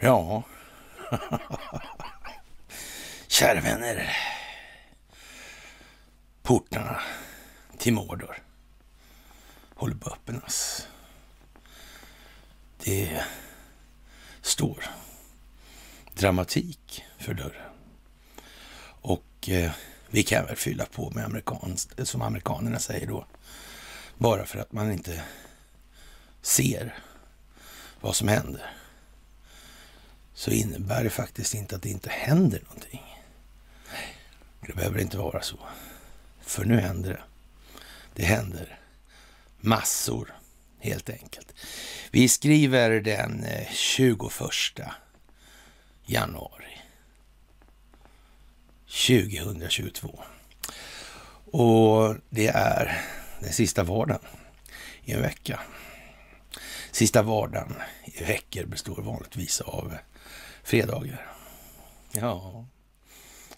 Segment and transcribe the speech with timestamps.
[0.00, 0.42] Ja,
[3.26, 4.16] kära vänner.
[6.42, 7.00] Portarna
[7.78, 8.42] till Mordor
[9.74, 10.86] håller på att öppnas.
[12.84, 13.22] Det
[14.40, 14.84] står
[16.14, 17.72] dramatik för dörren.
[19.00, 19.72] Och eh,
[20.10, 23.26] vi kan väl fylla på med amerikanskt, som amerikanerna säger då.
[24.18, 25.22] Bara för att man inte
[26.42, 26.98] ser
[28.00, 28.70] vad som händer
[30.34, 33.16] så innebär det faktiskt inte att det inte händer någonting.
[34.66, 35.58] Det behöver inte vara så.
[36.40, 37.22] För nu händer det.
[38.14, 38.78] Det händer
[39.60, 40.34] massor,
[40.78, 41.52] helt enkelt.
[42.10, 44.30] Vi skriver den eh, 21
[46.06, 46.80] januari
[48.86, 50.20] 2022.
[51.52, 53.04] Och det är
[53.52, 54.20] sista vardagen
[55.04, 55.60] i en vecka.
[56.90, 59.96] Sista vardagen i veckor består vanligtvis av
[60.62, 61.26] fredagar.
[62.12, 62.66] Ja,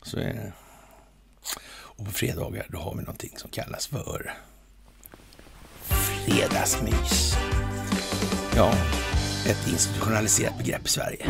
[0.02, 0.52] så är det.
[1.70, 4.34] Och på fredagar då har vi någonting som kallas för
[6.24, 7.36] fredagsmys.
[8.56, 8.74] Ja,
[9.46, 11.26] ett institutionaliserat begrepp i Sverige.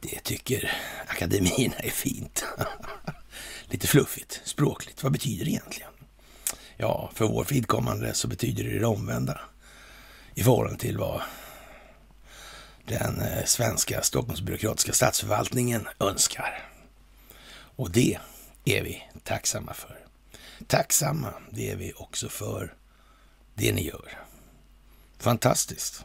[0.00, 0.72] Det tycker
[1.06, 2.44] akademierna är fint.
[3.64, 5.02] Lite fluffigt, språkligt.
[5.02, 5.91] Vad betyder det egentligen?
[6.82, 9.40] Ja, för vår vidkommande så betyder det det omvända
[10.34, 11.22] i förhållande till vad
[12.84, 16.70] den eh, svenska Stockholmsbyråkratiska statsförvaltningen önskar.
[17.76, 18.18] Och det
[18.64, 19.98] är vi tacksamma för.
[20.66, 22.74] Tacksamma, det är vi också för
[23.54, 24.18] det ni gör.
[25.18, 26.04] Fantastiskt.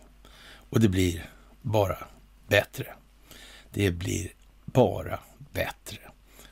[0.69, 1.29] Och det blir
[1.61, 2.07] bara
[2.47, 2.93] bättre.
[3.73, 4.31] Det blir
[4.65, 5.19] bara
[5.51, 5.99] bättre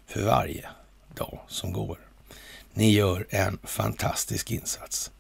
[0.05, 0.69] för varje
[1.15, 2.04] dag som går.
[2.77, 5.11] Ni gör en fantastisk insats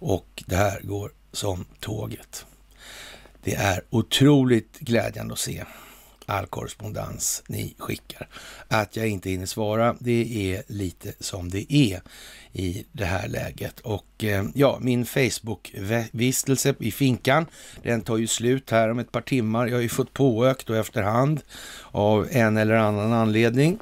[0.00, 2.46] och det här går som tåget.
[3.42, 5.64] Det är otroligt glädjande att se
[6.26, 8.28] all korrespondens ni skickar.
[8.68, 12.02] Att jag inte hinner svara, det är lite som det är
[12.52, 13.80] i det här läget.
[13.80, 17.46] Och eh, ja, min Facebook-vistelse i finkan,
[17.82, 19.66] den tar ju slut här om ett par timmar.
[19.66, 21.40] Jag har ju fått påökt då efterhand
[21.90, 23.78] av en eller annan anledning.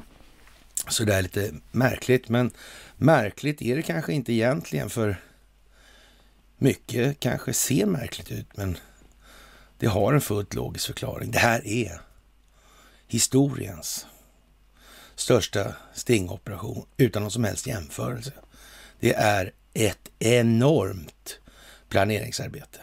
[0.89, 2.51] Så det är lite märkligt, men
[2.97, 5.21] märkligt är det kanske inte egentligen för
[6.57, 8.77] mycket kanske ser märkligt ut, men
[9.77, 11.31] det har en fullt logisk förklaring.
[11.31, 12.01] Det här är
[13.07, 14.05] historiens
[15.15, 18.31] största stingoperation utan någon som helst jämförelse.
[18.99, 21.39] Det är ett enormt
[21.89, 22.79] planeringsarbete,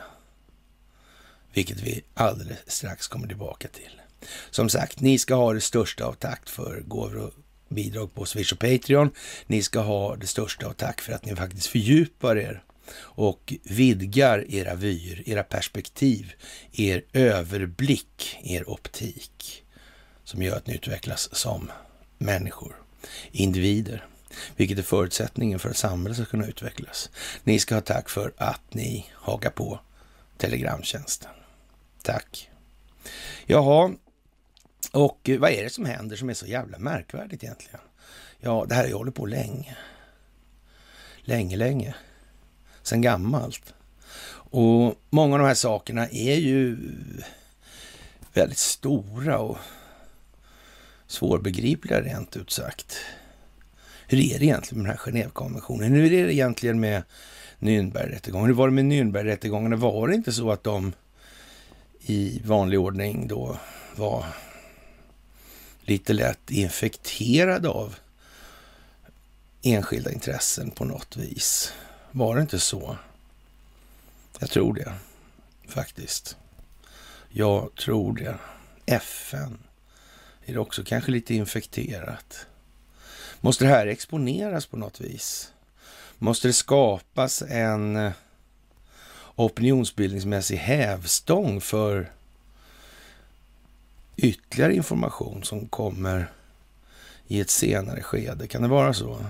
[1.52, 4.00] vilket vi alldeles strax kommer tillbaka till.
[4.50, 7.32] Som sagt, ni ska ha det största av takt för gåvor och
[7.74, 9.10] bidrag på Swish och Patreon.
[9.46, 12.62] Ni ska ha det största av tack för att ni faktiskt fördjupar er
[12.96, 16.32] och vidgar era vyer, era perspektiv,
[16.72, 19.64] er överblick, er optik
[20.24, 21.70] som gör att ni utvecklas som
[22.18, 22.76] människor,
[23.32, 24.06] individer,
[24.56, 27.10] vilket är förutsättningen för att samhället ska kunna utvecklas.
[27.44, 29.80] Ni ska ha tack för att ni hakar på
[30.36, 31.30] Telegramtjänsten.
[32.02, 32.50] Tack.
[33.46, 33.92] Jaha,
[34.94, 37.81] och eh, vad är det som händer som är så jävla märkvärdigt egentligen?
[38.41, 39.77] Ja, det här har jag hållit på länge.
[41.21, 41.94] Länge, länge
[42.82, 43.75] sedan gammalt.
[44.50, 46.78] Och många av de här sakerna är ju
[48.34, 49.59] väldigt stora och
[51.06, 52.97] svårbegripliga rent ut sagt.
[54.06, 55.93] Hur är det egentligen med den här Genèvekonventionen?
[55.93, 57.03] Hur är det egentligen med
[57.59, 58.47] Nürnbergrättegången?
[58.47, 59.76] Hur var det med Nürnbergrättegångarna?
[59.76, 60.93] Var det inte så att de
[62.00, 63.59] i vanlig ordning då
[63.97, 64.25] var
[65.86, 67.96] lite lätt infekterade av
[69.62, 71.72] enskilda intressen på något vis?
[72.10, 72.96] Var det inte så?
[74.38, 74.94] Jag tror det,
[75.68, 76.36] faktiskt.
[77.28, 78.38] Jag tror det.
[78.86, 79.58] FN
[80.44, 82.46] är det också kanske lite infekterat.
[83.40, 85.52] Måste det här exponeras på något vis?
[86.18, 88.12] Måste det skapas en eh,
[89.34, 92.12] opinionsbildningsmässig hävstång för
[94.16, 96.32] ytterligare information som kommer
[97.26, 98.46] i ett senare skede?
[98.46, 99.25] Kan det vara så?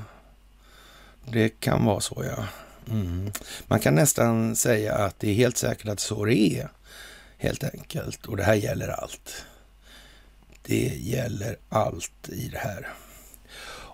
[1.32, 2.44] Det kan vara så, ja.
[2.90, 3.30] Mm.
[3.66, 6.68] Man kan nästan säga att det är helt säkert att så det är,
[7.38, 8.26] helt enkelt.
[8.26, 9.44] Och det här gäller allt.
[10.62, 12.88] Det gäller allt i det här.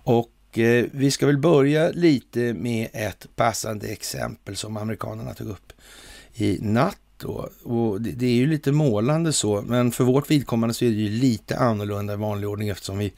[0.02, 5.72] Och eh, vi ska väl börja lite med ett passande exempel som amerikanerna tog upp
[6.34, 6.98] i natt.
[7.20, 7.48] Då.
[7.62, 10.94] Och det, det, är ju lite målande så, men för vårt vidkommande så är det
[10.94, 13.12] ju lite annorlunda i vanlig ordning eftersom vi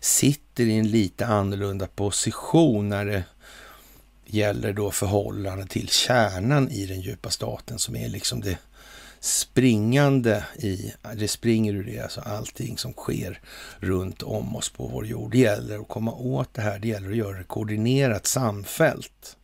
[0.00, 3.24] sitter i en lite annorlunda position när det
[4.26, 8.58] gäller då förhållande till kärnan i den djupa staten som är liksom det
[9.20, 13.40] springande i, det springer ur det, alltså allting som sker
[13.78, 15.32] runt om oss på vår jord.
[15.32, 19.36] Det gäller att komma åt det här, det gäller att göra det koordinerat, samfällt.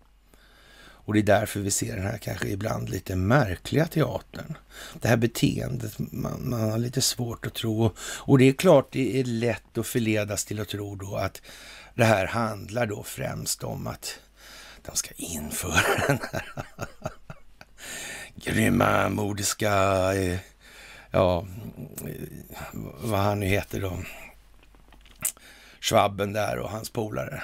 [1.05, 4.57] Och det är därför vi ser den här kanske ibland lite märkliga teatern.
[5.01, 7.91] Det här beteendet, man, man har lite svårt att tro.
[7.99, 11.43] Och det är klart, det är lätt att förledas till att tro då att
[11.95, 14.19] det här handlar då främst om att
[14.87, 16.45] de ska införa den här
[18.35, 19.73] grymma, modiska,
[20.15, 20.39] eh,
[21.11, 21.47] ja,
[22.07, 22.29] eh,
[23.01, 23.99] vad han nu heter då,
[25.81, 27.43] Schwabben där och hans polare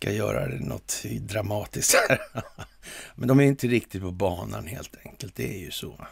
[0.00, 2.20] ska göra något dramatiskt här.
[3.14, 5.34] Men de är inte riktigt på banan helt enkelt.
[5.36, 6.06] Det är ju så.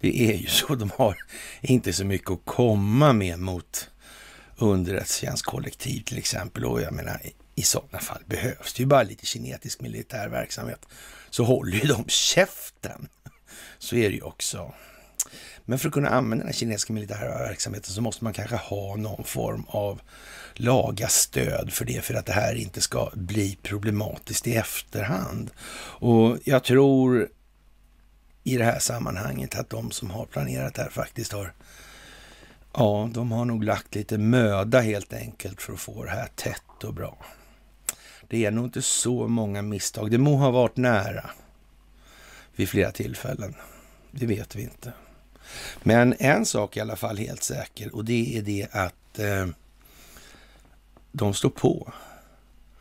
[0.00, 0.74] Det är ju så.
[0.74, 1.16] De har
[1.60, 3.90] inte så mycket att komma med mot
[4.56, 6.64] underrättelsetjänstkollektiv till exempel.
[6.64, 7.20] Och jag menar,
[7.54, 10.86] i sådana fall behövs det ju bara lite kinetisk militär verksamhet.
[11.30, 13.08] Så håller ju de käften.
[13.78, 14.74] Så är det ju också.
[15.64, 19.24] Men för att kunna använda den kinesiska militära verksamheten så måste man kanske ha någon
[19.24, 20.00] form av
[20.60, 25.50] laga stöd för det, för att det här inte ska bli problematiskt i efterhand.
[25.98, 27.28] Och jag tror
[28.44, 31.52] i det här sammanhanget att de som har planerat det här faktiskt har
[32.78, 36.84] Ja, de har nog lagt lite möda helt enkelt för att få det här tätt
[36.84, 37.18] och bra.
[38.28, 40.10] Det är nog inte så många misstag.
[40.10, 41.30] Det må ha varit nära
[42.56, 43.54] vid flera tillfällen.
[44.10, 44.92] Det vet vi inte.
[45.82, 49.46] Men en sak är i alla fall helt säker och det är det att eh,
[51.16, 51.92] de står på.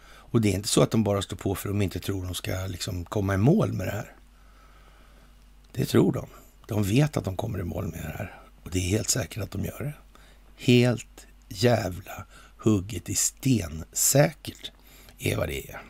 [0.05, 2.25] Och det är inte så att de bara står på för att de inte tror
[2.25, 4.15] de ska liksom komma i mål med det här.
[5.71, 6.27] Det tror de.
[6.67, 8.39] De vet att de kommer i mål med det här.
[8.63, 9.93] Och det är helt säkert att de gör det.
[10.65, 12.25] Helt jävla
[12.57, 14.71] hugget i sten säkert
[15.19, 15.81] är vad det är.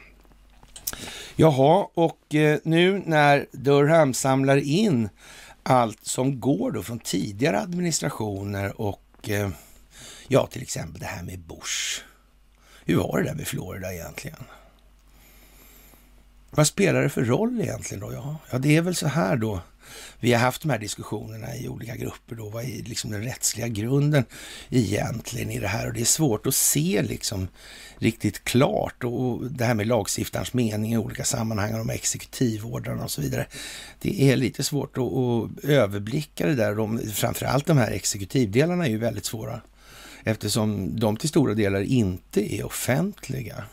[1.36, 5.10] Jaha, och eh, nu när Durham samlar in
[5.64, 9.50] allt som går då från tidigare administrationer och eh,
[10.28, 12.02] ja, till exempel det här med Bush.
[12.86, 14.44] Hur var det där med Florida egentligen?
[16.50, 18.14] Vad spelar det för roll egentligen då?
[18.14, 19.62] Ja, ja det är väl så här då
[20.20, 22.50] vi har haft de här diskussionerna i olika grupper då.
[22.50, 24.26] Vad är liksom den rättsliga grunden
[24.70, 25.88] egentligen i det här?
[25.88, 27.48] Och det är svårt att se liksom
[27.98, 33.22] riktigt klart och det här med lagstiftarens mening i olika sammanhang, de exekutivordrarna och så
[33.22, 33.48] vidare.
[34.02, 36.76] Det är lite svårt att, att överblicka det där.
[36.76, 39.62] De, framförallt de här exekutivdelarna är ju väldigt svåra
[40.26, 43.64] eftersom de till stora delar inte är offentliga.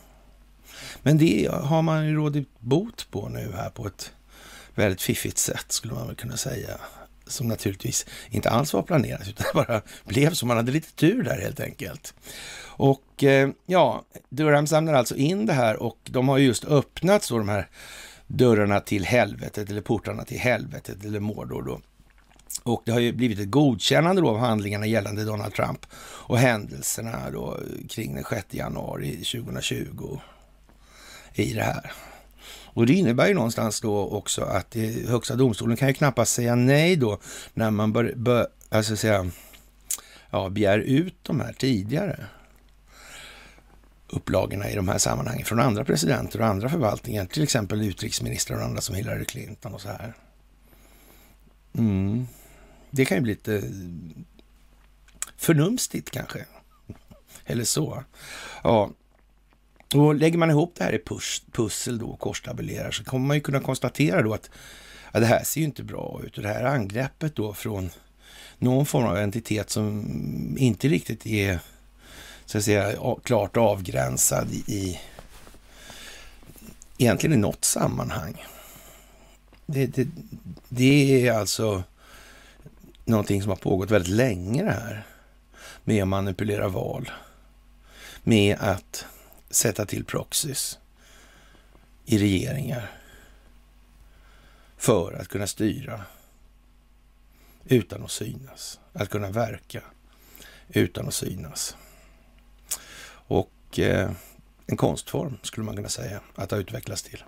[1.01, 4.11] Men det har man ju rådit bot på nu här på ett
[4.75, 6.69] väldigt fiffigt sätt skulle man väl kunna säga.
[7.27, 10.45] Som naturligtvis inte alls var planerat utan bara blev så.
[10.45, 12.13] Man hade lite tur där helt enkelt.
[12.61, 17.37] Och eh, ja, Durham samlar alltså in det här och de har just öppnat så
[17.37, 17.69] de här
[18.27, 21.81] dörrarna till helvetet eller portarna till helvetet eller Mordor då.
[22.63, 27.29] Och det har ju blivit ett godkännande då av handlingarna gällande Donald Trump och händelserna
[27.31, 27.59] då
[27.89, 30.19] kring den 6 januari 2020
[31.33, 31.91] i det här.
[32.65, 34.75] Och det innebär ju någonstans då också att
[35.07, 37.19] Högsta domstolen kan ju knappast säga nej då
[37.53, 39.31] när man bör, bör, alltså säga,
[40.29, 42.25] ja, begär ut de här tidigare
[44.07, 48.63] upplagorna i de här sammanhangen från andra presidenter och andra förvaltningar, till exempel utrikesministrar och
[48.63, 50.13] andra som Hillary Clinton och så här.
[51.77, 52.27] Mm.
[52.95, 53.63] Det kan ju bli lite
[55.37, 56.45] förnumstigt kanske.
[57.45, 58.03] Eller så.
[58.63, 58.91] Ja,
[59.95, 61.03] och lägger man ihop det här i
[61.51, 64.49] pussel då och korstabulerar så kommer man ju kunna konstatera då att
[65.11, 66.37] ja, det här ser ju inte bra ut.
[66.37, 67.89] Och det här angreppet då från
[68.57, 70.05] någon form av entitet som
[70.57, 71.59] inte riktigt är
[72.45, 74.99] så att säga klart avgränsad i, i
[76.97, 78.45] egentligen i något sammanhang.
[79.65, 80.07] Det, det,
[80.69, 81.83] det är alltså
[83.05, 85.03] någonting som har pågått väldigt länge det här
[85.83, 87.11] med att manipulera val.
[88.23, 89.05] Med att
[89.49, 90.79] sätta till proxys
[92.05, 92.91] i regeringar
[94.77, 96.05] för att kunna styra
[97.65, 98.79] utan att synas.
[98.93, 99.83] Att kunna verka
[100.69, 101.77] utan att synas.
[103.27, 104.11] Och eh,
[104.65, 107.23] en konstform skulle man kunna säga att ha utvecklats till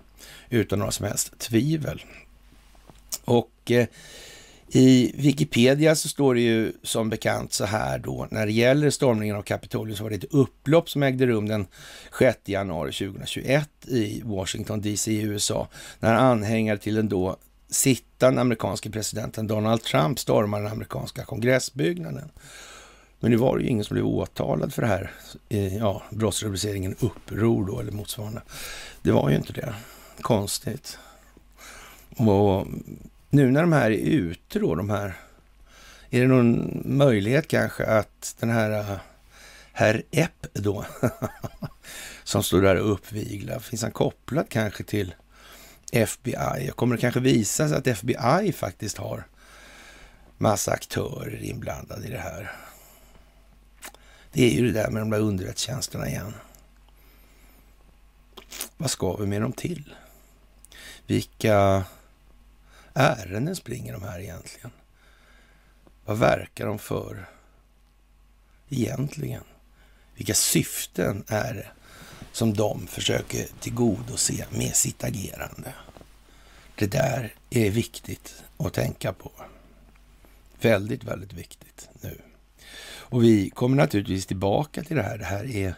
[0.48, 2.04] utan några som helst tvivel.
[3.24, 3.86] Och eh,
[4.68, 9.36] i Wikipedia så står det ju som bekant så här då, när det gäller stormningen
[9.36, 11.66] av Kapitolium så var det ett upplopp som ägde rum den
[12.18, 15.68] 6 januari 2021 i Washington DC i USA,
[16.00, 17.36] när anhängare till den då
[17.68, 22.30] sittande amerikanske presidenten Donald Trump stormade den amerikanska kongressbyggnaden.
[23.20, 25.10] Men nu var det ju ingen som blev åtalad för det här,
[25.78, 28.42] ja, brottsrubriceringen uppror då eller motsvarande.
[29.02, 29.74] Det var ju inte det.
[30.20, 30.98] Konstigt.
[32.16, 32.66] Och
[33.36, 35.14] nu när de här är ute då, de här,
[36.10, 38.98] är det någon möjlighet kanske att den här äh,
[39.72, 40.86] herr Epp då,
[42.24, 45.14] som står där och uppviglar, finns han kopplad kanske till
[45.92, 46.70] FBI?
[46.74, 49.26] Kommer det kanske visa sig att FBI faktiskt har
[50.38, 52.52] massa aktörer inblandade i det här.
[54.32, 56.34] Det är ju det där med de där underrättelsetjänsterna igen.
[58.76, 59.94] Vad ska vi med dem till?
[61.06, 61.84] Vilka
[62.96, 64.70] ärenden springer de här egentligen?
[66.04, 67.28] Vad verkar de för
[68.68, 69.44] egentligen?
[70.14, 71.66] Vilka syften är det
[72.32, 75.74] som de försöker tillgodose med sitt agerande?
[76.74, 79.32] Det där är viktigt att tänka på.
[80.60, 82.20] Väldigt, väldigt viktigt nu.
[82.88, 85.18] Och vi kommer naturligtvis tillbaka till det här.
[85.18, 85.74] Det här är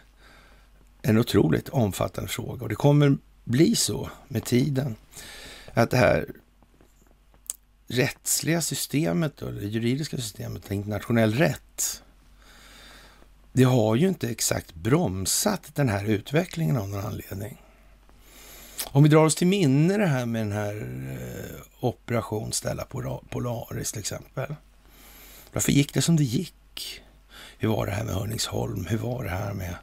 [1.01, 4.95] en otroligt omfattande fråga och det kommer bli så med tiden
[5.73, 6.25] att det här
[7.89, 12.03] rättsliga systemet, då, det juridiska systemet, internationell rätt,
[13.53, 17.61] det har ju inte exakt bromsat den här utvecklingen av någon anledning.
[18.85, 20.75] Om vi drar oss till minne det här med den här
[21.21, 22.85] eh, operation Stella
[23.29, 24.55] Polaris till exempel.
[25.53, 27.01] Varför gick det som det gick?
[27.57, 28.85] Hur var det här med Hörningsholm?
[28.85, 29.75] Hur var det här med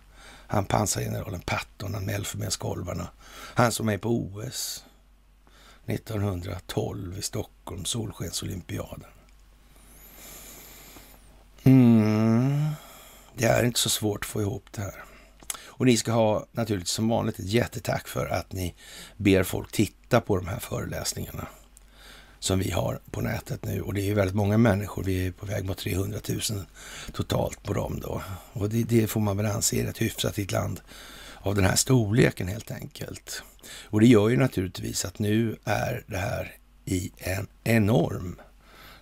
[0.46, 3.08] han pansargeneralen Patton, han med Elfenbenskolvarna?
[3.54, 4.84] Han som är på OS
[5.86, 9.10] 1912 i Stockholm, Solskensolympiaden.
[11.62, 12.70] Mm.
[13.34, 15.04] Det är inte så svårt att få ihop det här.
[15.64, 18.74] Och ni ska ha naturligtvis som vanligt ett jättetack för att ni
[19.16, 21.48] ber folk titta på de här föreläsningarna
[22.38, 23.80] som vi har på nätet nu.
[23.80, 25.04] Och det är ju väldigt många människor.
[25.04, 26.40] Vi är på väg mot 300 000
[27.12, 28.22] totalt på dem då.
[28.52, 30.80] Och det, det får man väl anse är rätt hyfsat i ett land
[31.46, 33.42] av den här storleken helt enkelt.
[33.84, 38.40] Och det gör ju naturligtvis att nu är det här i en enorm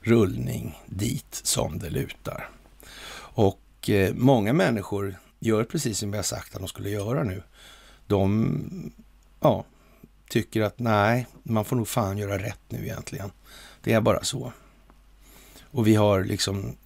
[0.00, 2.48] rullning dit som det lutar.
[3.16, 7.42] Och eh, många människor gör precis som vi har sagt att de skulle göra nu.
[8.06, 8.92] De
[9.40, 9.64] ja,
[10.28, 13.30] tycker att nej, man får nog fan göra rätt nu egentligen.
[13.82, 14.52] Det är bara så.
[15.70, 16.76] Och vi har liksom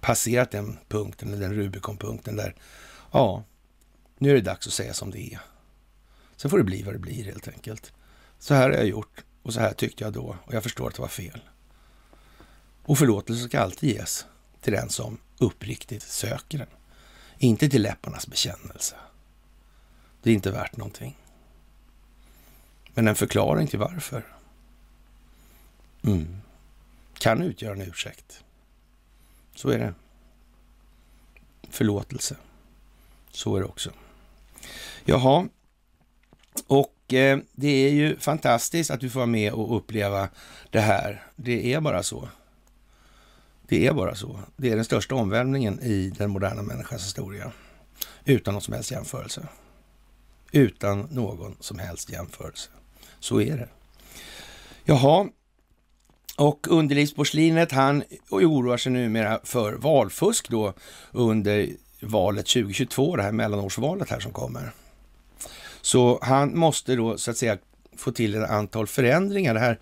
[0.00, 2.54] passerat den punkten, den Rubicon-punkten där,
[3.12, 3.44] ja,
[4.22, 5.40] nu är det dags att säga som det är.
[6.36, 7.92] Sen får det bli vad det blir helt enkelt.
[8.38, 10.94] Så här har jag gjort och så här tyckte jag då och jag förstår att
[10.94, 11.40] det var fel.
[12.82, 14.26] Och förlåtelse ska alltid ges
[14.60, 16.68] till den som uppriktigt söker den.
[17.38, 18.96] Inte till läpparnas bekännelse.
[20.22, 21.18] Det är inte värt någonting.
[22.94, 24.36] Men en förklaring till varför
[26.02, 26.36] mm.
[27.18, 28.44] kan utgöra en ursäkt.
[29.54, 29.94] Så är det.
[31.70, 32.36] Förlåtelse.
[33.30, 33.90] Så är det också.
[35.04, 35.48] Jaha,
[36.66, 40.28] och eh, det är ju fantastiskt att du får vara med och uppleva
[40.70, 41.22] det här.
[41.36, 42.28] Det är bara så.
[43.68, 44.40] Det är bara så.
[44.56, 47.52] Det är den största omvälvningen i den moderna människans historia.
[48.24, 49.48] Utan någon som helst jämförelse.
[50.52, 52.70] Utan någon som helst jämförelse.
[53.20, 53.68] Så är det.
[54.84, 55.28] Jaha,
[56.36, 60.74] och underlivsporslinet han oroar sig numera för valfusk då
[61.10, 61.68] under
[62.00, 64.72] valet 2022, det här mellanårsvalet här som kommer.
[65.82, 67.58] Så han måste då så att säga
[67.96, 69.54] få till ett antal förändringar.
[69.54, 69.78] Det här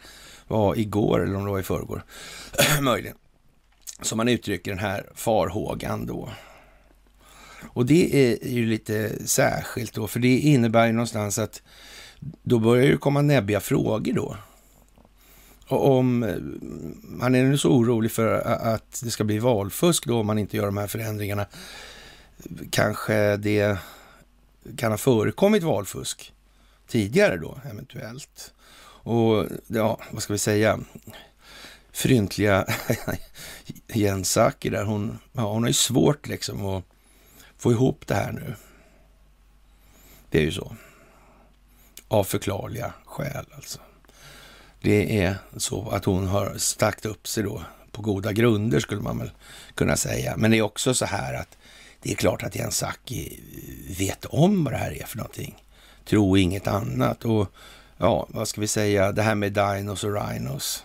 [0.48, 2.02] var igår eller om det var i förrgår,
[2.80, 3.16] möjligen,
[4.02, 6.28] som man uttrycker den här farhågan då.
[7.72, 11.62] Och det är ju lite särskilt då, för det innebär ju någonstans att
[12.42, 14.36] då börjar det komma näbbiga frågor då.
[15.66, 16.36] Och om eh,
[17.02, 20.56] man är nu så orolig för att det ska bli valfusk då om man inte
[20.56, 21.46] gör de här förändringarna,
[22.70, 23.78] kanske det
[24.76, 26.32] kan ha förekommit valfusk
[26.88, 28.52] tidigare då eventuellt.
[29.02, 30.78] Och ja, vad ska vi säga?
[31.92, 32.66] Fryntliga
[33.86, 36.84] Jens där, hon, ja, hon har ju svårt liksom att
[37.58, 38.54] få ihop det här nu.
[40.30, 40.76] Det är ju så.
[42.08, 43.78] Av förklarliga skäl alltså.
[44.80, 49.18] Det är så att hon har stackt upp sig då på goda grunder skulle man
[49.18, 49.30] väl
[49.74, 50.36] kunna säga.
[50.36, 51.56] Men det är också så här att
[52.02, 53.40] det är klart att Jens Saki
[53.98, 55.64] vet om vad det här är för någonting.
[56.04, 57.24] Tro inget annat.
[57.24, 57.48] Och
[57.96, 60.84] ja, vad ska vi säga, det här med dinos och rhinos.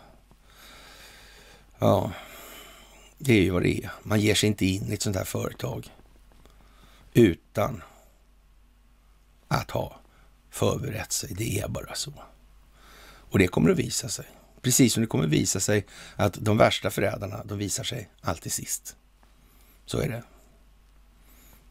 [1.79, 2.11] Ja,
[3.17, 3.91] det är ju vad det är.
[4.03, 5.91] Man ger sig inte in i ett sånt här företag
[7.13, 7.83] utan
[9.47, 9.99] att ha
[10.49, 11.33] förberett sig.
[11.37, 12.13] Det är bara så.
[13.31, 14.25] Och det kommer att visa sig.
[14.61, 18.51] Precis som det kommer att visa sig att de värsta förrädarna, de visar sig alltid
[18.51, 18.95] sist.
[19.85, 20.23] Så är det.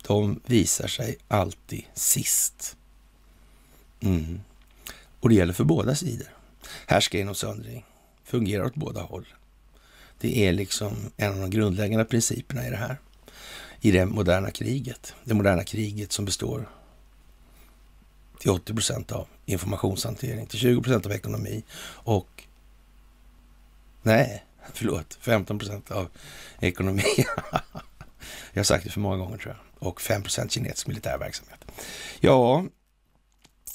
[0.07, 2.77] De visar sig alltid sist.
[4.01, 4.41] Mm.
[5.21, 6.29] Och det gäller för båda sidor.
[6.87, 7.85] Härska genom söndring
[8.25, 9.27] fungerar åt båda håll.
[10.21, 13.01] Det är liksom en av de grundläggande principerna i det här.
[13.81, 15.15] I det moderna kriget.
[15.25, 16.69] Det moderna kriget som består
[18.39, 22.45] till 80 procent av informationshantering, till 20 procent av ekonomi och
[24.03, 26.09] nej, förlåt, 15 procent av
[26.61, 27.05] ekonomi.
[28.53, 29.89] jag har sagt det för många gånger tror jag.
[29.89, 31.65] Och 5 procent militär verksamhet.
[32.21, 32.65] Ja,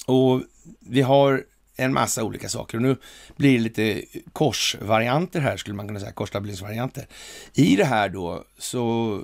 [0.05, 0.41] och
[0.79, 1.43] vi har
[1.79, 2.77] en massa olika saker.
[2.77, 2.97] Och nu
[3.37, 4.03] blir det lite
[4.33, 7.07] korsvarianter här, skulle man kunna säga, korsstabiliseringsvarianter.
[7.53, 9.21] I det här då så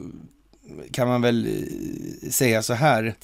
[0.92, 3.16] kan man väl eh, säga så här.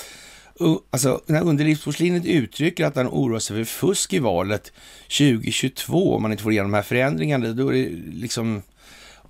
[0.90, 4.72] Alltså, när underlivsporslinet uttrycker att han oroar sig för fusk i valet
[5.18, 8.62] 2022, om man inte får igenom de här förändringarna, då är det liksom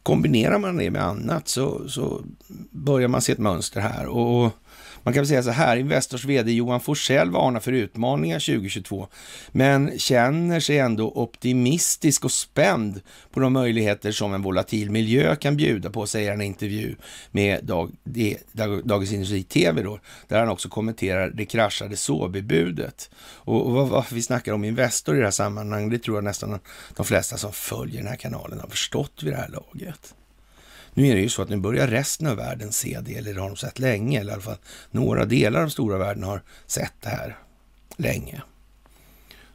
[0.04, 2.22] kombinerar man det med annat så, så
[2.72, 4.08] börjar man se ett mönster här.
[4.08, 4.52] Och,
[5.04, 9.08] man kan väl säga så här, Investors vd Johan Forsell varnar för utmaningar 2022,
[9.52, 15.58] men känner sig ändå optimistisk och spänd på de möjligheter som en volatil miljö kan
[15.58, 16.96] bjuda på, säger han i en intervju
[17.32, 17.92] med Dag,
[18.84, 23.10] Dagens Industri TV då, där han också kommenterar det kraschade Såbybudet.
[23.20, 26.60] Och, och varför vi snackar om Investor i det här sammanhanget, det tror jag nästan
[26.96, 30.16] de flesta som följer den här kanalen har förstått vid det här laget.
[30.94, 33.42] Nu är det ju så att nu börjar resten av världen se det, eller det
[33.42, 34.58] har de sett länge, eller i alla fall
[34.92, 37.38] några delar av stora världen har sett det här
[37.98, 38.42] länge.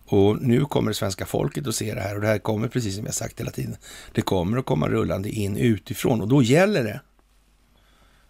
[0.09, 2.97] Och nu kommer det svenska folket att se det här och det här kommer, precis
[2.97, 3.77] som jag sagt hela tiden,
[4.13, 7.01] det kommer att komma rullande in utifrån och då gäller det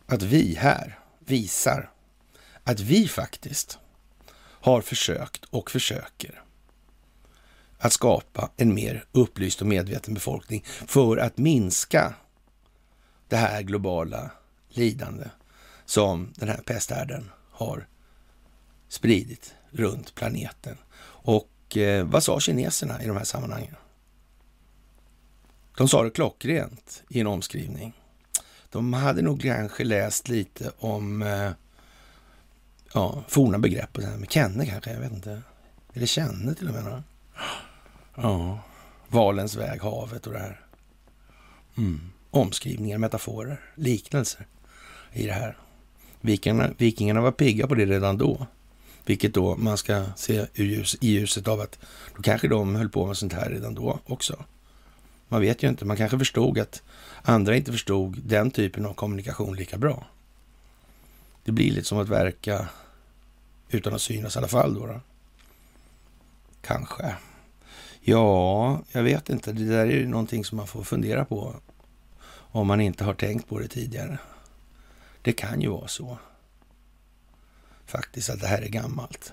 [0.07, 1.91] att vi här visar
[2.65, 3.79] att vi faktiskt
[4.39, 6.43] har försökt och försöker
[7.79, 12.15] att skapa en mer upplyst och medveten befolkning för att minska
[13.29, 14.31] det här globala
[14.69, 15.25] lidande
[15.85, 17.87] som den här pesthärden har
[18.89, 20.77] spridit runt planeten.
[21.03, 23.75] Och eh, vad sa kineserna i de här sammanhangen?
[25.77, 27.93] De sa det klockrent i en omskrivning.
[28.71, 31.51] De hade nog kanske läst lite om eh,
[32.95, 35.43] ja, forna begrepp, och så här, med kenne kanske, jag vet inte.
[35.95, 37.03] Eller känne till och med.
[38.15, 38.61] Ja,
[39.09, 40.61] valens väg, havet och det här.
[41.77, 44.47] Mm omskrivningar, metaforer, liknelser
[45.13, 45.57] i det här.
[46.21, 48.47] Vikingarna, vikingarna var pigga på det redan då.
[49.05, 51.79] Vilket då man ska se i ljuset av att
[52.17, 54.45] då kanske de höll på med sånt här redan då också.
[55.29, 56.83] Man vet ju inte, man kanske förstod att
[57.23, 60.07] andra inte förstod den typen av kommunikation lika bra.
[61.45, 62.69] Det blir lite som att verka
[63.69, 64.87] utan att synas i alla fall då.
[64.87, 65.01] då.
[66.61, 67.15] Kanske.
[68.01, 69.53] Ja, jag vet inte.
[69.53, 71.55] Det där är ju någonting som man får fundera på
[72.57, 74.19] om man inte har tänkt på det tidigare.
[75.23, 76.19] Det kan ju vara så.
[77.87, 79.33] Faktiskt att det här är gammalt.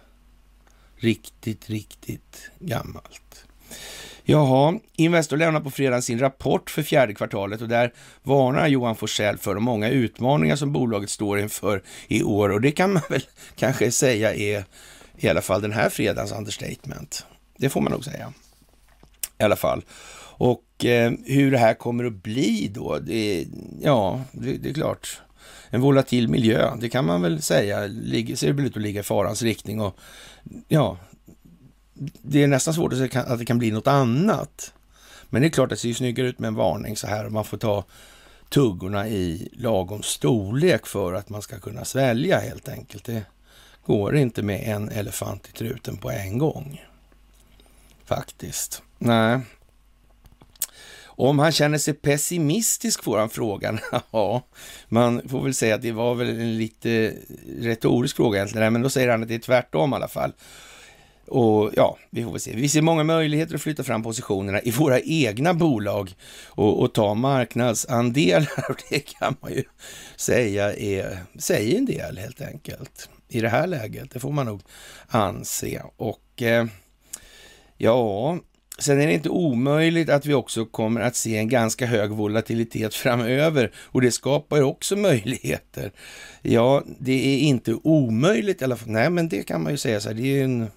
[0.96, 3.46] Riktigt, riktigt gammalt.
[4.24, 9.38] Jaha, Investor lämnar på fredag sin rapport för fjärde kvartalet och där varnar Johan Forsell
[9.38, 13.24] för de många utmaningar som bolaget står inför i år och det kan man väl
[13.56, 14.66] kanske säga är
[15.18, 17.26] i alla fall den här fredagens understatement.
[17.58, 18.34] Det får man nog säga.
[19.38, 19.84] I alla fall.
[20.44, 23.48] Och eh, hur det här kommer att bli då, det,
[23.82, 25.22] ja, det, det, är klart.
[25.70, 29.04] En volatil miljö, det kan man väl säga, ligger, ser det ut att ligga i
[29.04, 29.82] farans riktning.
[29.82, 29.98] Och
[30.68, 30.98] ja,
[32.22, 34.74] det är nästan svårt att säga att det kan bli något annat.
[35.30, 37.30] Men det är klart att det ser snyggare ut med en varning så här.
[37.30, 37.84] Man får ta
[38.50, 43.04] tuggorna i lagom storlek för att man ska kunna svälja helt enkelt.
[43.04, 43.24] Det
[43.86, 46.82] går inte med en elefant i truten på en gång.
[48.06, 48.82] Faktiskt.
[48.98, 49.40] Nej,
[51.16, 53.80] om han känner sig pessimistisk får han frågan.
[54.12, 54.42] ja,
[54.88, 57.14] man får väl säga att det var väl en lite
[57.60, 60.34] retorisk fråga egentligen, men då säger han att det är tvärtom i alla fall.
[61.28, 62.56] Och ja, vi får väl se.
[62.56, 66.16] Vi ser många möjligheter att flytta fram positionerna i våra egna bolag
[66.48, 68.50] och, och ta marknadsandelar.
[68.70, 69.64] Och det kan man ju
[70.16, 74.12] säga är, säger en del helt enkelt i det här läget.
[74.12, 74.62] Det får man nog
[75.08, 75.82] anse.
[75.98, 76.66] Och eh,
[77.78, 78.38] ja,
[78.80, 82.96] Sen är det inte omöjligt att vi också kommer att se en ganska hög volatilitet
[82.96, 85.92] framöver och det skapar också möjligheter.
[86.42, 88.90] Ja, det är inte omöjligt i alla fall.
[88.90, 90.16] Nej, men det kan man ju säga så här.
[90.16, 90.68] Det är en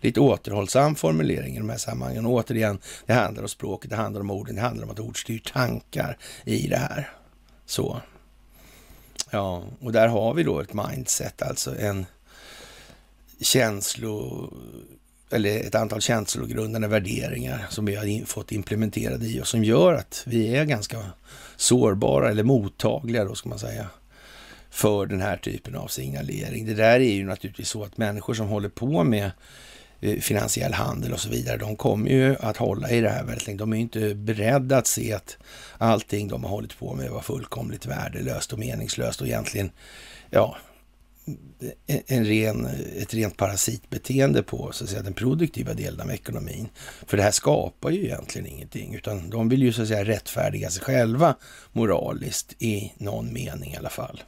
[0.00, 2.26] lite återhållsam formulering i de här sammanhangen.
[2.26, 5.20] Och återigen, det handlar om språket, det handlar om orden, det handlar om att ord
[5.20, 7.10] styr tankar i det här.
[7.66, 8.00] Så.
[9.30, 12.06] Ja, och där har vi då ett mindset, alltså en
[13.40, 14.52] känslo
[15.30, 20.22] eller ett antal känslogrundande värderingar som vi har fått implementerade i oss som gör att
[20.26, 20.98] vi är ganska
[21.56, 23.86] sårbara eller mottagliga då ska man säga
[24.70, 26.66] för den här typen av signalering.
[26.66, 29.30] Det där är ju naturligtvis så att människor som håller på med
[30.00, 33.46] eh, finansiell handel och så vidare, de kommer ju att hålla i det här väldigt
[33.46, 33.58] länge.
[33.58, 35.36] De är ju inte beredda att se att
[35.78, 39.70] allting de har hållit på med var fullkomligt värdelöst och meningslöst och egentligen,
[40.30, 40.56] ja,
[42.06, 46.68] en ren, ett rent parasitbeteende på så att säga, den produktiva delen av ekonomin.
[47.06, 50.70] För det här skapar ju egentligen ingenting, utan de vill ju så att säga rättfärdiga
[50.70, 51.36] sig själva
[51.72, 54.22] moraliskt i någon mening i alla fall.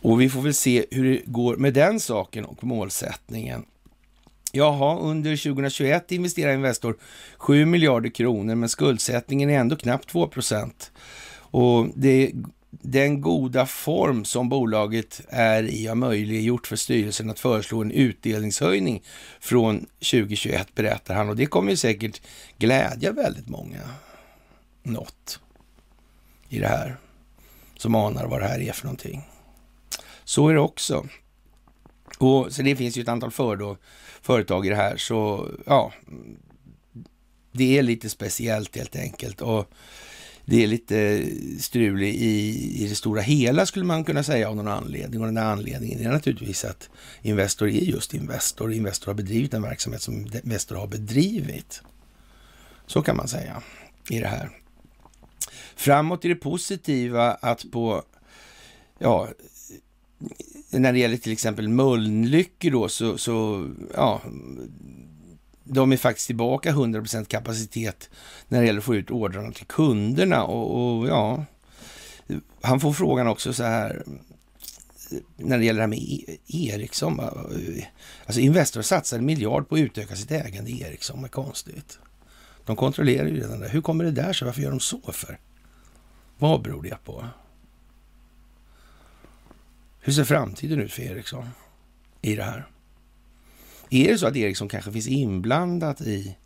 [0.00, 3.64] Och vi får väl se hur det går med den saken och målsättningen.
[4.52, 6.96] Jaha, under 2021 investerar Investor
[7.36, 10.92] 7 miljarder kronor, men skuldsättningen är ändå knappt 2 procent.
[11.34, 12.32] Och det
[12.80, 19.02] den goda form som bolaget är i har möjliggjort för styrelsen att föreslå en utdelningshöjning
[19.40, 21.28] från 2021, berättar han.
[21.28, 22.22] Och det kommer ju säkert
[22.58, 23.80] glädja väldigt många.
[24.82, 25.40] Något
[26.48, 26.96] i det här
[27.76, 29.22] som anar vad det här är för någonting.
[30.24, 31.06] Så är det också.
[32.18, 33.76] Och så det finns ju ett antal för då,
[34.22, 35.92] företag i det här, så ja,
[37.52, 39.40] det är lite speciellt helt enkelt.
[39.40, 39.72] Och
[40.44, 41.26] det är lite
[41.58, 45.20] strul i, i det stora hela skulle man kunna säga av någon anledning.
[45.20, 46.90] Och den där anledningen är naturligtvis att
[47.22, 48.72] Investor är just Investor.
[48.72, 51.82] Investor har bedrivit den verksamhet som Investor har bedrivit.
[52.86, 53.62] Så kan man säga
[54.10, 54.50] i det här.
[55.76, 58.02] Framåt är det positiva att på,
[58.98, 59.28] ja,
[60.70, 64.22] när det gäller till exempel Mölnlycke då, så, så ja,
[65.72, 68.10] de är faktiskt tillbaka 100 kapacitet
[68.48, 70.44] när det gäller att få ut ordrarna till kunderna.
[70.44, 71.44] Och, och, ja,
[72.60, 74.04] han får frågan också så här,
[75.36, 77.20] när det gäller det här med e-, Ericsson.
[78.26, 81.22] Alltså Investor satsar en miljard på att utöka sitt ägande i Ericsson.
[81.22, 81.98] Vad konstigt.
[82.64, 83.68] De kontrollerar ju redan det.
[83.68, 84.46] Hur kommer det där sig?
[84.46, 85.38] Varför gör de så för?
[86.38, 87.24] Vad beror det på?
[90.00, 91.48] Hur ser framtiden ut för Ericsson
[92.22, 92.66] i det här?
[93.92, 96.36] Är det så att Ericsson kanske finns inblandat i,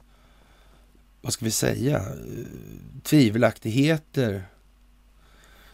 [1.21, 2.05] vad ska vi säga,
[3.03, 4.45] tvivelaktigheter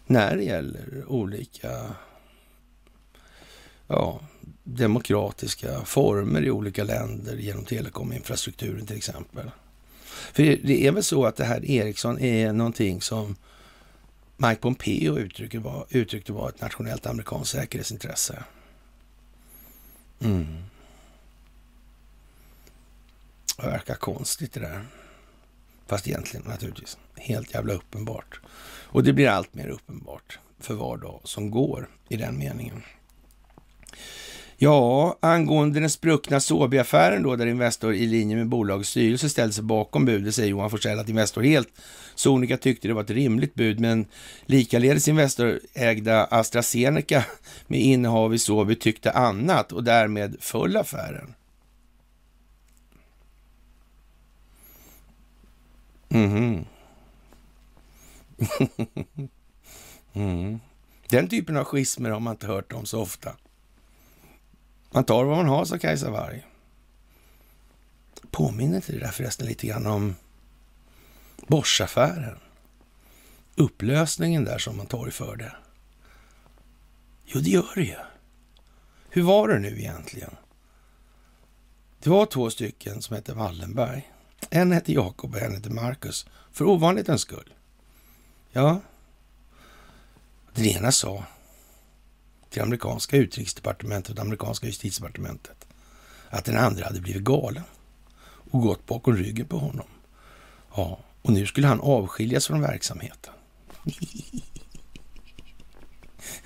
[0.06, 1.94] när det gäller olika
[3.86, 4.20] ja,
[4.64, 9.50] demokratiska former i olika länder genom telekominfrastrukturen till exempel.
[10.32, 13.36] För det är väl så att det här Ericsson är någonting som
[14.36, 18.44] Mike Pompeo uttryckte var, uttryckte var ett nationellt amerikanskt säkerhetsintresse.
[20.20, 20.71] Mm.
[23.56, 24.86] Det verkar konstigt det där.
[25.86, 28.40] Fast egentligen naturligtvis helt jävla uppenbart.
[28.84, 32.82] Och det blir allt mer uppenbart för var dag som går i den meningen.
[34.56, 39.64] Ja, angående den spruckna Sobi-affären då, där Investor i linje med bolagets styrelse ställde sig
[39.64, 41.68] bakom budet, säger Johan Forsell att Investor helt
[42.14, 44.06] sonika tyckte det var ett rimligt bud, men
[44.46, 47.24] likaledes Investor ägda AstraZeneca
[47.66, 51.34] med innehav i Sobi tyckte annat och därmed föll affären.
[56.12, 56.64] Mm.
[60.12, 60.60] mm.
[61.08, 63.36] Den typen av schismer har man inte hört om så ofta.
[64.90, 66.46] Man tar vad man har, sa Kajsa Warg.
[68.30, 70.14] Påminner inte det där förresten lite grann om
[71.46, 72.38] Boschaffären?
[73.56, 75.56] Upplösningen där som man torgförde.
[77.24, 77.96] Jo, det gör det ju.
[79.10, 80.36] Hur var det nu egentligen?
[81.98, 84.12] Det var två stycken som hette Wallenberg
[84.50, 87.54] en hette Jakob och en hette Markus, för ovanlighetens skull.
[88.52, 88.80] Ja,
[90.54, 91.24] den ena sa
[92.50, 95.66] till amerikanska utrikesdepartementet och det amerikanska justitiedepartementet
[96.30, 97.62] att den andra hade blivit galen
[98.50, 99.86] och gått bakom ryggen på honom.
[100.76, 103.34] Ja, och nu skulle han avskiljas från verksamheten.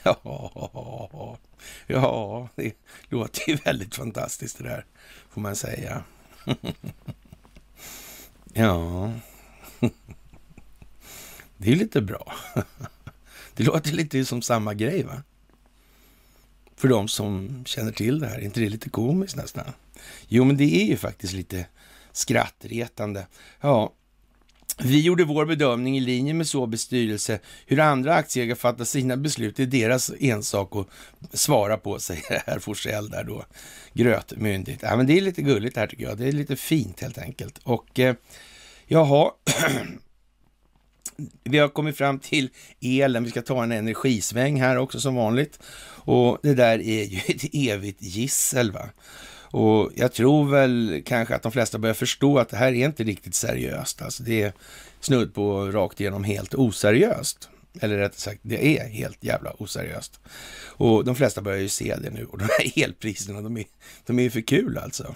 [0.02, 1.38] ja,
[1.86, 2.72] ja, det
[3.08, 4.84] låter ju väldigt fantastiskt det där,
[5.30, 6.04] får man säga.
[8.58, 9.12] Ja,
[11.56, 12.32] det är lite bra.
[13.54, 15.22] Det låter lite som samma grej, va?
[16.76, 19.64] För de som känner till det här, är inte det lite komiskt nästan?
[20.28, 21.66] Jo, men det är ju faktiskt lite
[22.12, 23.26] skrattretande.
[23.60, 23.92] Ja,
[24.82, 27.38] vi gjorde vår bedömning i linje med Sobis styrelse.
[27.66, 30.88] Hur andra aktieägare fattar sina beslut är deras ensak att
[31.38, 33.44] svara på, säger herr Forsell där då,
[33.92, 34.82] grötmyndigt.
[34.82, 36.18] Ja, men det är lite gulligt här tycker jag.
[36.18, 37.58] Det är lite fint helt enkelt.
[37.62, 38.14] Och eh,
[38.86, 39.30] jaha,
[41.44, 42.48] vi har kommit fram till
[42.80, 43.24] elen.
[43.24, 45.58] Vi ska ta en energisväng här också som vanligt.
[45.88, 48.72] Och det där är ju ett evigt gissel.
[48.72, 48.88] Va?
[49.50, 53.04] Och jag tror väl kanske att de flesta börjar förstå att det här är inte
[53.04, 54.02] riktigt seriöst.
[54.02, 54.52] Alltså det är
[55.00, 57.48] snudd på rakt igenom helt oseriöst
[57.80, 60.20] Eller rättare sagt, det är helt jävla oseriöst.
[60.66, 62.24] Och de flesta börjar ju se det nu.
[62.24, 63.64] Och de här elpriserna, de är,
[64.06, 65.14] de är för kul alltså.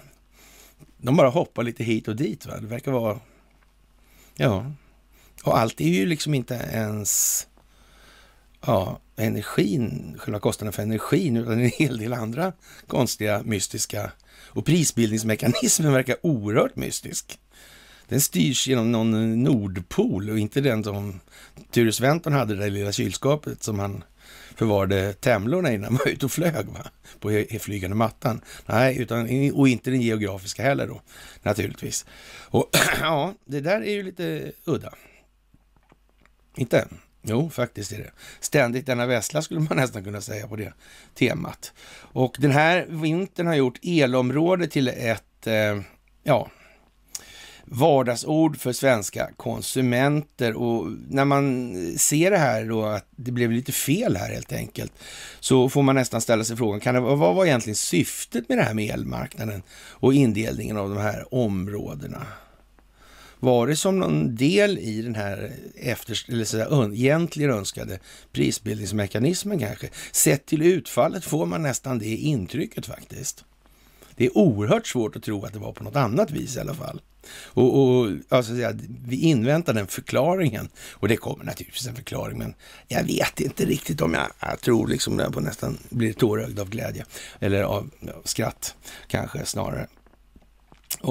[0.97, 2.45] De bara hoppar lite hit och dit.
[2.45, 2.57] Va?
[2.59, 3.19] Det verkar vara...
[4.35, 4.71] Ja.
[5.43, 7.47] Och allt är ju liksom inte ens
[8.65, 12.53] ja, energin, själva kostnaden för energin, utan en hel del andra
[12.87, 14.11] konstiga, mystiska
[14.47, 17.39] och prisbildningsmekanismen verkar oerhört mystisk.
[18.07, 21.19] Den styrs genom någon Nordpol och inte den som
[21.71, 24.03] Ture Sventon hade det där lilla kylskåpet som han
[24.55, 26.91] förvarade temlorna i när han var ute och flög va?
[27.19, 28.41] på flygande mattan.
[28.65, 31.01] Nej, utan, och inte den geografiska heller då,
[31.43, 32.05] naturligtvis.
[32.39, 32.69] Och
[33.01, 34.93] ja, det där är ju lite udda.
[36.55, 36.87] Inte?
[37.21, 38.11] Jo, faktiskt är det.
[38.39, 40.73] Ständigt denna vässla skulle man nästan kunna säga på det
[41.15, 41.73] temat.
[41.93, 45.81] Och den här vintern har gjort elområdet till ett, eh,
[46.23, 46.49] ja,
[47.65, 50.53] vardagsord för svenska konsumenter.
[50.53, 54.93] Och när man ser det här då, att det blev lite fel här helt enkelt,
[55.39, 58.63] så får man nästan ställa sig frågan, kan det, vad var egentligen syftet med det
[58.63, 62.27] här med elmarknaden och indelningen av de här områdena?
[63.43, 67.99] Var det som någon del i den här efter, eller så där, egentligen önskade
[68.31, 69.89] prisbildningsmekanismen kanske?
[70.11, 73.45] Sett till utfallet får man nästan det intrycket faktiskt.
[74.15, 76.73] Det är oerhört svårt att tro att det var på något annat vis i alla
[76.73, 77.01] fall.
[77.43, 78.53] Och, och alltså,
[79.05, 80.69] vi inväntar den förklaringen.
[80.91, 82.53] Och det kommer naturligtvis en förklaring, men
[82.87, 86.69] jag vet inte riktigt om jag, jag tror liksom det på nästan blir tårögd av
[86.69, 87.05] glädje.
[87.39, 88.75] Eller av ja, skratt
[89.07, 89.87] kanske snarare.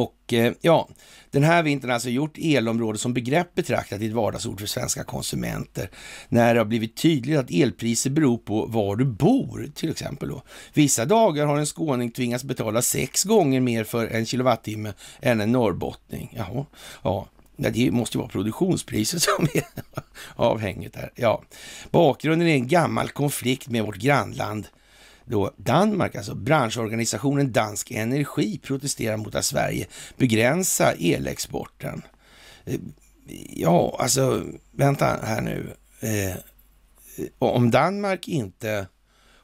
[0.01, 0.89] Och eh, ja,
[1.31, 5.05] den här vintern har alltså gjort elområde som begrepp betraktat i ett vardagsord för svenska
[5.05, 5.91] konsumenter.
[6.29, 10.29] När det har blivit tydligt att elpriser beror på var du bor, till exempel.
[10.29, 10.43] Då.
[10.75, 15.53] Vissa dagar har en skåning tvingats betala sex gånger mer för en kilowattimme än en
[15.53, 16.35] norrbottning.
[16.37, 16.67] Jaha,
[17.03, 17.29] ja.
[17.57, 19.65] Det måste ju vara produktionspriset som är
[20.37, 21.13] avhängigt här.
[21.15, 21.43] Ja.
[21.91, 24.67] Bakgrunden är en gammal konflikt med vårt grannland
[25.31, 32.03] då Danmark, alltså branschorganisationen Dansk Energi, protesterar mot att Sverige begränsar elexporten.
[32.65, 32.81] Eh,
[33.51, 35.77] ja, alltså vänta här nu.
[36.01, 36.37] Eh,
[37.39, 38.87] om Danmark inte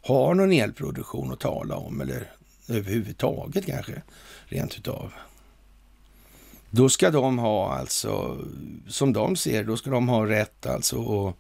[0.03, 2.33] har någon elproduktion att tala om eller
[2.69, 4.03] överhuvudtaget kanske
[4.47, 5.13] rent utav.
[6.71, 8.39] Då ska de ha alltså,
[8.89, 11.37] som de ser då ska de ha rätt alltså att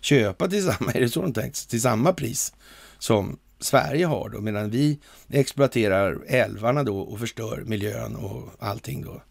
[0.00, 2.52] köpa till samma, är det så de tänkt, till samma pris
[2.98, 4.98] som Sverige har då, medan vi
[5.28, 9.22] exploaterar älvarna då och förstör miljön och allting då.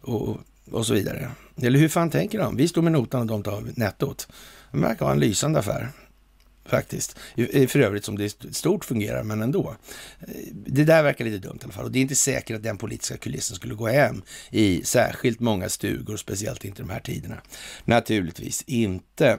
[0.00, 0.38] Och,
[0.70, 1.30] och så vidare.
[1.62, 2.56] Eller hur fan tänker de?
[2.56, 4.28] Vi står med notan och de tar nettot.
[4.72, 5.92] Det verkar vara en lysande affär.
[6.64, 7.18] Faktiskt.
[7.68, 9.76] För övrigt som det stort fungerar, men ändå.
[10.52, 11.84] Det där verkar lite dumt i alla fall.
[11.84, 15.68] Och det är inte säkert att den politiska kulissen skulle gå hem i särskilt många
[15.68, 17.40] stugor, speciellt inte de här tiderna.
[17.84, 19.38] Naturligtvis inte.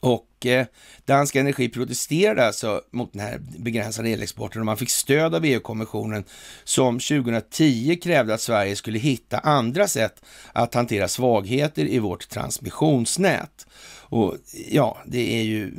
[0.00, 0.66] Och eh,
[1.04, 6.24] Dansk Energi protesterade alltså mot den här begränsade elexporten och man fick stöd av EU-kommissionen
[6.64, 10.22] som 2010 krävde att Sverige skulle hitta andra sätt
[10.52, 13.66] att hantera svagheter i vårt transmissionsnät.
[14.10, 14.36] Och
[14.70, 15.72] ja, det är ju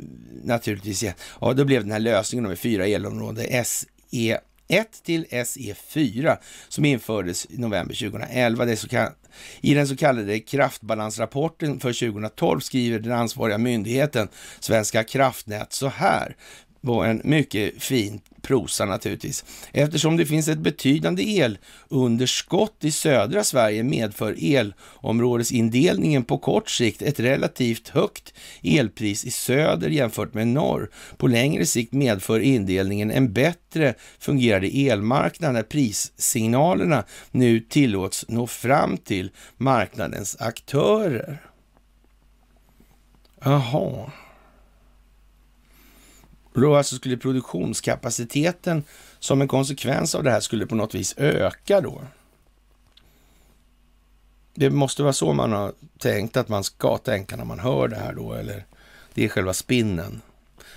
[0.44, 1.04] naturligtvis,
[1.40, 6.36] ja, då blev den här lösningen med fyra elområden SE 1 till SE4
[6.68, 8.64] som infördes i november 2011.
[8.64, 8.88] Det så
[9.60, 14.28] I den så kallade kraftbalansrapporten för 2012 skriver den ansvariga myndigheten
[14.60, 16.36] Svenska kraftnät så här
[16.80, 19.44] var en mycket fin prosa naturligtvis.
[19.72, 27.20] Eftersom det finns ett betydande elunderskott i södra Sverige medför elområdesindelningen på kort sikt ett
[27.20, 30.90] relativt högt elpris i söder jämfört med norr.
[31.16, 38.96] På längre sikt medför indelningen en bättre fungerande elmarknad när prissignalerna nu tillåts nå fram
[38.96, 41.42] till marknadens aktörer.
[43.44, 44.10] Jaha.
[46.60, 48.84] Då alltså skulle produktionskapaciteten
[49.18, 52.02] som en konsekvens av det här skulle på något vis öka då.
[54.54, 57.96] Det måste vara så man har tänkt att man ska tänka när man hör det
[57.96, 58.64] här då, eller
[59.14, 60.22] det är själva spinnen,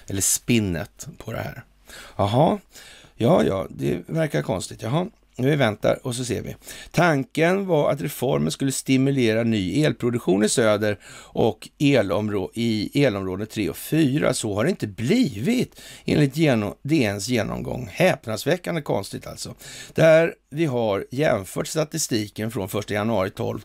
[0.07, 1.63] eller spinnet på det här.
[2.15, 2.59] Jaha,
[3.15, 4.81] ja, ja, det verkar konstigt.
[4.81, 6.55] Jaha, vi väntar och så ser vi.
[6.91, 13.69] Tanken var att reformen skulle stimulera ny elproduktion i söder och elområ i elområde 3
[13.69, 14.33] och 4.
[14.33, 17.89] Så har det inte blivit enligt genom DNs genomgång.
[17.91, 19.55] Häpnadsväckande konstigt alltså.
[19.93, 23.59] Där vi har jämfört statistiken från 1 januari 12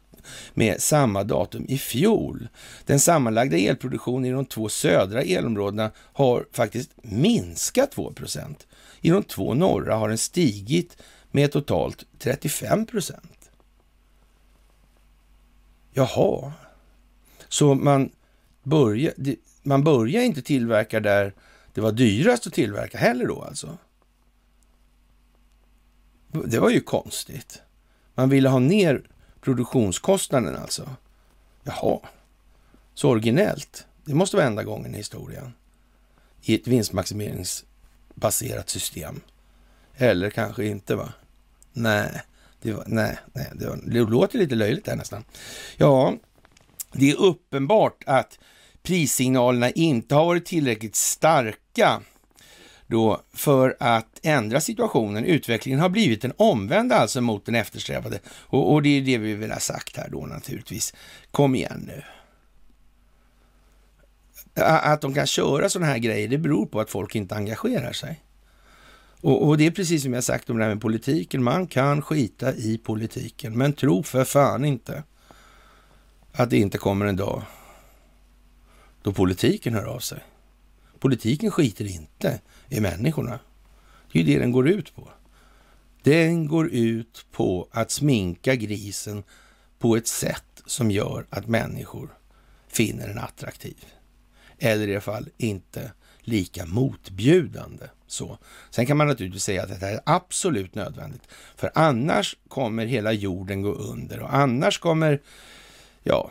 [0.54, 2.48] med samma datum i fjol.
[2.86, 8.54] Den sammanlagda elproduktionen i de två södra elområdena har faktiskt minskat 2%
[9.00, 10.96] I de två norra har den stigit
[11.30, 13.50] med totalt 35 procent.
[15.90, 16.52] Jaha,
[17.48, 18.10] så man
[18.62, 19.12] börjar,
[19.62, 21.34] man börjar inte tillverka där
[21.74, 23.78] det var dyrast att tillverka heller då alltså.
[26.46, 27.62] Det var ju konstigt.
[28.14, 29.02] Man ville ha ner
[29.40, 30.90] produktionskostnaden alltså.
[31.62, 32.00] Jaha,
[32.94, 33.86] så originellt.
[34.04, 35.52] Det måste vara enda gången i historien
[36.42, 39.20] i ett vinstmaximeringsbaserat system.
[39.98, 41.12] Eller kanske inte va?
[41.72, 42.22] Nej,
[42.62, 45.24] det, var, nej, nej, det, var, det låter lite löjligt där nästan.
[45.76, 46.14] Ja,
[46.92, 48.38] det är uppenbart att
[48.82, 52.00] prissignalerna inte har varit tillräckligt starka
[52.86, 55.24] då för att ändra situationen.
[55.24, 58.18] Utvecklingen har blivit en omvänd alltså mot den eftersträvade.
[58.28, 60.94] Och, och det är det vi vill ha sagt här då naturligtvis.
[61.30, 62.02] Kom igen nu.
[64.62, 68.22] Att de kan köra sådana här grejer, det beror på att folk inte engagerar sig.
[69.20, 71.42] Och, och, det är precis som jag sagt om det här med politiken.
[71.42, 75.02] Man kan skita i politiken, men tro för fan inte
[76.32, 77.42] att det inte kommer en dag
[79.02, 80.24] då politiken hör av sig.
[80.98, 83.38] Politiken skiter inte i människorna.
[84.12, 85.08] Det är ju det den går ut på.
[86.02, 89.22] Den går ut på att sminka grisen
[89.78, 92.18] på ett sätt som gör att människor
[92.68, 93.84] finner den attraktiv.
[94.58, 97.86] Eller i alla fall inte lika motbjudande.
[98.08, 98.38] Så.
[98.70, 101.22] Sen kan man naturligtvis säga att det här är absolut nödvändigt,
[101.56, 105.22] för annars kommer hela jorden gå under och annars kommer,
[106.02, 106.30] ja,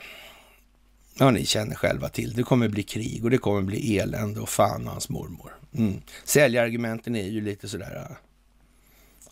[1.19, 4.49] ja ni känner själva till, det kommer bli krig och det kommer bli elände och
[4.49, 5.57] fan och hans mormor.
[5.73, 6.01] Mm.
[6.23, 8.17] Säljargumenten är ju lite sådär, äh,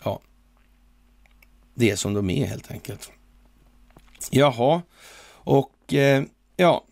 [0.04, 0.22] ja,
[1.74, 3.12] det är som de är helt enkelt.
[4.30, 4.82] Jaha,
[5.28, 6.24] och eh,
[6.56, 6.86] ja,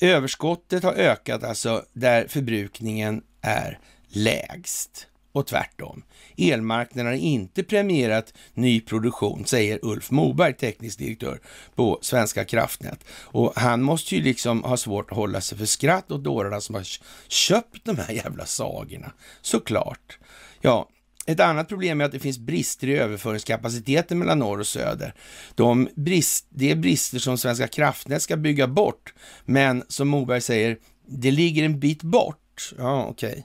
[0.00, 3.78] överskottet har ökat alltså där förbrukningen är
[4.08, 6.02] lägst och tvärtom.
[6.36, 11.40] Elmarknaden har inte premierat ny produktion, säger Ulf Moberg, teknisk direktör
[11.74, 13.04] på Svenska kraftnät.
[13.10, 16.74] Och han måste ju liksom ha svårt att hålla sig för skratt åt dårarna som
[16.74, 16.86] har
[17.28, 19.12] köpt de här jävla sagorna.
[19.42, 20.18] Såklart.
[20.60, 20.88] Ja,
[21.26, 25.14] ett annat problem är att det finns brister i överföringskapaciteten mellan norr och söder.
[25.54, 30.78] De brist, det är brister som Svenska kraftnät ska bygga bort, men som Moberg säger,
[31.06, 32.72] det ligger en bit bort.
[32.78, 33.30] Ja, okej.
[33.30, 33.42] Okay.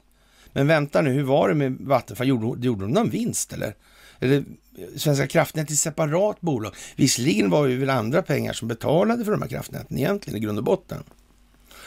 [0.54, 2.28] Men vänta nu, hur var det med Vattenfall?
[2.28, 3.74] Gjorde, gjorde de någon vinst eller?
[4.20, 6.74] Eller eh, Svenska kraftnät är ett separat bolag.
[6.96, 10.58] Visserligen var det väl andra pengar som betalade för de här kraftnäten egentligen i grund
[10.58, 11.02] och botten.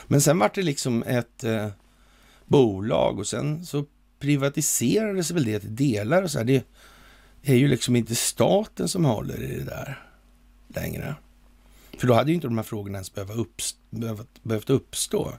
[0.07, 1.67] Men sen var det liksom ett eh,
[2.45, 3.85] bolag och sen så
[4.19, 6.45] privatiserades väl det till delar och så här.
[6.45, 6.63] Det
[7.43, 10.03] är ju liksom inte staten som håller i det där
[10.67, 11.15] längre.
[11.97, 15.33] För då hade ju inte de här frågorna ens behövt, behövt, behövt uppstå.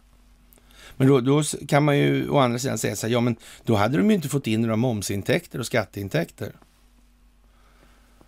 [0.99, 3.77] Men då, då, kan man ju å andra sidan säga så här, ja men då
[3.77, 6.53] hade de ju inte fått in några momsintäkter och skatteintäkter.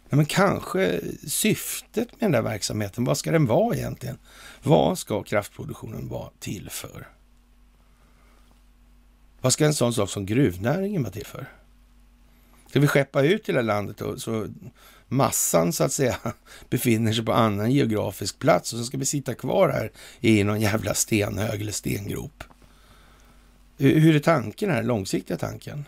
[0.08, 4.18] Ja, men kanske syftet med den där verksamheten, vad ska den vara egentligen?
[4.62, 7.08] Vad ska kraftproduktionen vara till för?
[9.40, 11.48] Vad ska en sån sak som gruvnäringen vara till för?
[12.68, 14.46] Ska vi skeppa ut hela landet och så
[15.08, 16.16] massan så att säga
[16.70, 20.60] befinner sig på annan geografisk plats och så ska vi sitta kvar här i någon
[20.60, 22.44] jävla stenhög eller stengrop?
[23.80, 25.84] Hur är tanken här, långsiktiga tanken?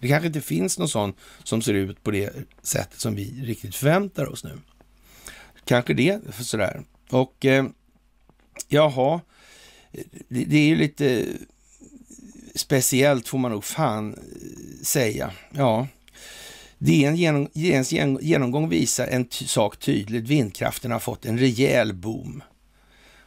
[0.00, 3.74] Det kanske inte finns någon sån som ser ut på det sättet som vi riktigt
[3.74, 4.58] förväntar oss nu.
[5.64, 6.82] Kanske det, sådär.
[7.10, 7.64] Och eh,
[8.68, 9.20] jaha,
[10.28, 11.26] det, det är ju lite
[12.54, 15.32] speciellt får man nog fan eh, säga.
[15.50, 15.88] Ja,
[16.78, 20.28] DN genom, genomgång visar en sak tydligt.
[20.28, 22.42] Vindkraften har fått en rejäl boom.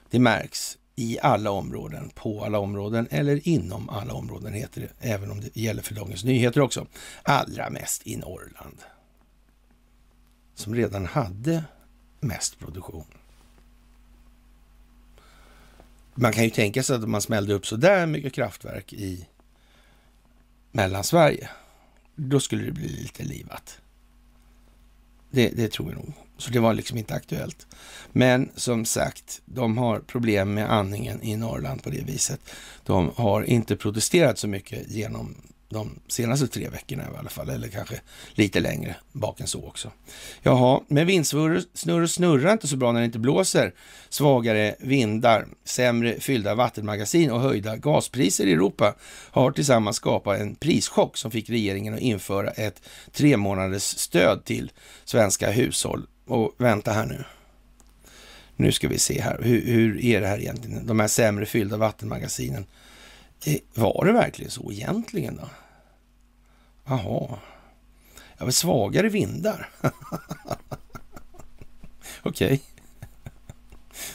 [0.09, 5.31] Det märks i alla områden, på alla områden eller inom alla områden heter det, även
[5.31, 6.87] om det gäller för Dagens Nyheter också.
[7.23, 8.77] Allra mest i Norrland,
[10.55, 11.63] som redan hade
[12.19, 13.05] mest produktion.
[16.15, 19.27] Man kan ju tänka sig att om man smällde upp så där mycket kraftverk i
[20.71, 21.49] Mellansverige,
[22.15, 23.79] då skulle det bli lite livat.
[25.29, 26.13] Det, det tror jag nog.
[26.37, 27.67] Så det var liksom inte aktuellt.
[28.11, 32.39] Men som sagt, de har problem med andningen i Norrland på det viset.
[32.83, 35.35] De har inte protesterat så mycket genom
[35.69, 38.01] de senaste tre veckorna i alla fall, eller kanske
[38.33, 39.91] lite längre bak än så också.
[40.41, 43.73] Jaha, men vindsnurror snurrar inte så bra när det inte blåser.
[44.09, 48.95] Svagare vindar, sämre fyllda vattenmagasin och höjda gaspriser i Europa
[49.31, 52.81] har tillsammans skapat en prischock som fick regeringen att införa ett
[53.11, 54.71] tre månaders stöd till
[55.05, 56.07] svenska hushåll.
[56.25, 57.23] Och vänta här nu.
[58.55, 59.41] Nu ska vi se här.
[59.41, 60.85] Hur, hur är det här egentligen?
[60.85, 62.65] De här sämre fyllda vattenmagasinen
[63.45, 65.49] eh, var det verkligen så egentligen då?
[66.85, 67.39] Jaha.
[68.37, 69.69] Ja, svagare vindar.
[72.23, 72.45] Okej.
[72.53, 72.59] Okay.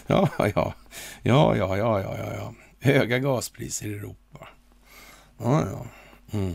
[0.07, 0.75] Ja, ja.
[1.23, 4.49] Ja, ja, ja, ja, ja, Höga gaspriser i Europa.
[5.39, 5.87] Ja, ja.
[6.33, 6.55] Mm.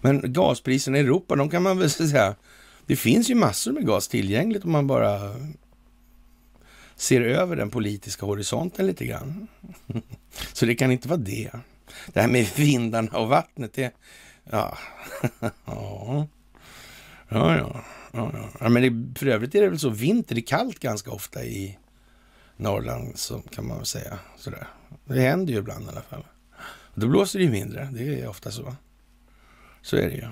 [0.00, 2.34] Men gaspriserna i Europa, de kan man väl säga,
[2.86, 5.36] det finns ju massor med gas tillgängligt om man bara
[6.96, 9.46] ser över den politiska horisonten lite grann.
[10.52, 11.50] Så det kan inte vara det.
[12.12, 13.92] Det här med vindarna och vattnet, det...
[14.50, 14.78] Ja,
[15.66, 16.26] ja.
[17.28, 17.84] Ja, ja.
[18.12, 18.68] ja, ja.
[18.68, 21.78] men det, för övrigt är det väl så, vinter är kallt ganska ofta i
[22.56, 24.18] Norrland, så kan man väl säga.
[24.36, 24.68] Sådär.
[25.04, 26.24] Det händer ju ibland i alla fall.
[26.94, 28.76] Då blåser det ju mindre, det är ofta så.
[29.82, 30.28] Så är det ju.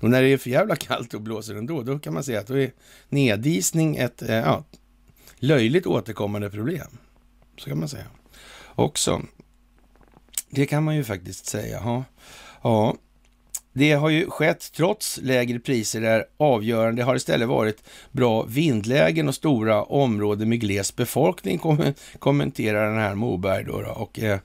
[0.00, 2.46] Och när det är för jävla kallt och blåser ändå, då kan man säga att
[2.46, 2.72] då är
[3.08, 4.64] nedisning ett eh, ja,
[5.36, 6.98] löjligt återkommande problem.
[7.56, 8.06] Så kan man säga.
[8.74, 9.22] Också.
[10.50, 11.80] Det kan man ju faktiskt säga.
[11.84, 12.04] Ja,
[12.62, 12.96] ja.
[13.72, 17.02] Det har ju skett trots lägre priser där avgörande.
[17.02, 21.60] Det har istället varit bra vindlägen och stora områden med gles befolkning,
[22.18, 23.82] kommenterar den här Moberg då.
[23.82, 23.90] då.
[23.90, 24.38] Och eh,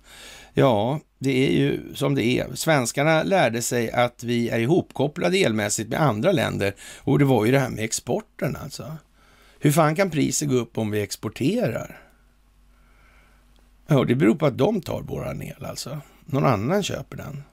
[0.56, 2.56] ja, det är ju som det är.
[2.56, 7.52] Svenskarna lärde sig att vi är ihopkopplade elmässigt med andra länder och det var ju
[7.52, 8.98] det här med exporten alltså.
[9.60, 12.02] Hur fan kan priset gå upp om vi exporterar?
[13.88, 16.02] Ja, det beror på att de tar våran el alltså.
[16.26, 17.44] Någon annan köper den.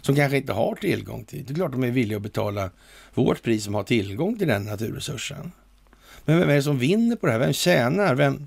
[0.00, 1.44] Som kanske inte har tillgång till.
[1.46, 2.70] Det är klart de är villiga att betala
[3.14, 5.52] vårt pris som har tillgång till den naturresursen.
[6.24, 7.38] Men vem är det som vinner på det här?
[7.38, 8.14] Vem tjänar?
[8.14, 8.46] Vem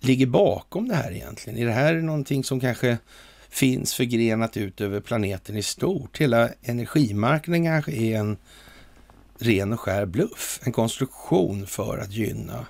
[0.00, 1.58] ligger bakom det här egentligen?
[1.58, 2.98] Är det här någonting som kanske
[3.48, 6.18] finns förgrenat ut över planeten i stort?
[6.18, 8.36] Hela energimarknaden kanske är en
[9.38, 10.60] ren och skär bluff.
[10.62, 12.66] En konstruktion för att gynna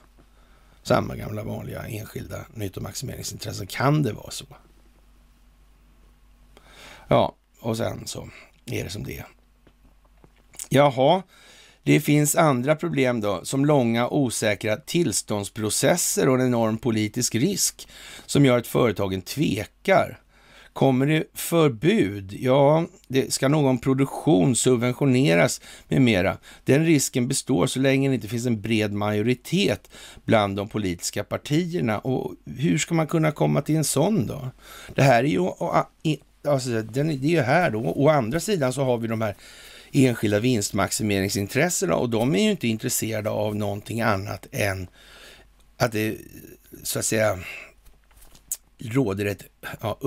[0.83, 3.67] samma gamla vanliga enskilda nyttomaximeringsintressen.
[3.67, 4.47] Kan det vara så?
[7.09, 8.29] Ja, och sen så
[8.67, 9.27] är det som det är.
[10.69, 11.23] Jaha,
[11.89, 17.89] det finns andra problem då, som långa osäkra tillståndsprocesser och en enorm politisk risk
[18.27, 20.21] som gör att företagen tvekar.
[20.73, 22.37] Kommer det förbud?
[22.41, 26.37] Ja, det ska någon produktion subventioneras med mera.
[26.65, 29.91] Den risken består så länge det inte finns en bred majoritet
[30.25, 31.99] bland de politiska partierna.
[31.99, 34.51] Och hur ska man kunna komma till en sån då?
[34.95, 35.51] Det här är ju,
[36.49, 37.81] alltså, det är ju här då.
[37.81, 39.35] Å andra sidan så har vi de här
[39.93, 44.89] enskilda vinstmaximeringsintressena och de är ju inte intresserade av någonting annat än
[45.77, 46.17] att det
[46.83, 47.39] så att säga
[48.79, 49.45] råder ett
[49.81, 49.99] ja,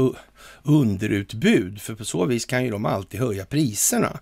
[0.63, 4.19] underutbud, för på så vis kan ju de alltid höja priserna.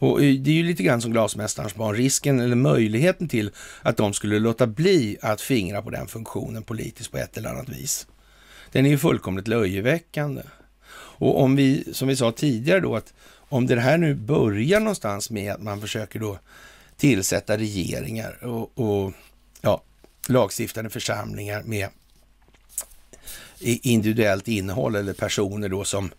[0.00, 3.50] Och eh, det är ju lite grann som glasmästarens barn, risken eller möjligheten till
[3.82, 7.68] att de skulle låta bli att fingra på den funktionen politiskt på ett eller annat
[7.68, 8.06] vis.
[8.72, 10.42] Den är ju fullkomligt löjeväckande.
[10.92, 13.14] Och om vi, som vi sa tidigare då, att
[13.50, 16.38] om det här nu börjar någonstans med att man försöker då
[16.96, 19.12] tillsätta regeringar och, och
[19.60, 19.82] ja,
[20.28, 21.88] lagstiftande församlingar med
[23.60, 26.10] individuellt innehåll eller personer då som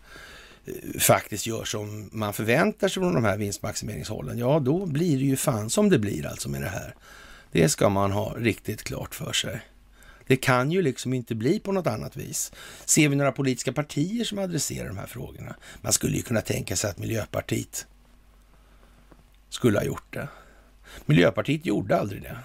[0.66, 5.24] eh, faktiskt gör som man förväntar sig från de här vinstmaximeringshållen, ja då blir det
[5.24, 6.94] ju fan som det blir alltså med det här.
[7.52, 9.60] Det ska man ha riktigt klart för sig.
[10.26, 12.52] Det kan ju liksom inte bli på något annat vis.
[12.84, 15.56] Ser vi några politiska partier som adresserar de här frågorna?
[15.80, 17.86] Man skulle ju kunna tänka sig att Miljöpartiet
[19.48, 20.28] skulle ha gjort det.
[21.06, 22.38] Miljöpartiet gjorde aldrig det.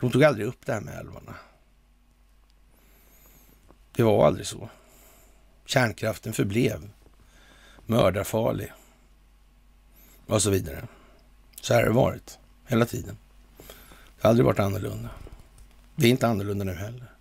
[0.00, 1.34] De tog aldrig upp det här med älvarna.
[3.92, 4.68] Det var aldrig så.
[5.64, 6.90] Kärnkraften förblev
[7.86, 8.72] mördarfarlig
[10.26, 10.88] och så vidare.
[11.60, 13.16] Så här har det varit hela tiden.
[14.16, 15.10] Det har aldrig varit annorlunda.
[15.96, 17.12] Det är inte annorlunda nu heller.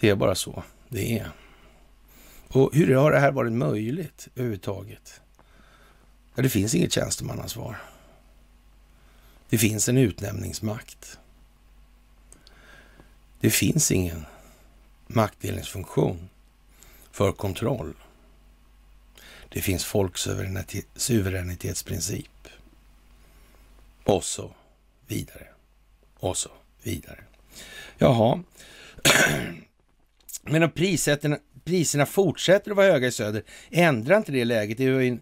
[0.00, 1.30] Det är bara så det är.
[2.48, 5.20] Och hur har det här varit möjligt överhuvudtaget?
[6.34, 7.82] Ja, det finns inget tjänstemannansvar.
[9.48, 11.18] Det finns en utnämningsmakt.
[13.40, 14.24] Det finns ingen
[15.06, 16.28] maktdelningsfunktion
[17.10, 17.94] för kontroll.
[19.48, 22.48] Det finns folksuveränitetsprincip
[24.04, 24.54] och så
[25.06, 25.53] vidare
[26.28, 26.50] och så
[26.82, 27.18] vidare.
[27.98, 28.42] Jaha,
[30.42, 30.70] men om
[31.64, 34.78] priserna fortsätter att vara höga i söder, ändrar inte det läget?
[34.78, 35.20] Det är ju en,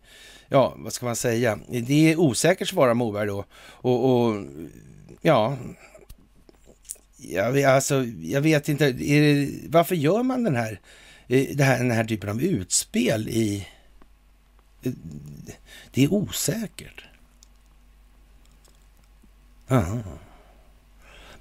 [0.48, 1.58] ja, vad ska man säga?
[1.68, 3.44] Det är osäkert, svarar Moberg då.
[3.62, 4.44] Och, och
[5.22, 5.56] ja,
[7.16, 10.80] jag vet, alltså, jag vet inte, det, varför gör man den här,
[11.28, 13.68] eh, det här, den här typen av utspel i...
[15.90, 17.04] Det är osäkert.
[19.68, 19.98] Aha.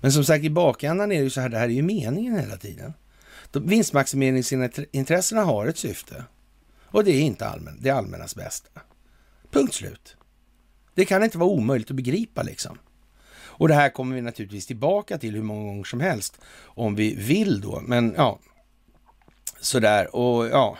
[0.01, 2.39] Men som sagt, i bakändan är det ju så här, det här är ju meningen
[2.39, 2.93] hela tiden.
[3.53, 6.23] Vinstmaximeringsintressena har ett syfte
[6.85, 8.69] och det är inte allmän, det allmännas bästa.
[9.51, 10.15] Punkt slut.
[10.95, 12.77] Det kan inte vara omöjligt att begripa liksom.
[13.33, 17.15] Och det här kommer vi naturligtvis tillbaka till hur många gånger som helst om vi
[17.15, 17.81] vill då.
[17.81, 18.39] Men ja,
[19.59, 20.77] sådär och ja,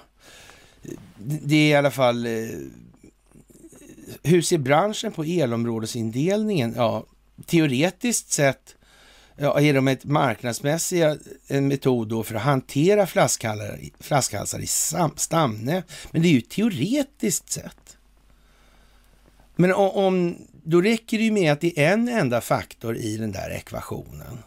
[1.18, 2.50] det är i alla fall eh,
[4.24, 6.74] hur ser branschen på elområdesindelningen?
[6.76, 7.06] Ja,
[7.46, 8.76] teoretiskt sett
[9.42, 11.18] ja, är de ett marknadsmässiga
[11.48, 14.68] en metod då för att hantera flaskhalsar, flaskhalsar i
[15.16, 15.86] stamnät.
[16.12, 17.98] Men det är ju teoretiskt sett.
[19.56, 23.32] Men om, då räcker det ju med att det är en enda faktor i den
[23.32, 24.38] där ekvationen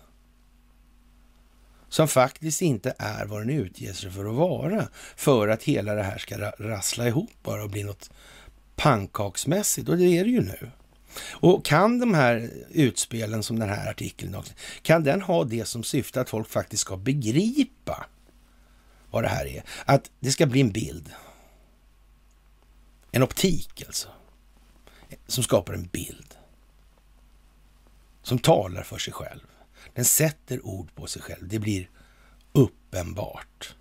[1.89, 6.03] som faktiskt inte är vad den utger sig för att vara, för att hela det
[6.03, 8.11] här ska rassla ihop bara och bli något
[8.77, 9.89] pannkaksmässigt.
[9.89, 10.71] Och det är det ju nu.
[11.21, 14.37] Och kan de här utspelen som den här artikeln,
[14.83, 18.07] kan den ha det som syfte att folk faktiskt ska begripa
[19.11, 19.65] vad det här är?
[19.85, 21.13] Att det ska bli en bild.
[23.13, 24.09] En optik alltså.
[25.27, 26.35] Som skapar en bild.
[28.23, 29.41] Som talar för sig själv.
[29.95, 31.49] Den sätter ord på sig själv.
[31.49, 31.91] Det blir
[32.53, 33.75] uppenbart.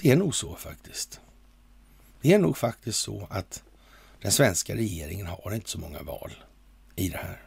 [0.00, 1.20] Det är nog så faktiskt.
[2.20, 3.63] Det är nog faktiskt så att
[4.24, 6.32] den svenska regeringen har inte så många val
[6.96, 7.42] i det här.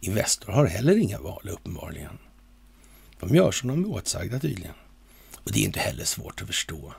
[0.00, 2.18] Investor har heller inga val uppenbarligen.
[3.20, 4.74] De gör som de är åtsagda tydligen.
[5.36, 6.94] Och det är inte heller svårt att förstå.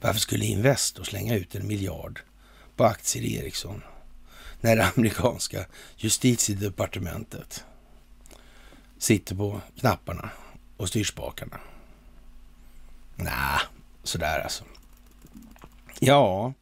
[0.00, 2.20] Varför skulle Investor slänga ut en miljard
[2.76, 3.82] på aktier i Ericsson
[4.60, 7.64] när det amerikanska justitiedepartementet
[8.98, 10.30] sitter på knapparna
[10.76, 11.60] och styrspakarna?
[13.16, 13.60] Nej,
[14.02, 14.64] sådär alltså.
[16.00, 16.52] Ja,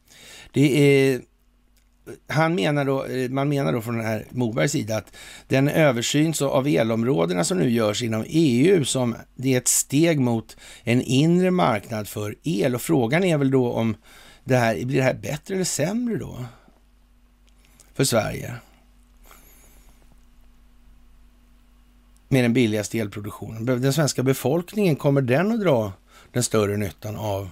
[0.52, 1.20] det är
[2.26, 5.16] han menar då, eh, man menar då från den här Mobergs sida att
[5.48, 10.56] den översyn av elområdena som nu görs inom EU som det är ett steg mot
[10.82, 12.74] en inre marknad för el.
[12.74, 13.96] Och frågan är väl då om
[14.44, 16.44] det här, blir det här bättre eller sämre då?
[17.94, 18.54] För Sverige?
[22.28, 23.64] Med den billigaste elproduktionen.
[23.64, 25.92] Den svenska befolkningen, kommer den att dra
[26.32, 27.50] den större nyttan av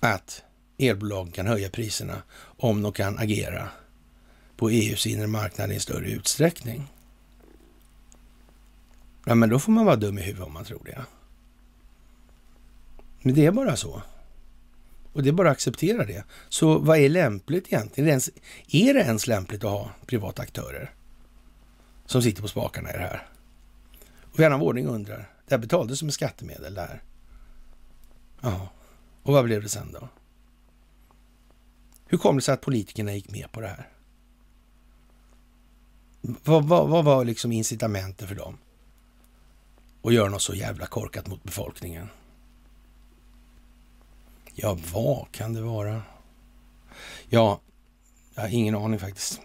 [0.00, 0.42] att
[0.78, 3.68] elbolagen kan höja priserna om de kan agera
[4.56, 6.92] på EUs inre marknad i större utsträckning.
[9.24, 11.04] Ja, men då får man vara dum i huvudet om man tror det.
[13.22, 14.02] Men det är bara så.
[15.12, 16.24] Och det är bara att acceptera det.
[16.48, 18.04] Så vad är lämpligt egentligen?
[18.04, 18.30] Är det ens,
[18.68, 20.94] är det ens lämpligt att ha privata aktörer
[22.06, 23.26] som sitter på spakarna i det här?
[24.22, 27.02] Och vän av ordning undrar, det här betalades med skattemedel det här.
[28.40, 28.68] Ja,
[29.22, 30.08] och vad blev det sen då?
[32.08, 33.88] Hur kom det sig att politikerna gick med på det här?
[36.20, 38.58] Vad, vad, vad var liksom incitamenten för dem?
[40.02, 42.08] Att göra något så jävla korkat mot befolkningen?
[44.54, 46.02] Ja, vad kan det vara?
[47.28, 47.60] Ja,
[48.34, 49.40] jag har ingen aning faktiskt.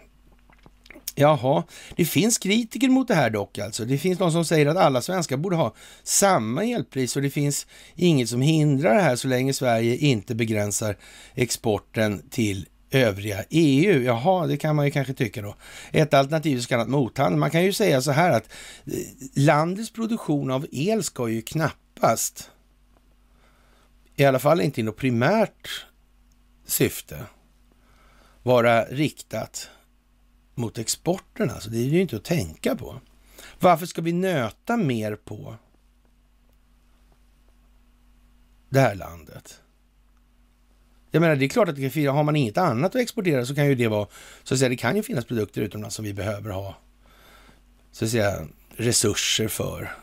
[1.14, 1.62] Jaha,
[1.96, 3.84] det finns kritiker mot det här dock alltså.
[3.84, 7.66] Det finns de som säger att alla svenskar borde ha samma elpris och det finns
[7.94, 10.96] inget som hindrar det här så länge Sverige inte begränsar
[11.34, 14.02] exporten till övriga EU.
[14.02, 15.56] Jaha, det kan man ju kanske tycka då.
[15.92, 17.38] Ett alternativ är så kallat mothandel.
[17.38, 18.52] Man kan ju säga så här att
[18.86, 18.92] eh,
[19.34, 22.50] landets produktion av el ska ju knappast,
[24.16, 25.86] i alla fall inte i något primärt
[26.66, 27.24] syfte,
[28.42, 29.68] vara riktat
[30.54, 31.50] mot exporten.
[31.50, 33.00] Alltså, det är ju inte att tänka på.
[33.60, 35.56] Varför ska vi nöta mer på
[38.68, 39.60] det här landet?
[41.10, 43.54] Jag menar, det är klart att det kan, har man inget annat att exportera så
[43.54, 44.06] kan ju det vara,
[44.42, 46.76] så att säga, det kan ju finnas produkter utomlands som vi behöver ha,
[47.92, 48.46] så att säga,
[48.76, 49.96] resurser för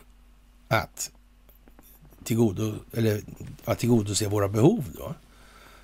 [0.68, 1.10] att
[2.24, 3.20] tillgodo, eller
[3.64, 5.14] att tillgodose våra behov då.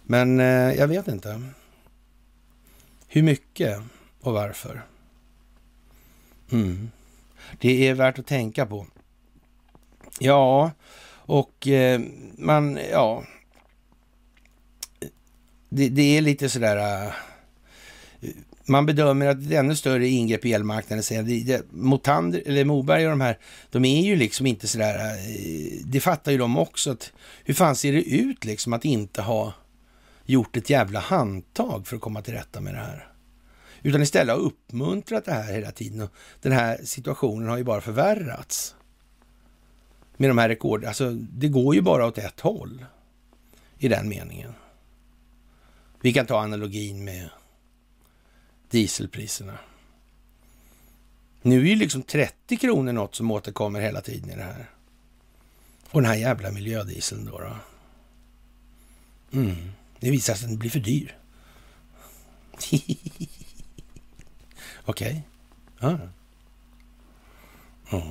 [0.02, 1.42] Men eh, jag vet inte.
[3.08, 3.82] Hur mycket?
[4.28, 4.82] Och varför.
[6.52, 6.90] Mm.
[7.58, 8.86] Det är värt att tänka på.
[10.18, 10.70] Ja,
[11.10, 12.00] och eh,
[12.38, 13.24] man, ja.
[15.68, 17.06] Det, det, är lite sådär...
[17.06, 17.12] Uh,
[18.64, 21.02] man bedömer att det är ännu större ingrepp i elmarknaden.
[21.02, 23.38] Säger det, det, Motander, eller Moberg och de här,
[23.70, 24.94] de är ju liksom inte sådär...
[24.94, 26.90] Eh, det fattar ju de också.
[26.90, 27.12] Att,
[27.44, 29.52] hur fan ser det ut liksom att inte ha
[30.24, 33.12] gjort ett jävla handtag för att komma till rätta med det här?
[33.82, 36.02] Utan istället har uppmuntrat det här hela tiden.
[36.02, 38.74] Och den här situationen har ju bara förvärrats.
[40.16, 40.88] Med de här rekorden.
[40.88, 42.84] Alltså, det går ju bara åt ett håll
[43.78, 44.52] i den meningen.
[46.00, 47.30] Vi kan ta analogin med
[48.70, 49.58] dieselpriserna.
[51.42, 54.70] Nu är ju liksom 30 kronor något som återkommer hela tiden i det här.
[55.90, 57.38] Och den här jävla miljödieseln då.
[57.38, 57.56] då.
[59.38, 59.72] Mm.
[60.00, 61.18] Det visar sig att den blir för dyr.
[64.88, 65.22] Okej.
[65.80, 65.90] Okay.
[65.90, 65.98] Ja.
[67.90, 68.02] Ja.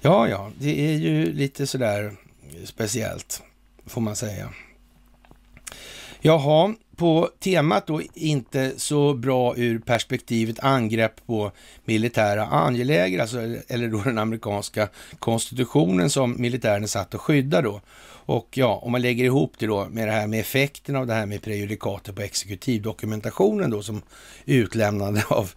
[0.00, 2.16] ja, ja, det är ju lite sådär
[2.64, 3.42] speciellt,
[3.86, 4.52] får man säga.
[6.20, 11.52] Jaha, på temat då inte så bra ur perspektivet angrepp på
[11.84, 17.80] militära angeläger, alltså, eller då den amerikanska konstitutionen som militären är satt att skydda då.
[18.26, 21.14] Och ja, om man lägger ihop det då med det här med effekten av det
[21.14, 24.02] här med prejudikatet på exekutivdokumentationen då som
[24.44, 25.52] utlämnande av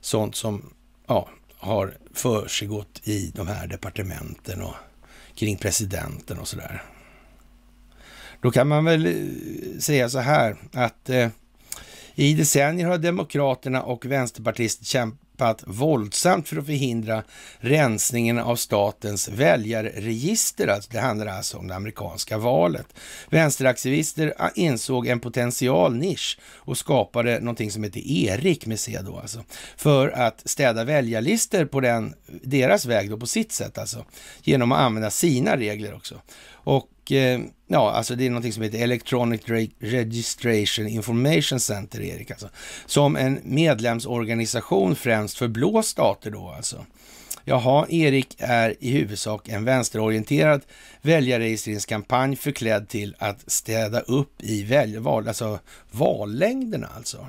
[0.00, 0.72] sånt som
[1.06, 4.74] ja, har försiggått i de här departementen och
[5.34, 6.82] kring presidenten och sådär.
[8.40, 11.28] Då kan man väl eh, säga så här att eh,
[12.14, 14.86] i decennier har Demokraterna och Vänsterpartiet
[15.44, 17.22] kämpat våldsamt för att förhindra
[17.58, 20.68] rensningen av statens väljarregister.
[20.68, 22.86] Alltså, det handlar alltså om det amerikanska valet.
[23.30, 29.18] Vänsteraktivister ah, insåg en potential nisch och skapade någonting som heter ERIK med C då
[29.18, 29.44] alltså,
[29.76, 34.04] för att städa väljarlistor på den, deras väg då på sitt sätt alltså,
[34.42, 36.14] genom att använda sina regler också.
[36.64, 37.40] Och Eh,
[37.74, 39.40] ja, alltså det är någonting som heter Electronic
[39.78, 42.48] Registration Information Center, Erik, alltså.
[42.86, 46.86] Som en medlemsorganisation främst för blå stater då alltså.
[47.44, 50.60] Jaha, Erik är i huvudsak en vänsterorienterad
[51.02, 55.58] väljarregistreringskampanj förklädd till att städa upp i väljval, alltså
[55.90, 57.26] vallängderna alltså.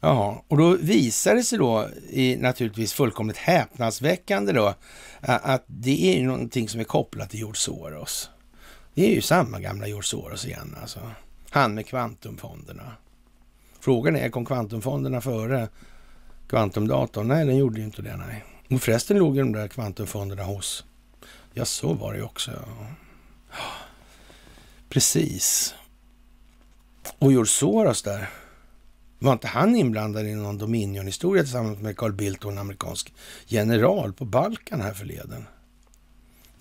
[0.00, 4.74] Jaha, och då visar det sig då i naturligtvis fullkomligt häpnadsväckande då
[5.20, 8.30] att det är någonting som är kopplat till George Soros.
[8.94, 11.00] Det är ju samma gamla George Soros igen alltså.
[11.50, 12.96] Han med kvantumfonderna.
[13.80, 15.68] Frågan är, kom kvantumfonderna före
[16.48, 17.28] kvantumdatorn?
[17.28, 18.44] Nej, den gjorde ju inte det, nej.
[18.70, 20.84] Och förresten låg ju de där kvantumfonderna hos...
[21.54, 22.50] Ja, så var det ju också.
[24.88, 25.74] Precis.
[27.18, 28.30] Och George Soros där,
[29.18, 33.14] var inte han inblandad i någon Dominion-historia tillsammans med Carl Bildt och en amerikansk
[33.46, 35.46] general på Balkan här förleden?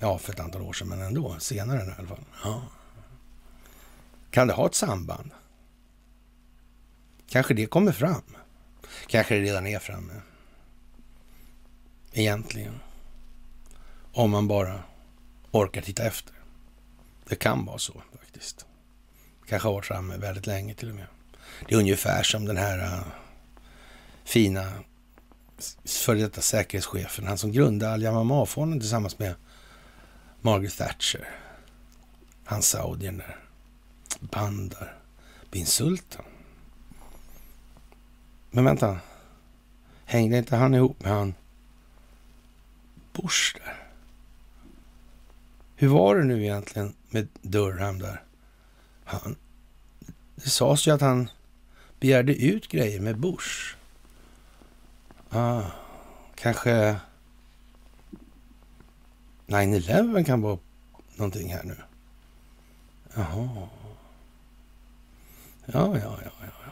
[0.04, 1.40] Ja, för ett antal år sedan, men ändå.
[1.40, 2.26] Senare i alla fall.
[2.44, 2.64] Ja.
[4.32, 5.32] Kan det ha ett samband?
[7.30, 8.22] Kanske det kommer fram.
[9.08, 10.14] Kanske det redan är framme.
[12.14, 12.80] Egentligen.
[14.14, 14.84] Om man bara
[15.52, 16.34] orkar titta efter.
[17.28, 18.66] Det kan vara så faktiskt.
[19.48, 21.08] Kanske har varit framme väldigt länge till och med.
[21.68, 23.04] Det är ungefär som den här uh,
[24.24, 24.72] fina
[25.86, 29.36] före detta säkerhetschefen, han som grundade Al-Jamamah-fonden tillsammans med
[30.42, 31.28] Margaret Thatcher.
[32.44, 33.38] Han saudien där.
[34.20, 34.98] Bandar
[35.52, 36.26] bin Sultan.
[38.52, 39.00] Men vänta.
[40.06, 41.34] Hängde inte han ihop med han
[43.14, 43.88] Bush där?
[45.76, 48.24] Hur var det nu egentligen med Durham där?
[49.04, 49.36] Han,
[50.36, 51.30] det sades ju att han
[52.00, 53.76] begärde ut grejer med Bush.
[55.30, 55.64] Ah,
[56.36, 56.96] kanske
[59.52, 60.58] 9-11 kan vara
[61.16, 61.76] någonting här nu.
[63.16, 63.68] Jaha.
[65.66, 66.72] Ja, ja, ja, ja.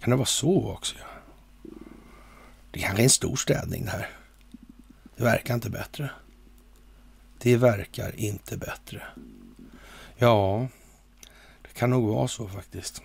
[0.00, 0.96] Kan det vara så också?
[0.98, 1.06] Ja?
[2.70, 4.08] Det kanske är en stor städning det här.
[5.16, 6.10] Det verkar inte bättre.
[7.38, 9.02] Det verkar inte bättre.
[10.16, 10.68] Ja,
[11.62, 13.02] det kan nog vara så faktiskt.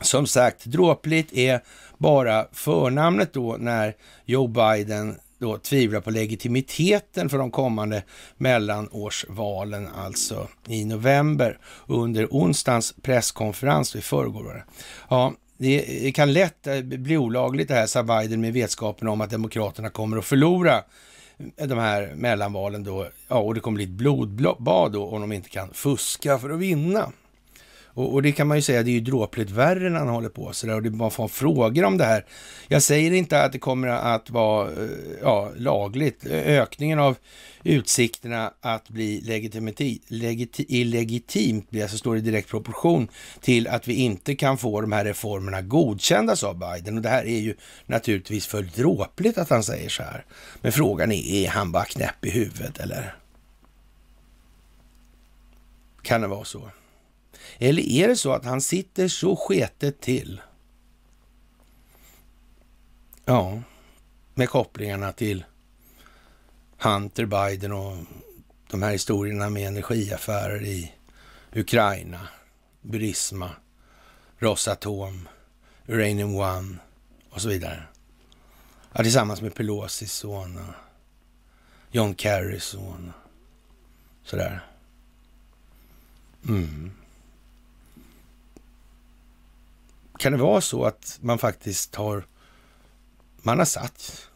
[0.00, 1.60] Som sagt, dråpligt är
[1.98, 8.02] bara förnamnet då när Joe Biden då tvivlar på legitimiteten för de kommande
[8.36, 14.64] mellanårsvalen, alltså i november, under onsdagens presskonferens i förrgår.
[15.08, 19.30] Ja, det kan lätt eh, bli olagligt det här, sa Biden med vetskapen om att
[19.30, 20.82] Demokraterna kommer att förlora
[21.56, 25.32] eh, de här mellanvalen då, ja, och det kommer bli ett blodbad då om de
[25.32, 27.12] inte kan fuska för att vinna.
[27.94, 30.28] Och, och, det kan man ju säga, det är ju dråpligt värre när han håller
[30.28, 32.24] på sådär och det man får frågor om det här.
[32.68, 34.88] Jag säger inte att det kommer att vara eh,
[35.22, 36.26] ja, lagligt.
[36.26, 37.16] Ökningen av
[37.62, 39.20] utsikterna att bli
[40.08, 43.08] legiti illegitimt blir alltså står i direkt proportion
[43.40, 46.96] till att vi inte kan få de här reformerna godkända, av Biden.
[46.96, 47.54] Och det här är ju
[47.86, 50.24] naturligtvis för dråpligt att han säger så här.
[50.60, 53.16] Men frågan är, är han bara knäpp i huvudet eller?
[56.02, 56.70] Kan det vara så?
[57.58, 60.40] Eller är det så att han sitter så sketet till?
[63.24, 63.62] Ja,
[64.34, 65.44] med kopplingarna till
[66.78, 67.96] Hunter Biden och
[68.70, 70.92] de här historierna med energiaffärer i
[71.54, 72.28] Ukraina,
[72.80, 73.50] Burisma,
[74.38, 75.28] Rosatom,
[75.86, 76.76] Uranium One
[77.30, 77.82] och så vidare.
[78.92, 80.74] Ja, tillsammans med Pelosis son och
[81.90, 83.12] John Kerrys son.
[84.24, 84.66] Sådär.
[86.48, 86.92] Mm.
[90.24, 92.26] Kan det vara så att man faktiskt har,
[93.42, 94.28] man har satt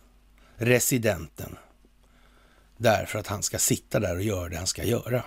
[0.57, 1.57] residenten
[2.77, 5.25] där för att han ska sitta där och göra det han ska göra.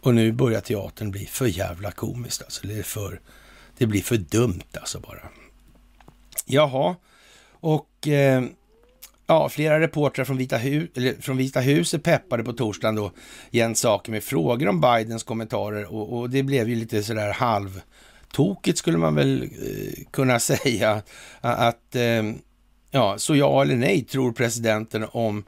[0.00, 2.66] Och nu börjar teatern bli för jävla komiskt alltså.
[2.66, 3.20] Det, är för,
[3.78, 5.28] det blir för dumt alltså bara.
[6.46, 6.96] Jaha,
[7.52, 8.44] och eh,
[9.26, 13.12] ja, flera reportrar från Vita, hu eller från Vita huset peppade på torsdagen då
[13.50, 17.82] Jens Saker med frågor om Bidens kommentarer och, och det blev ju lite sådär halv
[18.32, 21.02] halvtokigt skulle man väl eh, kunna säga.
[21.40, 22.22] Att, eh,
[22.90, 25.44] ja, så ja eller nej tror presidenten om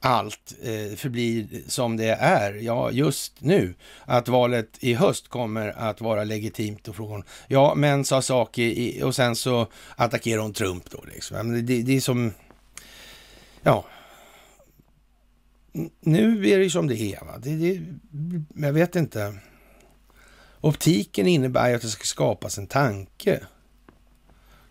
[0.00, 3.74] allt eh, förblir som det är, ja just nu,
[4.06, 9.14] att valet i höst kommer att vara legitimt och frågan, ja men sa Saki och
[9.14, 9.66] sen så
[9.96, 11.66] attackerar hon Trump då liksom.
[11.66, 12.32] Det, det är som,
[13.62, 13.84] ja,
[16.00, 17.24] nu är det ju som det är.
[17.24, 17.38] Va?
[17.38, 17.80] Det, det,
[18.66, 19.34] jag vet inte.
[20.60, 23.40] Optiken innebär ju att det ska skapas en tanke.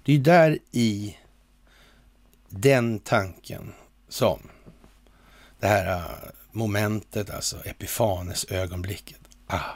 [0.04, 1.18] Det är där i
[2.50, 3.74] den tanken
[4.10, 4.40] som
[5.60, 9.20] det här äh, momentet, alltså epifanes ögonblicket.
[9.48, 9.72] Ah,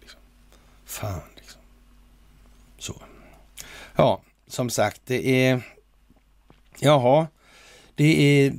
[0.00, 0.20] liksom.
[0.84, 1.60] Fan, liksom.
[2.78, 3.02] Så.
[3.96, 5.62] Ja, som sagt, det är...
[6.78, 7.26] Jaha,
[7.94, 8.54] det är...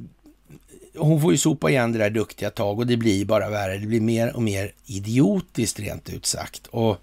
[0.98, 3.78] Hon får ju sopa igen det där duktiga tag och det blir bara värre.
[3.78, 6.68] Det blir mer och mer idiotiskt rent ut sagt.
[6.68, 6.98] Och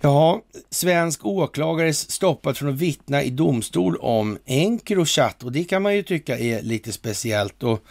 [0.00, 5.96] Ja, svensk åklagare stoppat från att vittna i domstol om Encrochat och det kan man
[5.96, 7.62] ju tycka är lite speciellt.
[7.62, 7.82] Och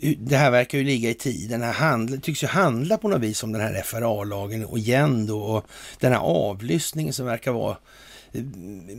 [0.00, 1.60] eh, det här verkar ju ligga i tiden.
[1.60, 5.42] Det handla, tycks ju handla på något vis om den här FRA-lagen och igen då
[5.42, 5.66] och
[6.00, 7.76] den här avlyssningen som verkar vara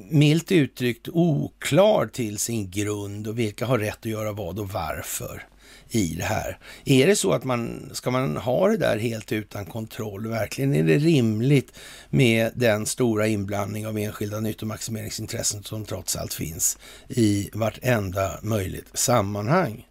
[0.09, 5.47] milt uttryckt oklar till sin grund och vilka har rätt att göra vad och varför
[5.89, 6.57] i det här.
[6.85, 10.27] Är det så att man ska man ha det där helt utan kontroll?
[10.27, 11.71] Verkligen är det rimligt
[12.09, 16.77] med den stora inblandning av enskilda nyttomaximeringsintressen som trots allt finns
[17.07, 19.87] i vartenda möjligt sammanhang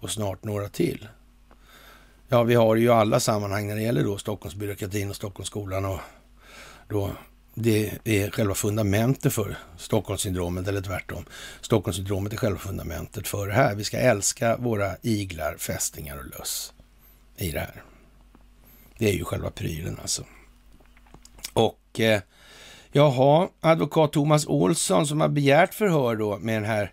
[0.00, 1.08] och snart några till?
[2.28, 6.00] Ja, vi har ju alla sammanhang när det gäller då Stockholmsbyråkratin och Stockholmsskolan och
[6.88, 7.10] då
[7.62, 11.24] det är själva fundamentet för Stockholmssyndromet, eller tvärtom.
[11.60, 13.74] Stockholmssyndromet är själva fundamentet för det här.
[13.74, 16.72] Vi ska älska våra iglar, fästingar och löss
[17.36, 17.82] i det här.
[18.98, 20.24] Det är ju själva prylen alltså.
[21.52, 22.20] Och eh,
[22.92, 26.92] jaha, advokat Thomas Olsson som har begärt förhör då med den här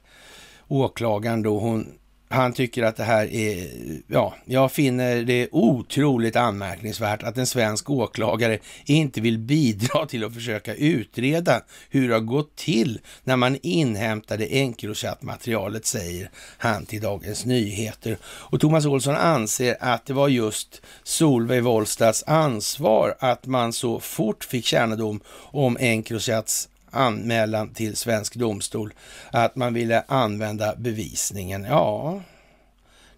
[0.67, 1.93] åklagaren då, hon
[2.29, 3.67] han tycker att det här är,
[4.07, 10.33] ja, jag finner det otroligt anmärkningsvärt att en svensk åklagare inte vill bidra till att
[10.33, 17.45] försöka utreda hur det har gått till när man inhämtade Encrochat-materialet, säger han till Dagens
[17.45, 18.17] Nyheter.
[18.23, 24.43] Och Thomas Olsson anser att det var just Solveig Wollstads ansvar att man så fort
[24.43, 25.19] fick kännedom
[25.51, 28.93] om Encrochats anmälan till svensk domstol
[29.31, 31.63] att man ville använda bevisningen.
[31.63, 32.21] Ja,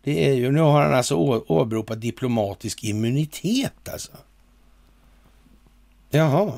[0.04, 1.16] det är ju, nu har han alltså
[1.48, 4.12] åberopat diplomatisk immunitet alltså.
[6.10, 6.54] Jaha.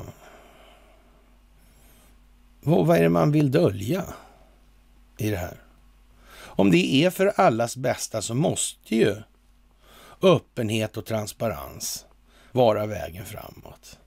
[2.60, 4.04] Vad, vad är det man vill dölja
[5.18, 5.56] i det här?
[6.32, 9.16] Om det är för allas bästa så måste ju
[10.22, 12.06] öppenhet och transparens
[12.52, 13.98] vara vägen framåt.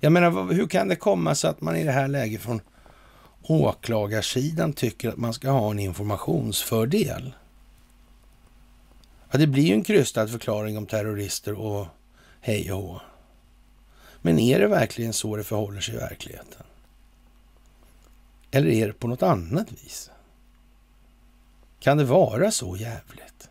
[0.00, 2.60] Jag menar, hur kan det komma sig att man i det här läget från
[3.42, 7.34] åklagarsidan tycker att man ska ha en informationsfördel?
[9.30, 11.86] Ja, det blir ju en krystad förklaring om terrorister och
[12.40, 13.00] hej och hå.
[14.22, 16.62] Men är det verkligen så det förhåller sig i verkligheten?
[18.50, 20.10] Eller är det på något annat vis?
[21.80, 23.48] Kan det vara så jävligt?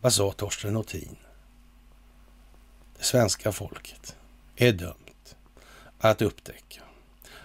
[0.00, 1.16] Vad sa Torsten Nothin?
[2.98, 4.16] Det svenska folket
[4.56, 5.07] är dumt
[5.98, 6.82] att upptäcka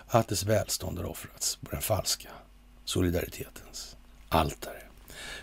[0.07, 2.29] att dess välstånd har offrats på den falska
[2.85, 3.95] solidaritetens
[4.29, 4.81] altare.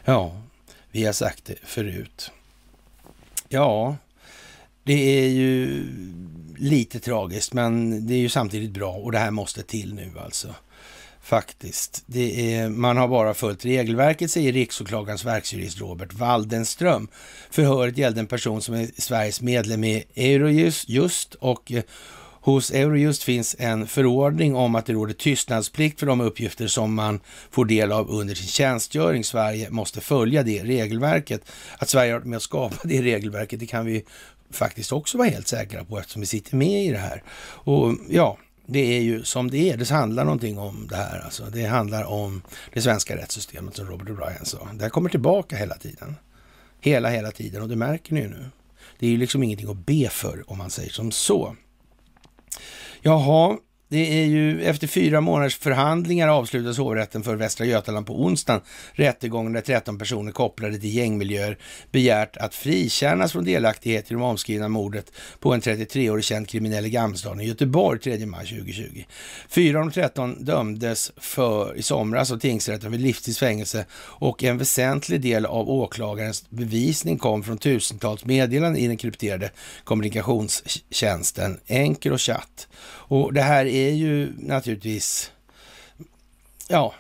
[0.05, 0.43] Ja,
[0.91, 2.31] vi har sagt det förut.
[3.49, 3.97] Ja,
[4.83, 5.87] det är ju
[6.59, 10.55] lite tragiskt, men det är ju samtidigt bra och det här måste till nu alltså.
[11.23, 12.03] Faktiskt.
[12.07, 17.09] Det är, man har bara följt regelverket, säger riksåklagarens verksjurist Robert Waldenström.
[17.51, 21.83] Förhöret gällde en person som är Sveriges medlem i Eurojust och eh,
[22.43, 27.21] Hos Eurojust finns en förordning om att det råder tystnadsplikt för de uppgifter som man
[27.51, 29.25] får del av under sin tjänstgöring.
[29.25, 31.43] Sverige måste följa det regelverket.
[31.79, 34.05] Att Sverige har varit med och skapat det regelverket, det kan vi
[34.51, 37.23] faktiskt också vara helt säkra på eftersom vi sitter med i det här.
[37.43, 39.77] Och ja, det är ju som det är.
[39.77, 41.21] Det handlar någonting om det här.
[41.21, 41.45] Alltså.
[41.45, 44.69] Det handlar om det svenska rättssystemet som Robert O'Brien sa.
[44.73, 46.17] Det här kommer tillbaka hela tiden.
[46.81, 48.51] Hela, hela tiden och det märker ni ju nu.
[48.99, 51.57] Det är ju liksom ingenting att be för om man säger som så.
[53.05, 53.59] Jaha,
[53.91, 58.63] det är ju efter fyra månaders förhandlingar avslutas hovrätten för Västra Götaland på onsdagen
[58.93, 61.59] rättegången där 13 personer kopplade till gängmiljöer
[61.91, 66.91] begärt att frikännas från delaktighet i det omskrivna mordet på en 33-årig känd kriminell i
[66.91, 69.05] Gamlestaden i Göteborg 3 maj 2020.
[69.49, 75.21] Fyra av de 13 dömdes för i somras av tingsrätten vid livstidsfängelse och en väsentlig
[75.21, 79.51] del av åklagarens bevisning kom från tusentals meddelanden i den krypterade
[79.85, 82.69] kommunikationstjänsten Encrochat.
[82.83, 85.33] Och och det här är ju naturligtvis,
[86.69, 86.95] ja,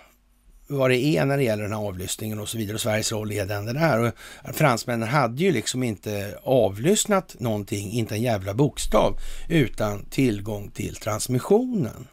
[0.66, 3.32] vad det är när det gäller den här avlyssningen och så vidare och Sveriges roll
[3.32, 3.98] i den där.
[3.98, 4.14] Och
[4.54, 12.06] fransmännen hade ju liksom inte avlyssnat någonting, inte en jävla bokstav, utan tillgång till transmissionen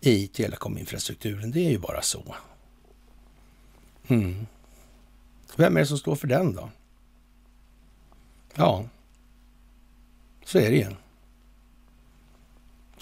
[0.00, 1.50] i telekominfrastrukturen.
[1.50, 2.34] Det är ju bara så.
[4.08, 4.46] Mm.
[5.56, 6.70] Vem är det som står för den då?
[8.54, 8.84] Ja,
[10.44, 10.86] så är det ju.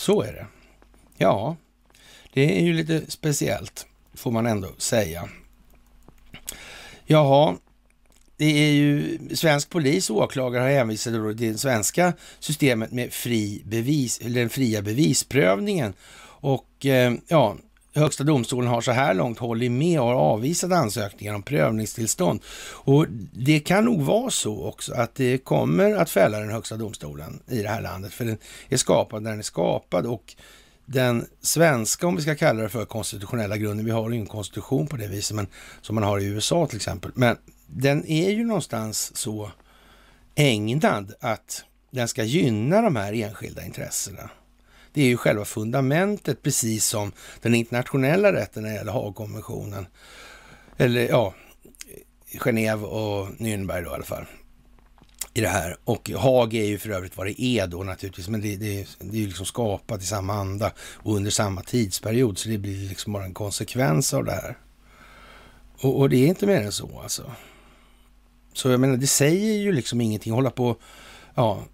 [0.00, 0.46] Så är det.
[1.16, 1.56] Ja,
[2.32, 5.28] det är ju lite speciellt, får man ändå säga.
[7.06, 7.56] Jaha,
[8.36, 13.62] det är ju svensk polis och åklagare har hänvisat till det svenska systemet med fri
[13.64, 15.92] bevis, eller den fria bevisprövningen.
[16.22, 17.56] Och eh, ja,
[17.94, 22.40] Högsta domstolen har så här långt hållit med och har avvisat ansökningar om prövningstillstånd.
[22.72, 27.42] Och det kan nog vara så också att det kommer att fälla den högsta domstolen
[27.48, 28.38] i det här landet, för den
[28.68, 30.34] är skapad när den är skapad och
[30.86, 34.86] den svenska, om vi ska kalla det för konstitutionella grunden, vi har ju en konstitution
[34.86, 35.46] på det viset, men
[35.80, 37.36] som man har i USA till exempel, men
[37.66, 39.50] den är ju någonstans så
[40.34, 44.30] ägnad att den ska gynna de här enskilda intressena.
[44.92, 47.12] Det är ju själva fundamentet, precis som
[47.42, 49.86] den internationella rätten när det gäller Haagkonventionen.
[50.76, 51.34] Eller ja,
[52.38, 54.26] Genève och Nürnberg då i alla fall.
[55.34, 55.76] I det här.
[55.84, 59.16] Och Haag är ju för övrigt vad det är då naturligtvis, men det, det, det
[59.16, 63.12] är ju liksom skapat i samma anda och under samma tidsperiod, så det blir liksom
[63.12, 64.58] bara en konsekvens av det här.
[65.80, 67.32] Och, och det är inte mer än så alltså.
[68.52, 70.76] Så jag menar, det säger ju liksom ingenting, hålla på,
[71.34, 71.64] ja,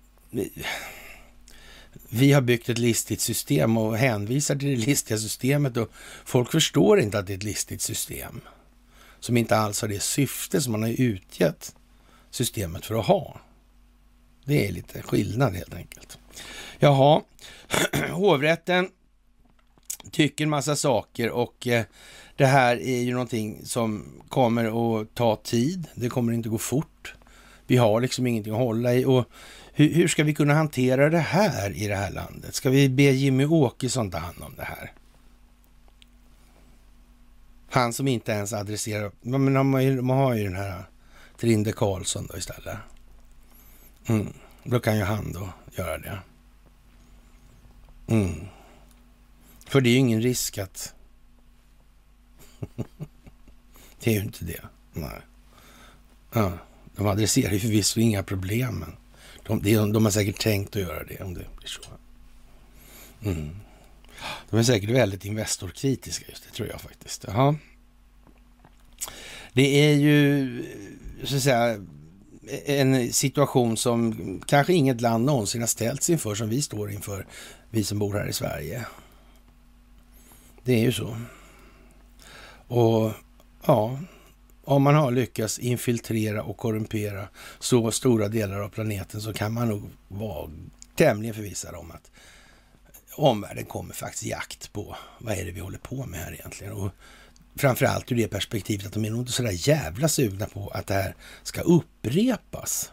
[2.09, 5.91] vi har byggt ett listigt system och hänvisar till det listiga systemet och
[6.25, 8.41] folk förstår inte att det är ett listigt system
[9.21, 11.75] som inte alls har det syfte som man har utgett
[12.31, 13.41] systemet för att ha.
[14.45, 16.19] Det är lite skillnad helt enkelt.
[16.79, 17.23] Jaha,
[18.11, 18.89] hovrätten
[20.11, 21.85] tycker en massa saker och eh,
[22.37, 25.87] det här är ju någonting som kommer att ta tid.
[25.95, 27.15] Det kommer inte gå fort.
[27.67, 29.25] Vi har liksom ingenting att hålla i och
[29.79, 32.55] hur, hur, ska vi kunna hantera det här i det här landet?
[32.55, 34.93] Ska vi be Jimmy Åkesson ta hand om det här?
[37.71, 39.13] Han som inte ens adresserar...
[39.21, 40.85] Men man har ju, man har ju den här
[41.41, 42.79] Trinde Karlsson då istället.
[44.07, 44.33] Mm.
[44.65, 46.19] Då kan ju han då göra det.
[48.07, 48.47] Mm.
[49.67, 50.95] För det är ju ingen risk att...
[54.01, 54.61] det är ju inte det.
[54.93, 55.21] Nej.
[56.33, 56.53] Ja,
[56.97, 58.85] de adresserar ju förvisso inga problem,
[59.47, 61.81] de, de, de har säkert tänkt att göra det om det blir så.
[63.25, 63.57] Mm.
[64.51, 67.25] De är säkert väldigt Investorkritiska just det, tror jag faktiskt.
[67.29, 67.57] Jaha.
[69.53, 70.65] Det är ju,
[71.25, 71.87] så att säga,
[72.67, 77.27] en situation som kanske inget land någonsin har ställts inför, som vi står inför,
[77.71, 78.87] vi som bor här i Sverige.
[80.65, 81.17] Det är ju så.
[82.69, 83.13] Och
[83.67, 83.99] ja,
[84.67, 89.69] om man har lyckats infiltrera och korrumpera så stora delar av planeten så kan man
[89.69, 90.51] nog vara
[90.95, 92.11] tämligen förvissad om att
[93.15, 96.73] omvärlden kommer faktiskt jakt på vad är det vi håller på med här egentligen.
[96.73, 96.91] Och
[97.57, 100.87] framförallt ur det perspektivet att de är nog inte så där jävla sugna på att
[100.87, 102.93] det här ska upprepas.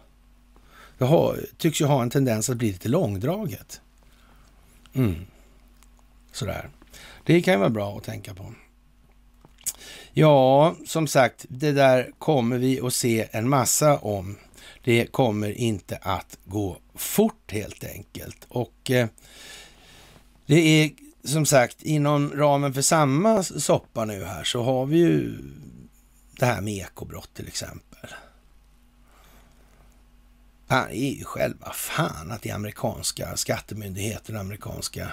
[0.98, 3.82] Det har, tycks ju ha en tendens att bli lite långdraget.
[4.94, 5.26] Mm.
[6.32, 6.70] Sådär.
[7.24, 8.54] Det kan ju vara bra att tänka på.
[10.16, 14.38] Ja, som sagt, det där kommer vi att se en massa om.
[14.84, 18.45] Det kommer inte att gå fort helt enkelt.
[18.47, 19.07] Och eh,
[20.45, 20.91] det är
[21.24, 25.38] som sagt inom ramen för samma soppa nu här så har vi ju
[26.39, 28.09] det här med ekobrott till exempel.
[30.68, 35.11] Det är ju själva fan att det är amerikanska skattemyndigheterna, amerikanska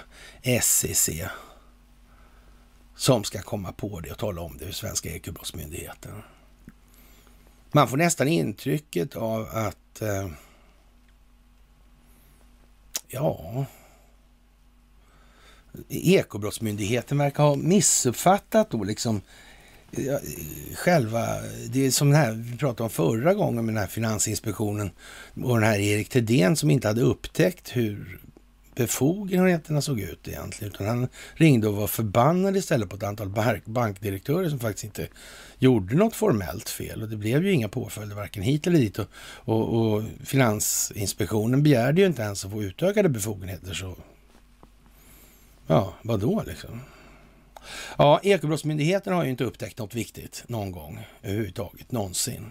[0.61, 1.09] SEC
[3.01, 6.11] som ska komma på det och tala om det för svenska ekobrottsmyndigheten.
[7.71, 10.27] Man får nästan intrycket av att, eh,
[13.07, 13.65] ja,
[15.89, 19.21] Ekobrottsmyndigheten verkar ha missuppfattat då liksom
[19.91, 20.19] ja,
[20.75, 21.25] själva,
[21.69, 24.91] det är som den här vi pratade om förra gången med den här Finansinspektionen
[25.43, 28.21] och den här Erik Thedéen som inte hade upptäckt hur
[28.75, 30.73] befogenheterna såg ut egentligen.
[30.73, 33.29] Utan han ringde och var förbannad istället på ett antal
[33.65, 35.07] bankdirektörer som faktiskt inte
[35.57, 37.01] gjorde något formellt fel.
[37.01, 38.99] Och det blev ju inga påföljder varken hit eller dit.
[38.99, 39.07] Och,
[39.45, 43.73] och, och Finansinspektionen begärde ju inte ens att få utökade befogenheter.
[43.73, 43.95] Så
[45.67, 46.81] ja, vad då liksom?
[47.97, 52.45] Ja, Ekobrottsmyndigheten har ju inte upptäckt något viktigt någon gång överhuvudtaget, någonsin.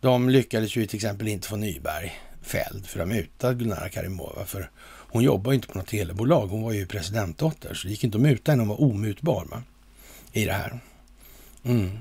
[0.00, 4.44] De lyckades ju till exempel inte få Nyberg fälld för att muta Gulnara Karimova.
[4.44, 4.70] För
[5.08, 6.46] hon jobbar ju inte på något telebolag.
[6.46, 8.62] Hon var ju presidentdotter, så det gick inte att muta henne.
[8.62, 9.62] Hon var omutbar va?
[10.32, 10.80] i det här.
[11.64, 11.98] Mm.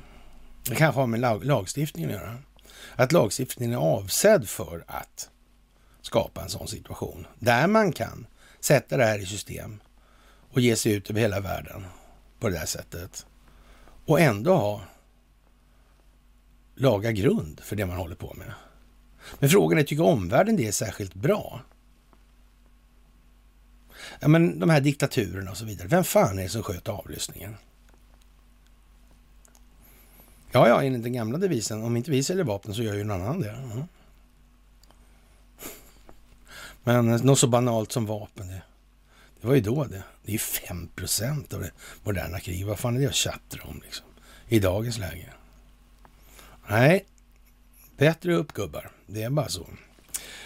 [0.70, 2.38] Det kanske har med lag lagstiftningen att göra.
[2.95, 5.30] Att lagstiftningen är avsedd för att
[6.01, 8.26] skapa en sån situation där man kan
[8.60, 9.80] sätta det här i system
[10.51, 11.86] och ge sig ut över hela världen
[12.39, 13.26] på det där sättet
[14.06, 14.82] och ändå ha
[16.76, 18.53] laga grund för det man håller på med.
[19.39, 21.62] Men frågan är, tycker omvärlden det är särskilt bra?
[24.20, 25.88] Ja, men de här diktaturerna och så vidare.
[25.88, 27.55] Vem fan är det som sköter avlyssningen?
[30.51, 33.22] Ja, ja, enligt den gamla devisen, om inte vi säljer vapen så gör ju någon
[33.22, 33.51] annan det.
[33.51, 33.84] Mm.
[36.84, 38.61] Men eh, något så banalt som vapen, det,
[39.41, 40.03] det var ju då det.
[40.24, 41.72] Det är ju 5 procent av det
[42.03, 42.68] moderna kriget.
[42.68, 44.05] Vad fan är det att tjattra om liksom?
[44.47, 45.34] I dagens läge.
[46.68, 47.05] Nej,
[47.97, 48.91] bättre upp gubbar.
[49.07, 49.68] Det är bara så.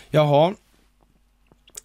[0.09, 0.55] Jaha,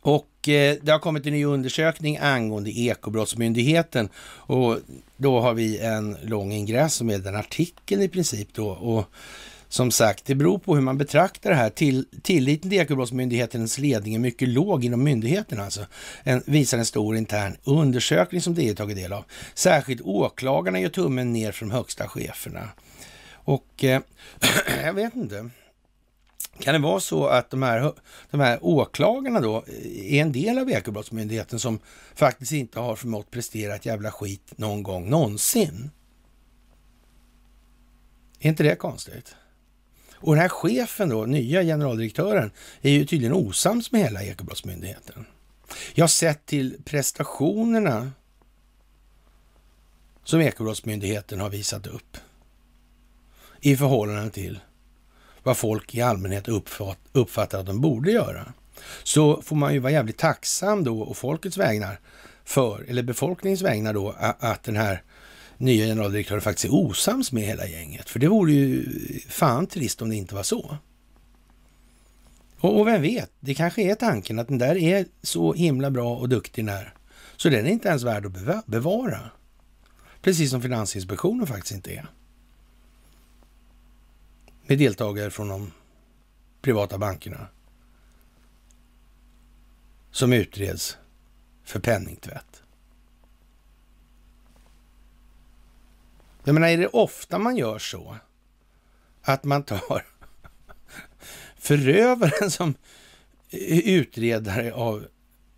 [0.00, 4.78] och eh, det har kommit en ny undersökning angående Ekobrottsmyndigheten och
[5.16, 8.68] då har vi en lång ingress med en artikel i princip då.
[8.68, 9.04] Och
[9.68, 11.70] som sagt, det beror på hur man betraktar det här.
[11.70, 15.86] Till, tilliten till Ekobrottsmyndighetens ledning är mycket låg inom myndigheten alltså.
[16.22, 19.24] En, visar en stor intern undersökning som det tagit del av.
[19.54, 22.68] Särskilt åklagarna gör tummen ner från högsta cheferna.
[23.32, 24.00] Och eh,
[24.84, 25.50] jag vet inte.
[26.58, 27.92] Kan det vara så att de här,
[28.30, 31.78] de här åklagarna då är en del av Ekobrottsmyndigheten som
[32.14, 35.90] faktiskt inte har förmått prestera ett jävla skit någon gång någonsin?
[38.40, 39.36] Är inte det konstigt?
[40.14, 42.50] Och den här chefen då, nya generaldirektören,
[42.82, 45.26] är ju tydligen osams med hela Ekobrottsmyndigheten.
[45.94, 48.12] Jag har sett till prestationerna
[50.24, 52.16] som Ekobrottsmyndigheten har visat upp
[53.60, 54.60] i förhållande till
[55.44, 56.48] vad folk i allmänhet
[57.12, 58.52] uppfattar att de borde göra.
[59.02, 62.00] Så får man ju vara jävligt tacksam då och folkets vägnar
[62.44, 65.02] för, eller befolkningens vägnar då, att den här
[65.56, 68.10] nya generaldirektören faktiskt är osams med hela gänget.
[68.10, 68.84] För det vore ju
[69.28, 70.78] fan trist om det inte var så.
[72.60, 76.16] Och, och vem vet, det kanske är tanken att den där är så himla bra
[76.16, 76.94] och duktig när,
[77.36, 79.20] så den är inte ens värd att bevara.
[80.22, 82.06] Precis som Finansinspektionen faktiskt inte är
[84.66, 85.72] med deltagare från de
[86.62, 87.46] privata bankerna
[90.10, 90.96] som utreds
[91.64, 92.62] för penningtvätt.
[96.44, 98.16] Jag menar, är det ofta man gör så
[99.22, 100.06] att man tar
[101.56, 102.74] förövaren som
[103.84, 105.06] utredare av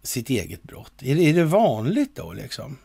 [0.03, 1.03] sitt eget brott?
[1.03, 2.79] Är det, är det vanligt då liksom?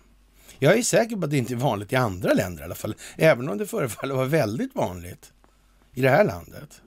[0.59, 2.95] Jag är säker på att det inte är vanligt i andra länder i alla fall,
[3.15, 5.33] även om det förefaller vara väldigt vanligt
[5.93, 6.81] i det här landet.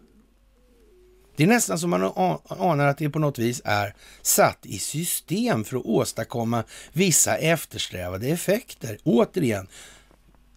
[1.37, 2.03] Det är nästan som man
[2.49, 8.27] anar att det på något vis är satt i system för att åstadkomma vissa eftersträvade
[8.27, 8.99] effekter.
[9.05, 9.69] Återigen,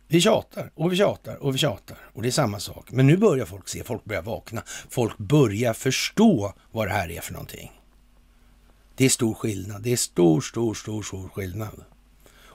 [0.07, 2.91] vi tjatar och vi tjatar och vi tjatar och det är samma sak.
[2.91, 7.21] Men nu börjar folk se, folk börjar vakna, folk börjar förstå vad det här är
[7.21, 7.71] för någonting.
[8.95, 11.83] Det är stor skillnad, det är stor, stor, stor, stor skillnad.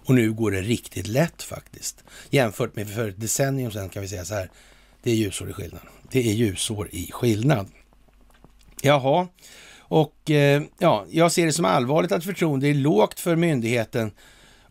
[0.04, 2.04] Och nu går det riktigt lätt faktiskt.
[2.30, 4.50] Jämfört med för ett decennium sedan kan vi säga så här,
[5.02, 5.82] det är ljusår i skillnad.
[6.10, 7.68] Det är ljusår i skillnad.
[8.82, 9.28] Jaha,
[9.78, 14.10] och eh, ja, jag ser det som allvarligt att förtroendet är lågt för myndigheten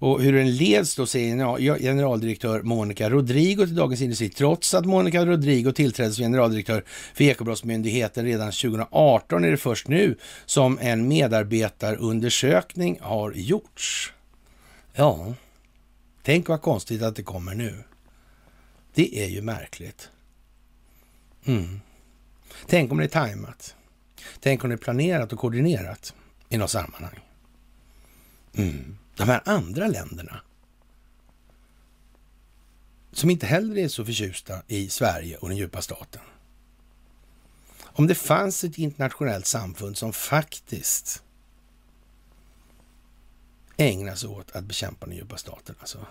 [0.02, 5.26] och hur den leds då, säger generaldirektör Monica Rodrigo till Dagens Industri, trots att Monica
[5.26, 13.00] Rodrigo tillträdde som generaldirektör för Ekobrottsmyndigheten redan 2018 är det först nu som en medarbetarundersökning
[13.02, 14.14] har gjorts.
[14.94, 15.34] Ja,
[16.24, 17.84] tänk vad konstigt att det kommer nu.
[18.94, 20.10] Det är ju märkligt.
[21.46, 21.82] Mm.
[22.68, 23.76] Tänk om det är tajmat.
[24.40, 26.14] Tänk om det är planerat och koordinerat
[26.50, 27.20] i något sammanhang.
[28.54, 28.98] Mm.
[29.16, 30.42] De här andra länderna
[33.12, 36.22] som inte heller är så förtjusta i Sverige och den djupa staten.
[37.84, 41.24] Om det fanns ett internationellt samfund som faktiskt
[43.78, 46.06] ägnar sig åt att bekämpa den djupa staten, alltså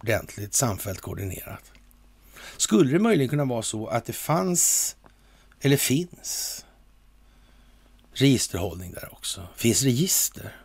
[0.00, 1.72] ordentligt, samfällt, koordinerat.
[2.56, 4.96] Skulle det möjligen kunna vara så att det fanns,
[5.60, 6.64] eller finns,
[8.12, 9.48] registerhållning där också?
[9.56, 10.62] Finns register?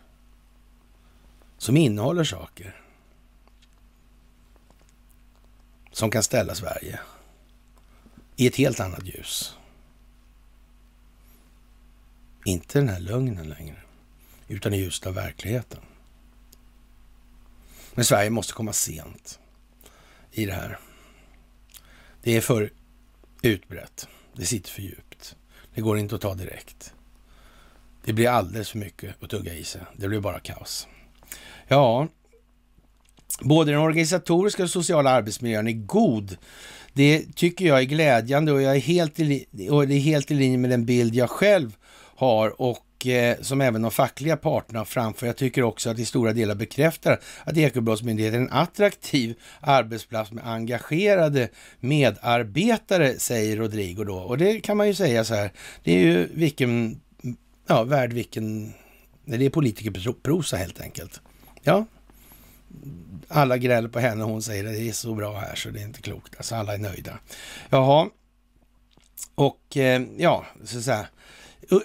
[1.58, 2.80] som innehåller saker
[5.92, 7.00] som kan ställa Sverige
[8.36, 9.54] i ett helt annat ljus.
[12.44, 13.82] Inte den här lögnen längre,
[14.48, 15.80] utan i ljuset av verkligheten.
[17.94, 19.38] Men Sverige måste komma sent
[20.32, 20.78] i det här.
[22.28, 22.70] Det är för
[23.42, 24.08] utbrett.
[24.36, 25.36] Det sitter för djupt.
[25.74, 26.94] Det går inte att ta direkt.
[28.04, 29.80] Det blir alldeles för mycket att tugga i sig.
[29.96, 30.88] Det blir bara kaos.
[31.68, 32.08] Ja,
[33.40, 36.36] både den organisatoriska och sociala arbetsmiljön är god.
[36.92, 40.34] Det tycker jag är glädjande och, jag är helt i, och det är helt i
[40.34, 41.76] linje med den bild jag själv
[42.16, 45.26] har och Eh, som även de fackliga parterna framför.
[45.26, 50.46] Jag tycker också att i stora delar bekräftar att Ekobrottsmyndigheten är en attraktiv arbetsplats med
[50.46, 51.48] engagerade
[51.80, 54.16] medarbetare, säger Rodrigo då.
[54.16, 55.52] Och det kan man ju säga så här,
[55.84, 57.00] det är ju vilken,
[57.66, 58.72] ja, värd vilken,
[59.24, 61.20] det är politikerprosa helt enkelt.
[61.62, 61.86] Ja,
[63.28, 65.80] alla gräller på henne och hon säger att det är så bra här så det
[65.80, 66.34] är inte klokt.
[66.36, 67.18] Alltså alla är nöjda.
[67.70, 68.08] Jaha,
[69.34, 71.06] och eh, ja, så att säga.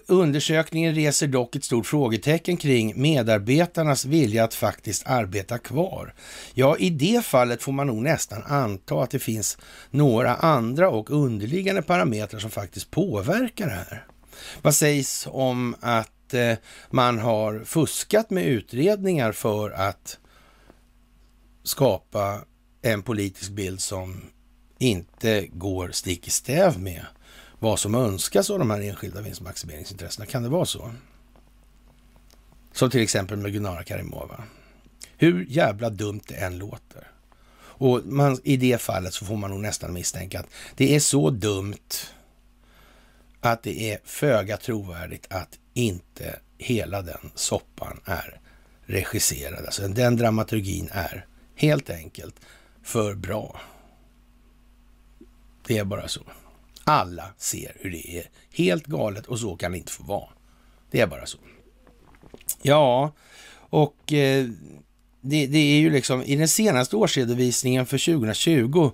[0.07, 6.13] Undersökningen reser dock ett stort frågetecken kring medarbetarnas vilja att faktiskt arbeta kvar.
[6.53, 9.57] Ja, i det fallet får man nog nästan anta att det finns
[9.89, 14.05] några andra och underliggande parametrar som faktiskt påverkar det här.
[14.61, 16.53] Vad sägs om att eh,
[16.89, 20.17] man har fuskat med utredningar för att
[21.63, 22.41] skapa
[22.81, 24.21] en politisk bild som
[24.79, 27.05] inte går stick i stäv med
[27.63, 30.25] vad som önskas av de här enskilda vinstmaximeringsintressena.
[30.25, 30.91] Kan det vara så?
[32.71, 34.43] Som till exempel med Gunnara Karimova.
[35.17, 37.07] Hur jävla dumt det än låter.
[37.55, 40.45] Och man, i det fallet så får man nog nästan misstänka att
[40.75, 41.93] det är så dumt
[43.41, 48.39] att det är föga trovärdigt att inte hela den soppan är
[48.85, 49.65] regisserad.
[49.65, 52.35] Alltså den dramaturgin är helt enkelt
[52.81, 53.61] för bra.
[55.67, 56.21] Det är bara så.
[56.83, 60.29] Alla ser hur det är helt galet och så kan det inte få vara.
[60.91, 61.37] Det är bara så.
[62.61, 63.11] Ja,
[63.55, 64.45] och eh,
[65.21, 68.91] det, det, är ju liksom i den senaste årsredovisningen för 2020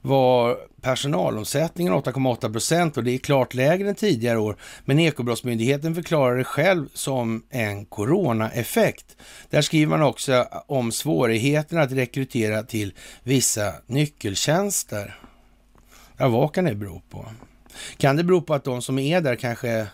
[0.00, 4.56] var personalomsättningen 8,8 procent och det är klart lägre än tidigare år.
[4.84, 9.16] Men Ekobrottsmyndigheten förklarar det själv som en coronaeffekt.
[9.50, 15.20] Där skriver man också om svårigheterna att rekrytera till vissa nyckeltjänster.
[16.20, 17.26] Ja, vad kan det bero på?
[17.96, 19.88] Kan det bero på att de som är där kanske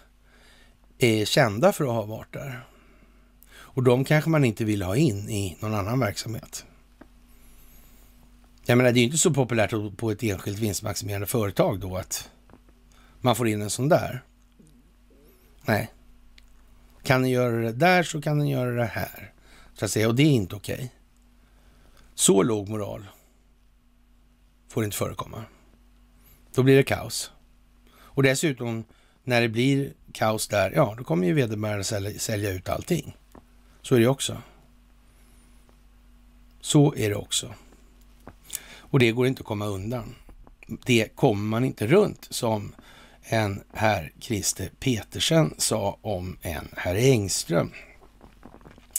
[0.99, 2.67] är kända för att ha varit där?
[3.49, 6.65] Och de kanske man inte vill ha in i någon annan verksamhet.
[8.65, 12.31] Jag menar, det är ju inte så populärt på ett enskilt vinstmaximerande företag då att
[13.21, 14.23] man får in en sån där.
[15.63, 15.93] Nej.
[17.03, 19.33] Kan ni göra det där så kan ni göra det här.
[19.75, 20.09] Så att säga.
[20.09, 20.75] Och det är inte okej.
[20.75, 20.89] Okay.
[22.15, 23.07] Så låg moral
[24.69, 25.45] får inte förekomma.
[26.57, 27.31] Då blir det kaos.
[27.97, 28.85] Och dessutom,
[29.25, 33.17] när det blir kaos där, ja, då kommer ju vederbörande sälja, sälja ut allting.
[33.83, 34.43] Så är det också.
[36.61, 37.55] Så är det också.
[38.79, 40.15] Och det går inte att komma undan.
[40.67, 42.75] Det kommer man inte runt, som
[43.23, 47.73] en herr Christer Petersen sa om en herr Engström.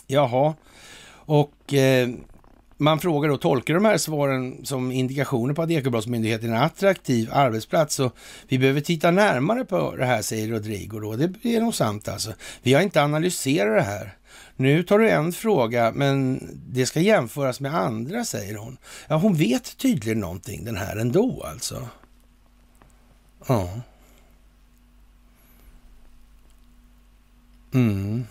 [0.08, 0.55] Jaha,
[1.10, 2.10] och eh,
[2.78, 7.30] man frågar då, tolkar de här svaren som indikationer på att Ekobrottsmyndigheten är en attraktiv
[7.34, 7.99] arbetsplats?
[7.99, 8.15] Och
[8.47, 11.15] vi behöver titta närmare på det här, säger Rodrigo då.
[11.15, 12.34] Det är nog sant alltså.
[12.64, 14.18] Vi har inte analyserat det här.
[14.56, 18.77] Nu tar du en fråga, men det ska jämföras med andra, säger hon.
[19.07, 21.88] Ja, hon vet tydligen någonting, den här ändå alltså.
[23.47, 23.69] Ja.
[27.73, 28.26] Mm.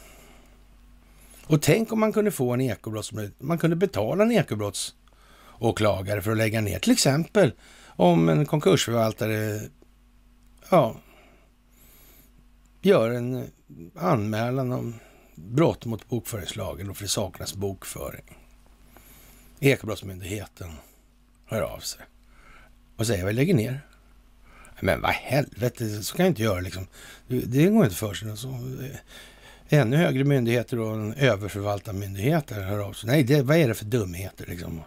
[1.47, 3.12] Och tänk om man kunde få en ekobrotts...
[3.39, 6.78] Man kunde betala en ekobrottsåklagare för att lägga ner.
[6.78, 7.52] Till exempel
[7.86, 9.60] om en konkursförvaltare
[10.70, 10.97] ja,
[12.81, 13.51] gör en
[13.94, 14.94] anmälan om
[15.35, 18.39] brott mot bokföringslagen och för det saknas bokföring.
[19.60, 20.73] Ekobrottsmyndigheten
[21.47, 22.01] hör av sig
[22.97, 23.81] och säger vi lägger ner.
[24.81, 26.86] Men vad helvete, så kan jag inte göra liksom.
[27.27, 28.28] Det går inte för sig.
[29.68, 33.10] Ännu högre myndigheter och en överförvaltarmyndigheter hör av sig.
[33.10, 34.80] Nej, det, vad är det för dumheter liksom?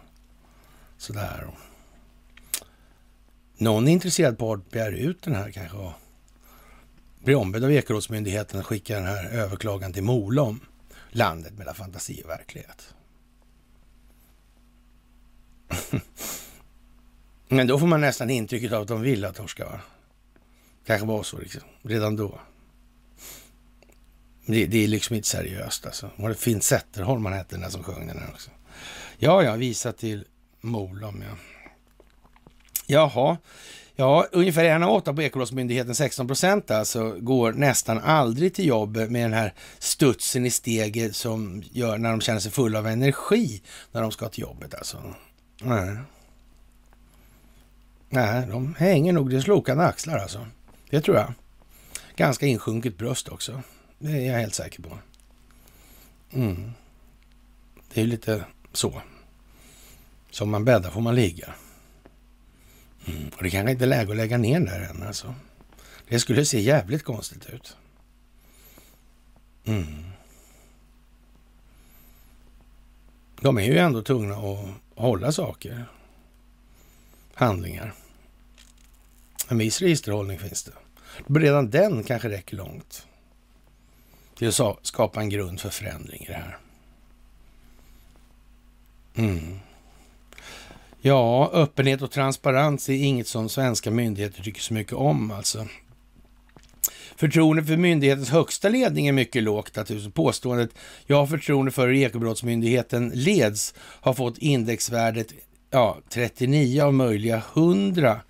[0.96, 1.46] Sådär.
[3.56, 5.92] Någon intresserad part begär ut den här kanske och
[7.18, 10.60] blir ombedd av Ekorådsmyndigheten att skicka den här överklagan till Molom,
[11.10, 12.94] landet mellan fantasi och verklighet.
[17.48, 19.80] Men då får man nästan intrycket av att de vill att torska, va?
[20.86, 22.40] Kanske var så liksom, redan då.
[24.50, 26.10] Det, det, är liksom inte seriöst alltså.
[26.16, 28.50] Var det Finn Zetterholm han hette den där som sjöng den här också?
[29.18, 30.24] Ja, ja, visa till
[30.60, 31.36] Molom ja.
[32.86, 33.36] Jaha,
[33.96, 38.96] ja, ungefär en av åtta på Ekobrottsmyndigheten, 16 procent alltså, går nästan aldrig till jobb
[38.96, 43.62] med den här studsen i steget som gör när de känner sig fulla av energi
[43.92, 45.14] när de ska till jobbet alltså.
[45.62, 45.96] Nej.
[48.08, 50.46] Nej, de hänger nog, det är slokande axlar alltså.
[50.90, 51.32] Det tror jag.
[52.16, 53.62] Ganska insjunket bröst också.
[54.02, 54.98] Det är jag helt säker på.
[56.30, 56.72] Mm.
[57.94, 59.02] Det är lite så.
[60.30, 61.54] Som man bäddar får man ligga.
[63.06, 63.28] Mm.
[63.36, 65.34] Och det kanske inte är läge att lägga ner där än alltså.
[66.08, 67.76] Det skulle se jävligt konstigt ut.
[69.64, 70.04] Mm.
[73.40, 75.84] De är ju ändå tvungna att hålla saker.
[77.34, 77.94] Handlingar.
[79.48, 80.72] En viss registerhållning finns det.
[81.26, 83.06] Redan den kanske räcker långt
[84.40, 86.58] till att skapa en grund för förändring i det här.
[89.14, 89.58] Mm.
[91.00, 95.66] Ja, öppenhet och transparens är inget som svenska myndigheter tycker så mycket om alltså.
[97.16, 99.78] Förtroendet för myndighetens högsta ledning är mycket lågt.
[99.78, 100.70] Alltså påståendet
[101.06, 105.32] jag har förtroende för hur Ekobrottsmyndigheten leds har fått indexvärdet
[105.70, 108.20] ja, 39 av möjliga 100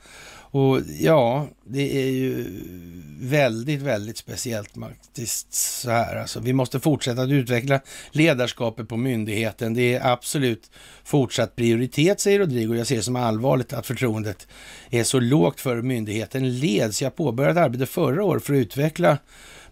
[0.51, 2.47] och ja, det är ju
[3.20, 4.70] väldigt, väldigt speciellt
[5.20, 6.16] faktiskt så här.
[6.16, 9.74] Alltså, vi måste fortsätta att utveckla ledarskapet på myndigheten.
[9.74, 10.70] Det är absolut
[11.05, 12.74] fortsatt prioritet, säger Rodrigo.
[12.74, 14.48] Jag ser det som allvarligt att förtroendet
[14.90, 17.02] är så lågt för myndigheten leds.
[17.02, 19.18] Jag påbörjade arbete förra året för att utveckla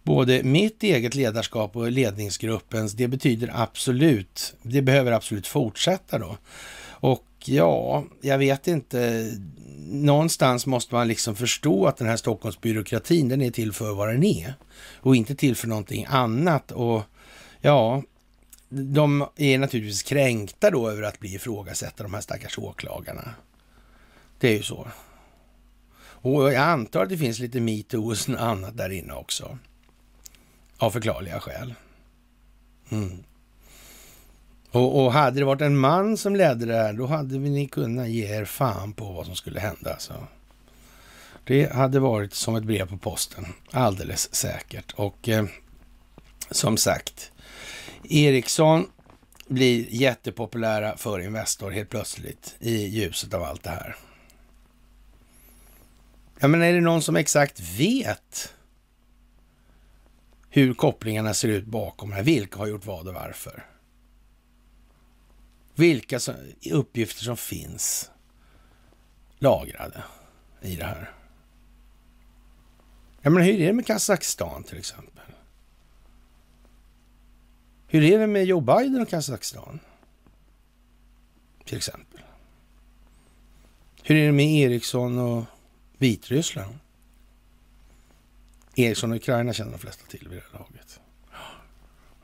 [0.03, 2.93] både mitt eget ledarskap och ledningsgruppens.
[2.93, 6.37] Det betyder absolut, det behöver absolut fortsätta då.
[7.01, 9.31] Och ja, jag vet inte
[9.90, 14.24] någonstans måste man liksom förstå att den här Stockholmsbyråkratin, den är till för vad den
[14.24, 14.55] är
[15.01, 16.73] och inte till för någonting annat.
[16.73, 17.02] Och
[17.60, 18.02] ja,
[18.69, 23.35] de är naturligtvis kränkta då över att bli ifrågasatta, de här stackars åklagarna.
[24.39, 24.89] Det är ju så.
[26.01, 29.59] Och jag antar att det finns lite metoo och annat där inne också.
[30.78, 31.74] Av förklarliga skäl.
[32.90, 33.24] Mm.
[34.70, 37.69] Och, och, hade det varit en man som ledde det här, då hade vi ni
[37.69, 39.99] kunnat ge er fan på vad som skulle hända.
[39.99, 40.12] Så.
[41.45, 44.93] Det hade varit som ett brev på posten, alldeles säkert.
[44.93, 45.45] Och eh,
[46.51, 47.32] som sagt,
[48.05, 48.86] Ericsson
[49.49, 53.97] blir jättepopulära för Investor helt plötsligt i ljuset av allt det här.
[56.39, 58.55] Ja, men är det någon som exakt vet
[60.51, 62.23] hur kopplingarna ser ut bakom det här?
[62.23, 63.65] Vilka har gjort vad och varför?
[65.79, 66.21] Vilka
[66.73, 68.11] uppgifter som finns
[69.39, 70.03] lagrade
[70.61, 71.13] i det här.
[73.23, 75.25] Ja, men hur är det med Kazakstan till exempel?
[77.87, 79.81] Hur är det med Joe Biden och Kazakstan?
[81.65, 82.21] Till exempel.
[84.03, 85.45] Hur är det med Ericsson och
[85.99, 86.79] Vitryssland?
[88.75, 91.01] Ericsson och Ukraina känner de flesta till vid det här laget.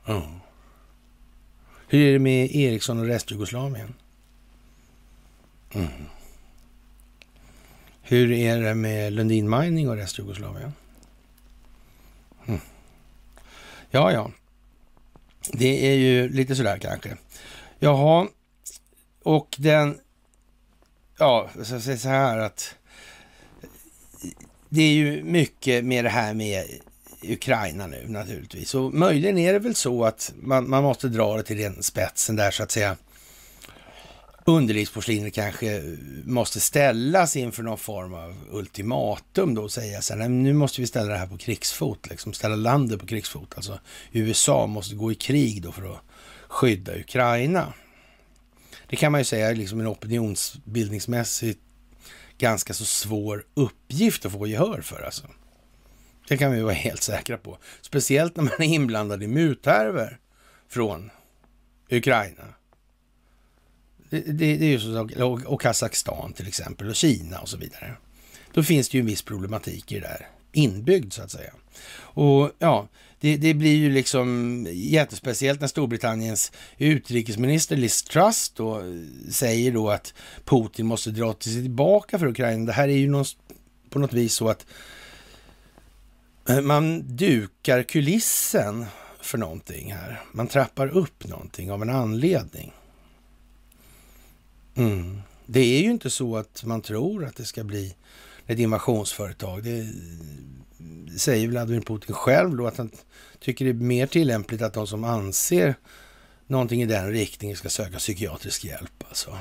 [0.05, 0.44] Oh.
[1.87, 3.93] Hur är det med Ericsson och Restjugoslavien?
[5.73, 5.87] Mm.
[8.01, 10.73] Hur är det med Lundin Mining och Restjugoslavien?
[12.45, 12.59] Mm.
[13.91, 14.31] Ja, ja.
[15.51, 17.17] Det är ju lite sådär kanske.
[17.79, 18.27] Jaha,
[19.23, 19.99] och den...
[21.17, 22.75] Ja, jag säger så här att
[24.69, 26.65] det är ju mycket med det här med
[27.33, 28.75] Ukraina nu naturligtvis.
[28.75, 32.35] Och möjligen är det väl så att man, man måste dra det till den spetsen
[32.35, 32.95] där så att säga.
[34.47, 40.53] Underlivsporslinet kanske måste ställas inför någon form av ultimatum då och säga så här, nu
[40.53, 43.53] måste vi ställa det här på krigsfot, liksom ställa landet på krigsfot.
[43.55, 43.79] Alltså
[44.11, 46.01] USA måste gå i krig då för att
[46.47, 47.73] skydda Ukraina.
[48.87, 51.59] Det kan man ju säga är liksom en opinionsbildningsmässigt
[52.37, 55.27] ganska så svår uppgift att få gehör för alltså.
[56.27, 57.57] Det kan vi vara helt säkra på.
[57.81, 60.19] Speciellt när man är inblandad i muthärvor
[60.69, 61.11] från
[61.89, 62.43] Ukraina.
[64.09, 67.57] Det, det, det är ju så, och, och Kazakstan till exempel, och Kina och så
[67.57, 67.95] vidare.
[68.53, 71.51] Då finns det ju en viss problematik i det där, inbyggd så att säga.
[71.97, 72.87] Och ja,
[73.19, 78.81] det, det, blir ju liksom jättespeciellt när Storbritanniens utrikesminister Liz Truss då
[79.31, 80.13] säger då att
[80.45, 82.65] Putin måste dra sig tillbaka för Ukraina.
[82.65, 83.25] Det här är ju någon,
[83.89, 84.94] på något vis så att Eh,
[86.49, 88.85] Eh, man dukar kulissen
[89.21, 90.21] för någonting här.
[90.31, 92.73] Man trappar upp någonting av en anledning.
[94.75, 95.21] Mm.
[95.45, 97.95] Det är ju inte så att man tror att det ska bli
[98.47, 99.63] ett invasionsföretag.
[99.63, 99.87] Det
[101.19, 102.91] säger Vladimir Putin själv då att han
[103.39, 105.75] tycker det är mer tillämpligt att de som anser
[106.47, 109.03] någonting i den riktningen ska söka psykiatrisk hjälp.
[109.07, 109.37] Alltså.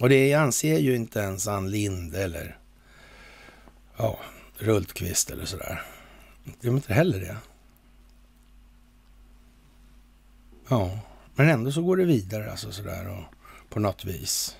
[0.00, 2.58] Och det anser ju inte ens Ann Linde eller
[3.96, 4.18] ja,
[4.58, 5.82] Rultqvist eller sådär.
[6.60, 7.36] De är inte heller det.
[10.68, 10.98] Ja,
[11.34, 13.24] men ändå så går det vidare alltså sådär och
[13.68, 14.56] på något vis.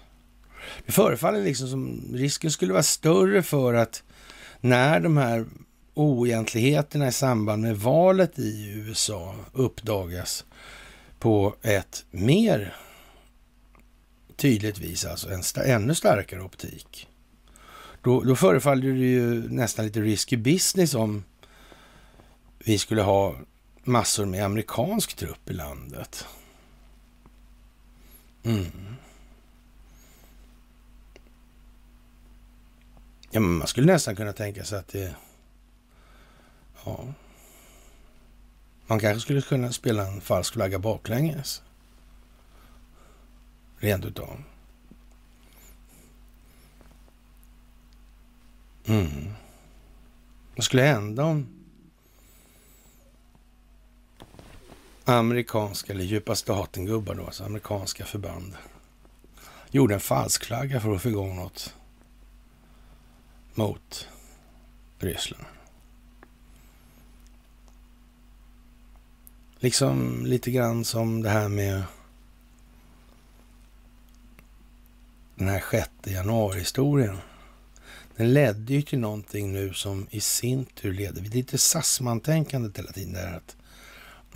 [0.87, 4.03] Det förefaller liksom som risken skulle vara större för att
[4.61, 5.47] när de här
[5.95, 10.45] oegentligheterna i samband med valet i USA uppdagas
[11.19, 12.77] på ett mer
[14.37, 17.07] tydligt vis, alltså en st ännu starkare optik.
[18.03, 21.25] Då, då förefaller det ju nästan lite risky business om
[22.59, 23.37] vi skulle ha
[23.85, 26.27] massor med amerikansk trupp i landet.
[28.43, 28.97] Mm.
[33.31, 35.15] Ja, men man skulle nästan kunna tänka sig att det...
[36.85, 37.07] Ja.
[38.87, 41.62] Man kanske skulle kunna spela en falsk flagga baklänges.
[43.79, 44.43] Rent utav.
[48.89, 49.32] Mm.
[50.56, 51.47] Vad skulle hända om
[55.05, 58.56] amerikanska, eller djupa staten-gubbar då, alltså amerikanska förband,
[59.70, 61.74] gjorde en falskflagga för att få igång något
[63.55, 64.09] mot
[64.98, 65.44] Ryssland.
[69.59, 71.82] Liksom lite grann som det här med
[75.35, 77.19] den här 6 januari-historien.
[78.19, 83.12] Den ledde ju till någonting nu som i sin tur leder, lite Sassman-tänkandet hela tiden,
[83.12, 83.57] där att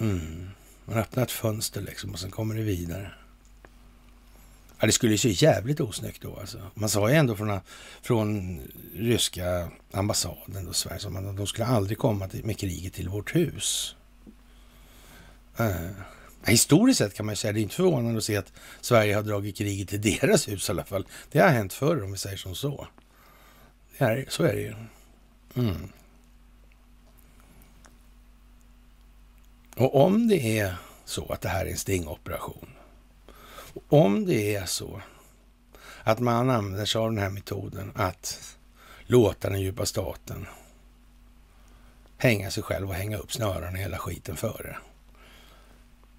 [0.00, 0.50] mm,
[0.84, 3.12] man öppnar ett fönster liksom och sen kommer det vidare.
[4.80, 6.58] Ja, det skulle ju se jävligt osnyggt då alltså.
[6.74, 7.60] Man sa ju ändå från,
[8.02, 8.60] från
[8.94, 13.96] ryska ambassaden och Sverige att de skulle aldrig komma till, med kriget till vårt hus.
[15.60, 15.90] Uh,
[16.46, 19.22] historiskt sett kan man ju säga, det är inte förvånande att se att Sverige har
[19.22, 21.06] dragit kriget till deras hus i alla fall.
[21.30, 22.88] Det har hänt förr om vi säger som så.
[23.98, 24.74] Är, så är det ju.
[25.54, 25.88] Mm.
[29.76, 32.68] Och om det är så att det här är en stingoperation,
[33.88, 35.00] om det är så
[36.02, 38.56] att man använder sig av den här metoden att
[39.06, 40.46] låta den djupa staten
[42.22, 44.76] hänga sig själv och hänga upp snören och hela skiten före.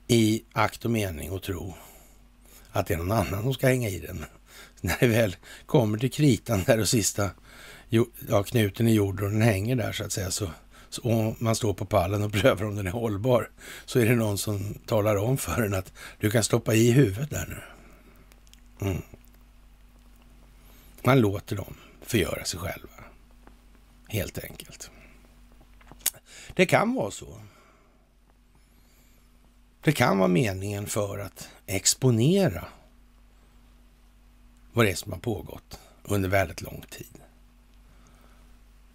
[0.08, 1.74] I akt och mening och tro
[2.72, 4.26] att det är någon annan som ska hänga i den.
[4.82, 5.36] När det väl
[5.66, 7.30] kommer till kritan där och sista
[8.30, 10.50] ja, knuten i jorden och den hänger där så att säga så
[11.02, 13.50] om man står på pallen och prövar om den är hållbar,
[13.86, 17.30] så är det någon som talar om för en att du kan stoppa i huvudet
[17.30, 17.62] där nu.
[18.88, 19.02] Mm.
[21.04, 23.04] Man låter dem förgöra sig själva,
[24.08, 24.92] helt enkelt.
[26.54, 27.42] Det kan vara så.
[29.82, 32.66] Det kan vara meningen för att exponera
[34.74, 37.23] vad det är som har pågått under väldigt lång tid.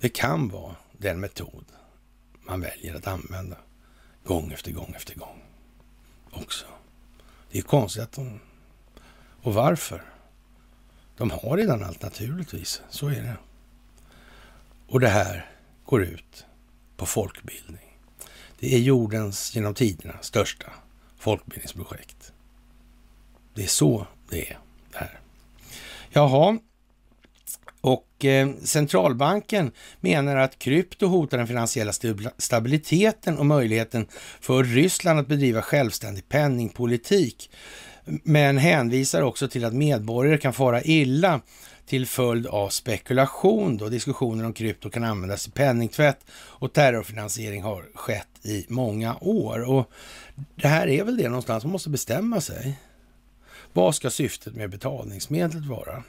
[0.00, 1.64] Det kan vara den metod
[2.42, 3.56] man väljer att använda
[4.24, 5.42] gång efter gång efter gång
[6.30, 6.66] också.
[7.50, 8.40] Det är konstigt att de...
[9.42, 10.02] Och varför?
[11.16, 13.36] De har redan allt naturligtvis, så är det.
[14.88, 15.50] Och det här
[15.84, 16.46] går ut
[16.96, 17.98] på folkbildning.
[18.58, 20.72] Det är jordens genom tiderna största
[21.18, 22.32] folkbildningsprojekt.
[23.54, 24.58] Det är så det är
[24.92, 25.20] det här.
[26.10, 26.58] Jaha,
[27.80, 31.92] och eh, centralbanken menar att krypto hotar den finansiella
[32.38, 34.06] stabiliteten och möjligheten
[34.40, 37.50] för Ryssland att bedriva självständig penningpolitik.
[38.04, 41.40] Men hänvisar också till att medborgare kan fara illa
[41.86, 43.76] till följd av spekulation.
[43.76, 43.88] Då.
[43.88, 49.70] Diskussioner om krypto kan användas i penningtvätt och terrorfinansiering har skett i många år.
[49.70, 49.90] Och
[50.54, 52.78] Det här är väl det någonstans man måste bestämma sig.
[53.72, 56.02] Vad ska syftet med betalningsmedlet vara?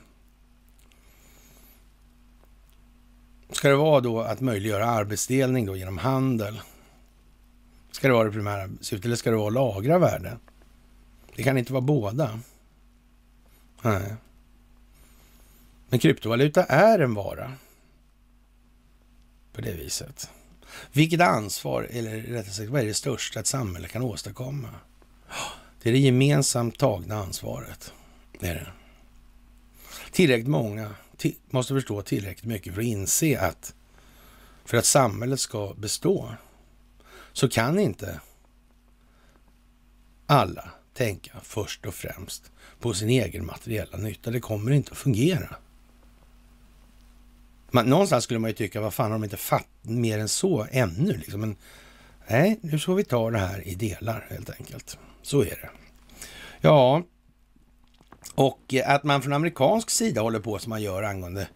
[3.49, 6.61] Ska det vara då att möjliggöra arbetsdelning då genom handel?
[7.91, 10.37] Ska det vara det primära syftet eller ska det vara att lagra värde?
[11.35, 12.39] Det kan inte vara båda.
[13.81, 14.15] Nej.
[15.89, 17.53] Men kryptovaluta är en vara.
[19.53, 20.29] På det viset.
[20.91, 24.69] Vilket ansvar, eller rättare sagt, vad är det största ett samhälle kan åstadkomma?
[25.81, 27.93] Det är det gemensamt tagna ansvaret.
[28.39, 28.67] Det är det.
[30.11, 30.95] Tillräckligt många
[31.49, 33.73] måste förstå tillräckligt mycket för att inse att
[34.65, 36.33] för att samhället ska bestå
[37.33, 38.21] så kan inte
[40.25, 44.31] alla tänka först och främst på sin egen materiella nytta.
[44.31, 45.55] Det kommer inte att fungera.
[47.71, 50.67] Man, någonstans skulle man ju tycka, vad fan har de inte fattat mer än så
[50.71, 51.17] ännu?
[51.17, 51.41] Liksom.
[51.41, 51.55] Men
[52.27, 54.97] nej, nu ska vi ta det här i delar helt enkelt.
[55.21, 55.69] Så är det.
[56.61, 57.03] Ja,
[58.35, 61.47] och eh, att man från amerikansk sida håller på som man gör angående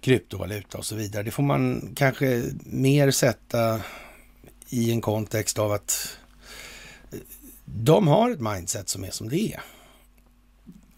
[0.00, 3.80] kryptovaluta och så vidare, det får man kanske mer sätta
[4.68, 6.18] i en kontext av att
[7.12, 7.18] eh,
[7.64, 9.60] de har ett mindset som är som det är.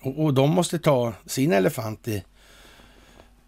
[0.01, 2.24] Och, och de måste ta sin elefant i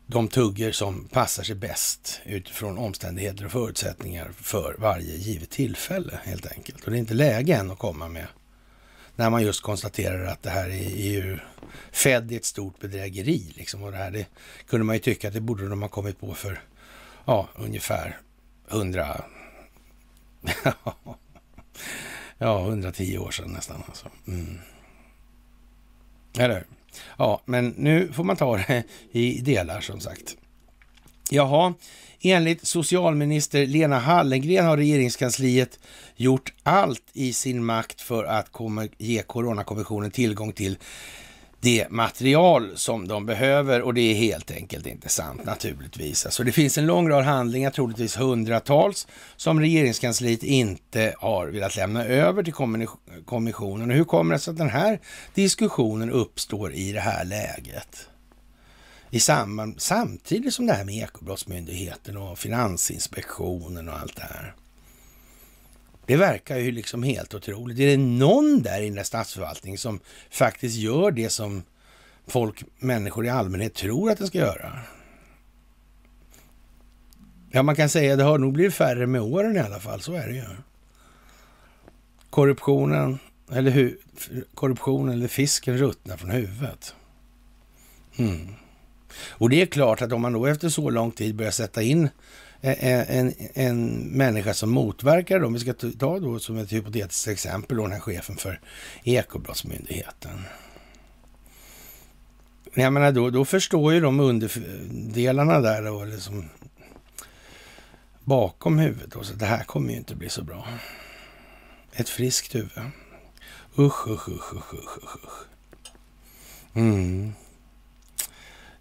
[0.07, 6.47] de tugger som passar sig bäst utifrån omständigheter och förutsättningar för varje givet tillfälle helt
[6.47, 6.85] enkelt.
[6.85, 8.27] Och det är inte läge än att komma med
[9.17, 11.39] när man just konstaterar att det här är e ju
[11.93, 13.53] Fed är ett stort bedrägeri.
[13.57, 13.83] Liksom.
[13.83, 14.27] Och det här det
[14.67, 16.61] kunde man ju tycka att det borde de ha kommit på för
[17.25, 18.19] ja, ungefär
[18.71, 19.25] 100
[22.39, 23.83] ja, 110 år sedan nästan.
[23.89, 24.09] Alltså.
[24.27, 24.59] Mm.
[26.39, 26.65] Eller
[27.17, 28.83] Ja, men nu får man ta det
[29.13, 30.37] i delar som sagt.
[31.31, 31.75] Jaha,
[32.25, 35.79] enligt socialminister Lena Hallengren har regeringskansliet
[36.17, 38.51] gjort allt i sin makt för att
[38.99, 40.79] ge Coronakommissionen tillgång till
[41.61, 46.25] det material som de behöver och det är helt enkelt inte sant naturligtvis.
[46.27, 49.07] Alltså det finns en lång rad handlingar, troligtvis hundratals,
[49.37, 52.53] som regeringskansliet inte har velat lämna över till
[53.25, 53.91] kommissionen.
[53.91, 55.01] Och hur kommer det sig att den här
[55.35, 58.09] diskussionen uppstår i det här läget?
[59.15, 64.55] I samband, samtidigt som det här med Ekobrottsmyndigheten och Finansinspektionen och allt det här.
[66.07, 67.79] Det verkar ju liksom helt otroligt.
[67.79, 70.01] Är det någon där i den där statsförvaltningen som
[70.31, 71.63] faktiskt gör det som
[72.27, 74.79] folk, människor i allmänhet tror att den ska göra?
[77.51, 80.01] Ja, man kan säga att det har nog blivit färre med åren i alla fall.
[80.01, 80.45] Så är det ju.
[82.31, 83.19] Korruptionen,
[83.53, 83.99] eller hur?
[84.55, 86.95] Korruptionen eller fisken ruttnar från huvudet.
[88.17, 88.55] Mm.
[89.17, 92.09] Och det är klart att om man då efter så lång tid börjar sätta in
[92.61, 95.53] en, en, en människa som motverkar dem.
[95.53, 98.61] Vi ska ta då som ett hypotetiskt exempel då den här chefen för
[99.05, 100.45] Ekobrottsmyndigheten.
[102.75, 106.49] Jag menar då, då förstår ju de underdelarna där då, liksom
[108.25, 109.11] bakom huvudet.
[109.11, 110.69] Då, så det här kommer ju inte bli så bra.
[111.93, 112.71] Ett friskt huvud.
[113.79, 115.47] Usch, usch, usch, usch, usch, usch.
[116.75, 117.33] Mm.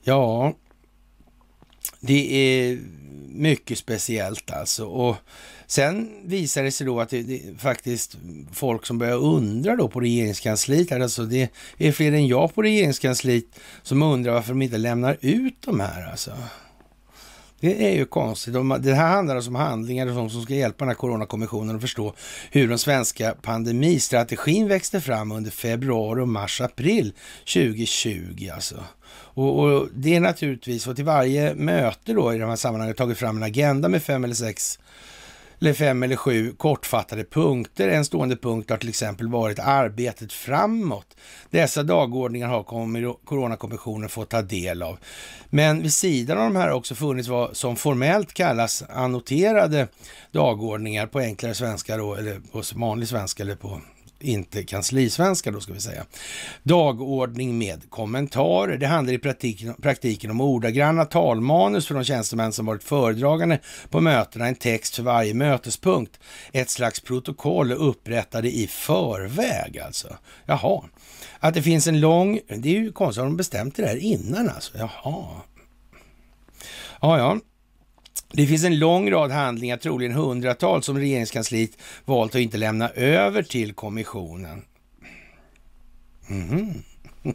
[0.04, 0.54] Ja,
[2.00, 2.80] det är
[3.28, 4.86] mycket speciellt alltså.
[4.86, 5.16] Och
[5.68, 8.18] sen visar det sig då att det, det är faktiskt
[8.52, 10.92] folk som börjar undra då på regeringskansliet.
[10.92, 13.46] Alltså det är fler än jag på regeringskansliet
[13.82, 16.32] som undrar varför de inte lämnar ut de här alltså.
[17.64, 18.54] Det är ju konstigt.
[18.80, 21.82] Det här handlar alltså om handlingar och sånt som ska hjälpa den här coronakommissionen att
[21.82, 22.14] förstå
[22.52, 27.14] hur den svenska pandemistrategin växte fram under februari och mars, april
[27.54, 28.76] 2020 alltså.
[29.14, 33.18] Och, och, det är naturligtvis, och till varje möte då i de här sammanhangen tagit
[33.18, 34.80] fram en agenda med fem eller sex
[35.64, 37.90] eller fem eller sju kortfattade punkter.
[37.90, 41.18] En stående punkt har till exempel varit arbetet framåt.
[41.50, 42.64] Dessa dagordningar har
[43.26, 44.98] Coronakommissionen fått ta del av.
[45.50, 49.88] Men vid sidan av de här har också funnits vad som formellt kallas annoterade
[50.32, 53.82] dagordningar på enklare svenska då, eller på vanlig svenska eller på
[54.20, 56.06] inte kanslisvenska då ska vi säga.
[56.64, 58.78] Dagordning med kommentarer.
[58.78, 63.60] Det handlar i praktiken, praktiken om ordagranna talmanus för de tjänstemän som varit föredragande
[63.90, 66.20] på mötena, en text för varje mötespunkt.
[66.52, 70.18] Ett slags protokoll upprättade i förväg alltså.
[70.46, 70.84] Jaha.
[71.40, 74.50] Att det finns en lång, det är ju konstigt, har de bestämt det där innan
[74.50, 74.78] alltså?
[74.78, 75.42] Jaha.
[77.02, 77.40] Ja, ja.
[78.36, 81.72] Det finns en lång rad handlingar, troligen hundratals, som regeringskansliet
[82.06, 84.62] valt att inte lämna över till kommissionen.
[86.30, 86.74] Mm.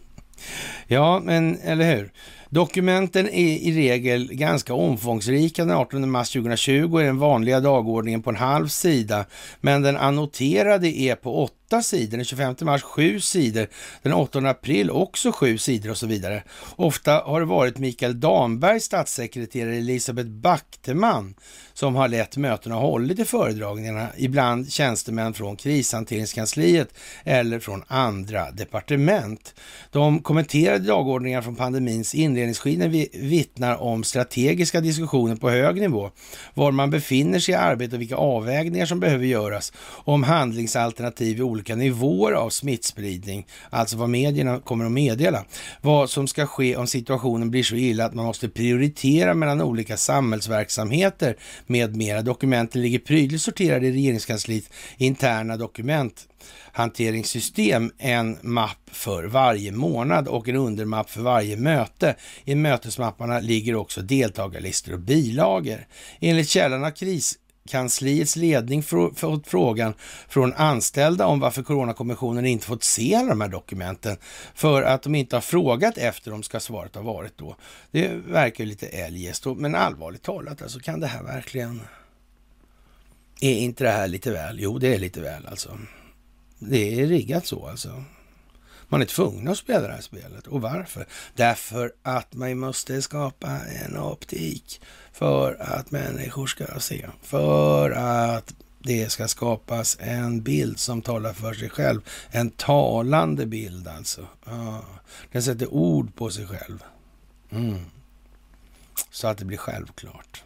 [0.86, 2.12] Ja, men eller hur?
[2.50, 5.64] Dokumenten är i regel ganska omfångsrika.
[5.64, 9.24] Den 18 mars 2020 är den vanliga dagordningen på en halv sida,
[9.60, 12.16] men den annoterade är på 8 sidor.
[12.16, 13.68] Den 25 mars sju sidor,
[14.02, 16.42] den 8 april också sju sidor och så vidare.
[16.76, 21.34] Ofta har det varit Mikael Dambergs statssekreterare Elisabeth Backteman
[21.78, 26.88] som har lett mötena och hållit i föredragningarna, ibland tjänstemän från krishanteringskansliet
[27.24, 29.54] eller från andra departement.
[29.90, 36.10] De kommenterade dagordningar från pandemins inledningsskede vittnar om strategiska diskussioner på hög nivå,
[36.54, 39.72] var man befinner sig i arbetet och vilka avvägningar som behöver göras,
[40.04, 45.44] om handlingsalternativ i olika olika nivåer av smittspridning, alltså vad medierna kommer att meddela.
[45.80, 49.96] Vad som ska ske om situationen blir så illa att man måste prioritera mellan olika
[49.96, 51.36] samhällsverksamheter
[51.66, 52.22] med mera.
[52.22, 56.28] Dokumenten ligger prydligt sorterade i regeringskansliet interna dokument
[56.72, 62.14] hanteringssystem en mapp för varje månad och en undermapp för varje möte.
[62.44, 65.86] I mötesmapparna ligger också deltagarlistor och bilagor.
[66.20, 67.38] Enligt källan har KRIS
[67.68, 69.94] kansliets ledning fått frågan
[70.28, 74.16] från anställda om varför Coronakommissionen inte fått se alla de här dokumenten
[74.54, 77.56] för att de inte har frågat efter dem ska svaret ha varit då.
[77.90, 81.80] Det verkar lite eljest, men allvarligt talat, alltså kan det här verkligen...
[83.40, 84.60] Är inte det här lite väl?
[84.60, 85.78] Jo, det är lite väl alltså.
[86.58, 88.04] Det är riggat så alltså.
[88.88, 90.46] Man är tvungen att spela det här spelet.
[90.46, 91.06] Och varför?
[91.34, 93.48] Därför att man måste skapa
[93.84, 94.80] en optik
[95.18, 97.06] för att människor ska se.
[97.22, 102.00] För att det ska skapas en bild som talar för sig själv.
[102.30, 104.26] En talande bild alltså.
[104.44, 104.84] Ja.
[105.32, 106.84] Den sätter ord på sig själv.
[107.50, 107.84] Mm.
[109.10, 110.44] Så att det blir självklart.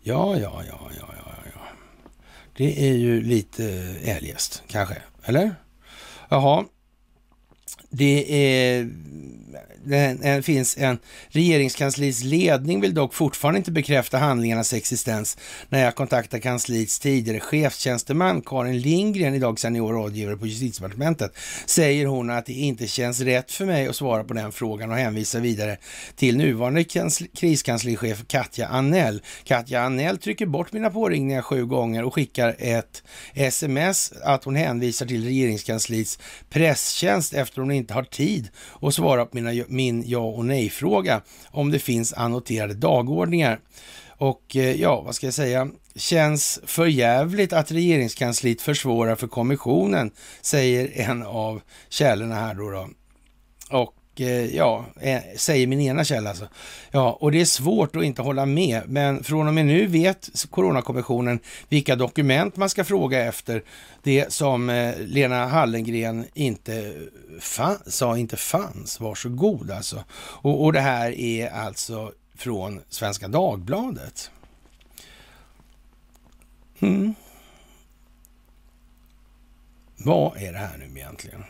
[0.00, 1.60] Ja, ja, ja, ja, ja, ja.
[2.56, 3.64] Det är ju lite
[4.02, 5.02] eljest kanske.
[5.24, 5.54] Eller?
[6.28, 6.64] Jaha.
[7.90, 8.90] Det är
[9.84, 10.98] det eh, finns en
[11.28, 15.36] Regeringskansliets ledning vill dock fortfarande inte bekräfta handlingarnas existens.
[15.68, 22.30] När jag kontaktar kansliets tidigare chefstjänsteman Karin Lindgren, idag senior rådgivare på justitiedepartementet, säger hon
[22.30, 25.76] att det inte känns rätt för mig att svara på den frågan och hänvisar vidare
[26.16, 26.84] till nuvarande
[27.34, 29.22] kriskanslichef Katja Annell.
[29.44, 33.02] Katja Annell trycker bort mina påringningar sju gånger och skickar ett
[33.34, 36.18] sms att hon hänvisar till regeringskansliets
[36.50, 38.48] presstjänst efter hon inte har tid
[38.82, 43.60] att svara på mina min ja och nej-fråga om det finns annoterade dagordningar.
[44.08, 45.68] Och eh, ja, vad ska jag säga?
[45.94, 50.10] Känns för jävligt att regeringskansliet försvårar för kommissionen,
[50.42, 52.70] säger en av källorna här då.
[52.70, 52.88] då.
[53.78, 56.48] Och Eh, ja, eh, säger min ena källa alltså.
[56.90, 60.30] Ja, och det är svårt att inte hålla med, men från och med nu vet
[60.50, 63.62] Coronakommissionen vilka dokument man ska fråga efter.
[64.02, 66.94] Det som eh, Lena Hallengren inte
[67.86, 69.00] sa inte fanns.
[69.00, 70.04] Varsågod alltså.
[70.14, 74.30] Och, och det här är alltså från Svenska Dagbladet.
[76.80, 77.14] Mm.
[79.96, 81.44] Vad är det här nu egentligen?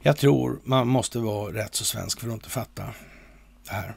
[0.00, 2.82] Jag tror man måste vara rätt så svensk för att inte fatta
[3.64, 3.94] det här.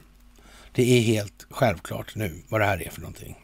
[0.72, 3.38] Det är helt självklart nu vad det här är för någonting.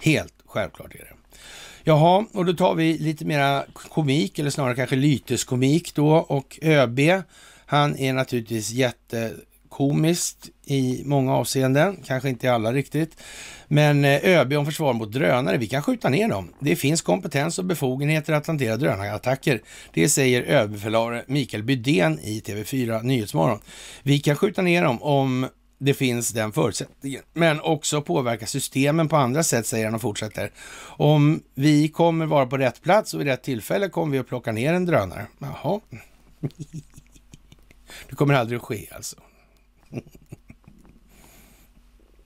[0.00, 1.38] Helt självklart är det.
[1.84, 6.16] Jaha, och då tar vi lite mera komik, eller snarare kanske lyteskomik då.
[6.16, 7.00] Och ÖB,
[7.66, 9.34] han är naturligtvis jätte
[9.76, 13.16] komiskt i många avseenden, kanske inte i alla riktigt.
[13.68, 16.52] Men eh, ÖB om försvar mot drönare, vi kan skjuta ner dem.
[16.60, 19.60] Det finns kompetens och befogenheter att hantera drönarattacker.
[19.92, 23.58] Det säger överbefälhavare Mikael Bydén i TV4 Nyhetsmorgon.
[24.02, 25.48] Vi kan skjuta ner dem om
[25.78, 30.52] det finns den förutsättningen, men också påverka systemen på andra sätt, säger han och fortsätter.
[30.96, 34.52] Om vi kommer vara på rätt plats och vid rätt tillfälle kommer vi att plocka
[34.52, 35.26] ner en drönare.
[35.38, 35.80] Jaha.
[38.08, 39.16] Det kommer aldrig att ske alltså.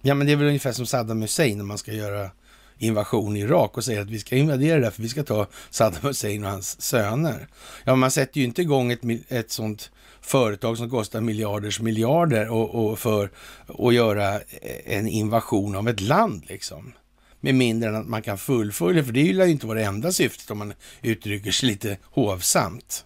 [0.03, 2.31] Ja, men det är väl ungefär som Saddam Hussein när man ska göra
[2.79, 6.03] invasion i Irak och säger att vi ska invadera det för vi ska ta Saddam
[6.03, 7.49] Hussein och hans söner.
[7.85, 9.91] Ja, man sätter ju inte igång ett, ett sånt
[10.21, 13.31] företag som kostar miljarders miljarder och, och för
[13.79, 14.41] att göra
[14.85, 16.93] en invasion av ett land liksom.
[17.41, 20.13] Med mindre än att man kan fullfölja, för det lär ju inte vara det enda
[20.13, 20.73] syftet om man
[21.03, 23.05] uttrycker sig lite hovsamt.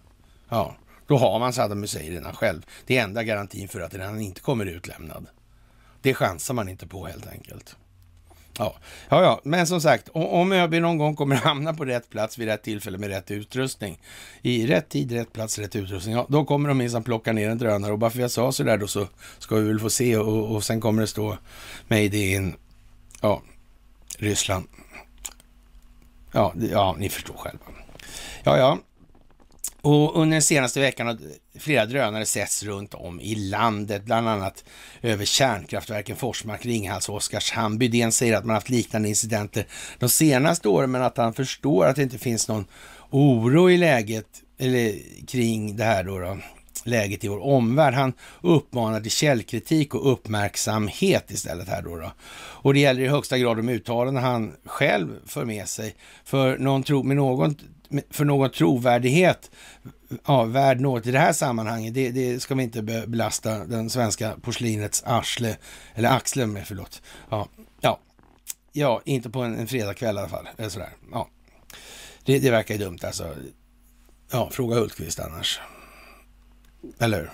[0.49, 0.75] Ja,
[1.07, 2.65] då har man Saddam Hussein redan själv.
[2.85, 5.27] Det är enda garantin för att han inte kommer utlämnad.
[6.01, 7.75] Det chansar man inte på helt enkelt.
[8.57, 8.75] Ja,
[9.09, 9.41] ja, ja.
[9.43, 12.97] men som sagt, om ÖB någon gång kommer hamna på rätt plats vid rätt tillfälle
[12.97, 14.01] med rätt utrustning,
[14.41, 17.57] i rätt tid, rätt plats, rätt utrustning, ja, då kommer de minsann plocka ner en
[17.57, 19.07] drönare och bara för jag sa så där då så
[19.39, 21.37] ska vi väl få se och, och sen kommer det stå
[21.87, 22.55] Made in,
[23.21, 23.41] ja,
[24.17, 24.67] Ryssland.
[26.31, 27.65] Ja, ja, ni förstår själva.
[28.43, 28.77] Ja, ja,
[29.85, 31.17] och under den senaste veckan har
[31.59, 34.63] flera drönare setts runt om i landet, bland annat
[35.01, 37.77] över kärnkraftverken Forsmark, Ringhals och Oskarshamn.
[37.77, 39.67] Bydén säger att man haft liknande incidenter
[39.99, 42.65] de senaste åren, men att han förstår att det inte finns någon
[43.09, 44.25] oro i läget,
[44.57, 44.95] eller
[45.27, 46.37] kring det här då, då
[46.83, 47.93] läget i vår omvärld.
[47.93, 51.95] Han uppmanar till källkritik och uppmärksamhet istället här då.
[51.95, 52.11] då.
[52.37, 55.95] Och det gäller i högsta grad de uttalanden han själv för med sig.
[56.23, 57.55] För någon tro, med någon
[58.09, 59.51] för någon trovärdighet
[60.25, 64.35] ja, värd något i det här sammanhanget, det, det, ska vi inte belasta den svenska
[64.41, 65.57] porslinets arsle,
[65.95, 67.01] eller axle med, förlåt.
[67.29, 67.47] Ja,
[67.81, 67.99] ja,
[68.71, 70.49] ja inte på en, en fredagkväll i alla fall.
[70.57, 70.89] Eller sådär.
[71.11, 71.29] Ja.
[72.25, 73.35] Det, det verkar ju dumt alltså.
[74.31, 75.59] Ja, fråga Hultqvist annars.
[76.99, 77.31] Eller hur?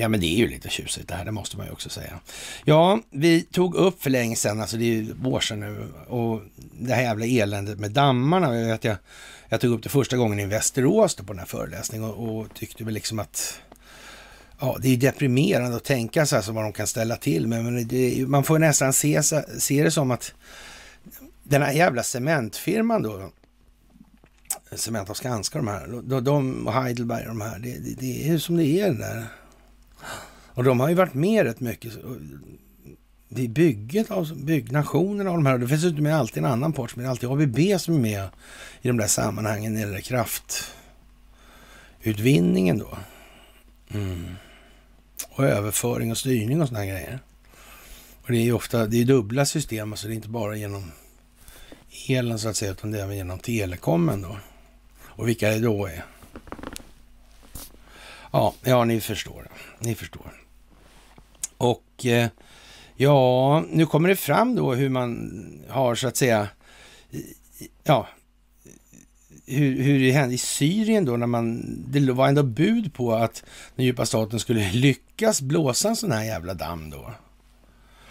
[0.00, 2.20] Ja, men det är ju lite tjusigt det här, det måste man ju också säga.
[2.64, 6.40] Ja, vi tog upp för länge sedan, alltså det är ju år sedan nu, och
[6.80, 8.58] det här jävla eländet med dammarna.
[8.58, 8.96] Jag, vet, jag,
[9.48, 12.84] jag tog upp det första gången i Västerås på den här föreläsningen och, och tyckte
[12.84, 13.60] väl liksom att
[14.60, 17.64] Ja, det är deprimerande att tänka så här som vad de kan ställa till med,
[17.64, 19.22] men det, man får nästan se,
[19.58, 20.32] se det som att
[21.42, 23.30] den här jävla cementfirman då,
[24.74, 28.38] Cementa och Skanska de här, de, de och Heidelberg de här, det, det, det är
[28.38, 29.26] som det är där.
[30.54, 31.92] Och de har ju varit med rätt mycket
[33.28, 35.58] vid bygget av byggnationen av de här.
[35.58, 37.98] Det finns ju med alltid en annan part, men det är alltid ABB som är
[37.98, 38.28] med
[38.82, 40.00] i de där sammanhangen när det är
[42.00, 42.98] kraftutvinningen då.
[43.94, 44.34] Mm.
[45.28, 47.18] Och överföring och styrning och sådana grejer.
[48.22, 50.92] Och det är ju ofta, det är dubbla system, alltså det är inte bara genom
[52.08, 54.36] elen så att säga, utan det är även genom telekommen då.
[55.02, 56.04] Och vilka det då är.
[58.32, 59.49] Ja, ja, ni förstår.
[59.80, 60.32] Ni förstår.
[61.56, 62.28] Och eh,
[62.96, 66.48] ja, nu kommer det fram då hur man har så att säga,
[67.84, 68.08] ja,
[69.46, 73.44] hur, hur det hände i Syrien då när man, det var ändå bud på att
[73.76, 77.10] den djupa staten skulle lyckas blåsa en sån här jävla damm då.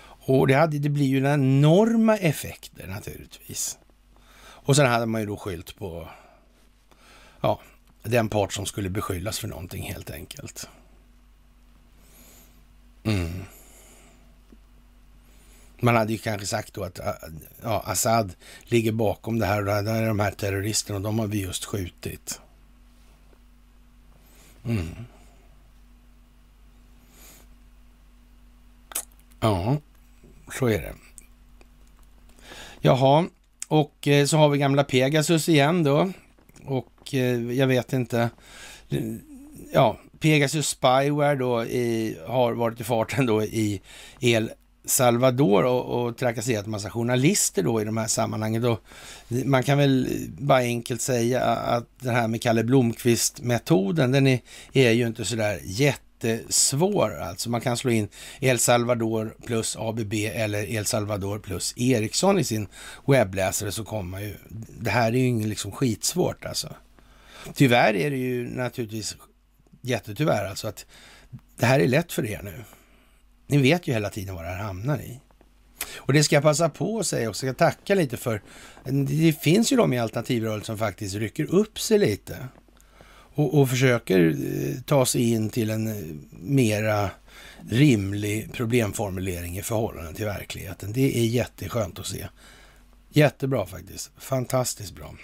[0.02, 3.78] Och det, hade, det blir ju enorma effekter naturligtvis.
[4.40, 6.08] Och sen hade man ju då skylt på,
[7.42, 7.60] ja,
[8.04, 10.70] den part som skulle beskyllas för någonting helt enkelt.
[13.10, 13.44] Mm.
[15.82, 17.06] Man hade ju kanske sagt då att äh,
[17.64, 21.20] ja, Assad ligger bakom det här och det här är de här terroristerna och de
[21.20, 22.42] har vi just skjutit.
[24.66, 24.88] Mm.
[29.40, 29.78] Ja,
[30.60, 30.94] så är det.
[32.82, 33.26] Jaha,
[33.68, 36.12] och eh, så har vi gamla Pegasus igen då.
[36.66, 38.30] Och eh, jag vet inte.
[39.74, 43.82] Ja, Pegasus Spyware då i, har varit i farten då i
[44.20, 44.52] El
[44.86, 48.62] Salvador och, och trakasserat en massa journalister då i de här sammanhangen.
[48.62, 48.80] Då,
[49.28, 54.40] man kan väl bara enkelt säga att det här med Kalle Blomqvist-metoden, den är,
[54.74, 57.20] är ju inte sådär jättesvår.
[57.20, 58.08] Alltså man kan slå in
[58.40, 62.68] El Salvador plus ABB eller El Salvador plus Ericsson i sin
[63.08, 64.36] webbläsare så kommer man ju...
[64.80, 66.70] Det här är ju liksom skitsvårt alltså.
[67.54, 69.16] Tyvärr är det ju naturligtvis
[69.82, 70.86] jättetyvärr alltså att
[71.56, 72.64] det här är lätt för er nu.
[73.48, 75.20] Ni vet ju hela tiden vad det här hamnar i.
[75.96, 78.42] Och det ska jag passa på att säga också, jag ska tacka lite för.
[79.08, 82.38] Det finns ju de i alternativrörelsen som faktiskt rycker upp sig lite
[83.40, 87.10] och, och försöker eh, ta sig in till en eh, mera
[87.70, 90.94] rimlig problemformulering i förhållande till verkligheten.
[90.94, 92.28] Det är jätteskönt att se.
[93.10, 94.12] Jättebra faktiskt.
[94.18, 95.16] Fantastiskt bra.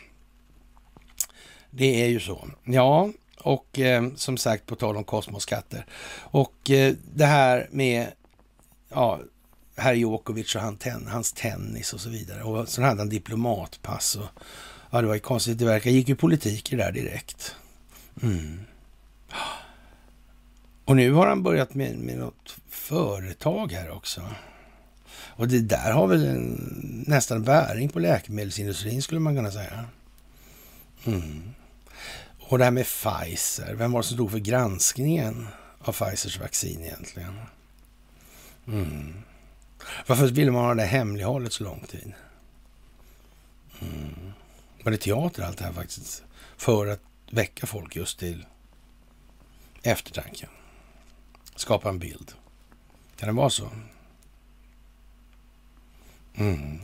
[1.72, 2.48] Det är ju så.
[2.64, 3.11] Ja,
[3.45, 5.85] och eh, som sagt, på tal om kosmoskatter.
[6.19, 8.11] Och eh, det här med
[8.89, 9.19] ja,
[9.76, 12.43] herr Djokovic och han ten, hans tennis och så vidare.
[12.43, 14.15] Och så hade han diplomatpass.
[14.15, 14.27] Och,
[14.91, 15.57] ja, det var ju konstigt.
[15.57, 17.55] Det verkar gick ju politik i det där direkt.
[18.23, 18.59] Mm.
[20.85, 24.22] Och nu har han börjat med, med något företag här också.
[25.15, 29.85] Och det där har väl en, nästan bäring på läkemedelsindustrin skulle man kunna säga.
[31.05, 31.41] Mm.
[32.47, 35.47] Och det här med Pfizer, vem var det som stod för granskningen
[35.80, 37.39] av Pfizers vaccin egentligen?
[38.67, 39.13] Mm.
[40.07, 42.13] Varför ville man ha det hemlighållet så lång tid?
[43.81, 44.34] Mm.
[44.84, 46.23] Var det teater allt det här faktiskt?
[46.57, 48.45] För att väcka folk just till
[49.84, 50.47] eftertanke.
[51.55, 52.34] Skapa en bild.
[53.17, 53.69] Kan det vara så?
[56.35, 56.81] Mm.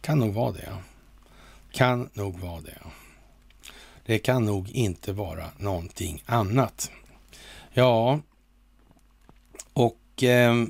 [0.00, 0.76] Kan nog vara det.
[1.72, 2.78] Kan nog vara det.
[4.06, 6.90] Det kan nog inte vara någonting annat.
[7.72, 8.20] Ja,
[9.72, 10.64] och eh,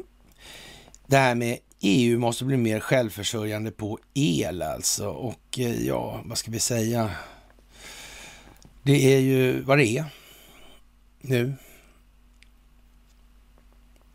[1.07, 5.09] det här med EU måste bli mer självförsörjande på el alltså.
[5.09, 7.11] Och eh, ja, vad ska vi säga?
[8.83, 10.05] Det är ju vad det är
[11.21, 11.55] nu.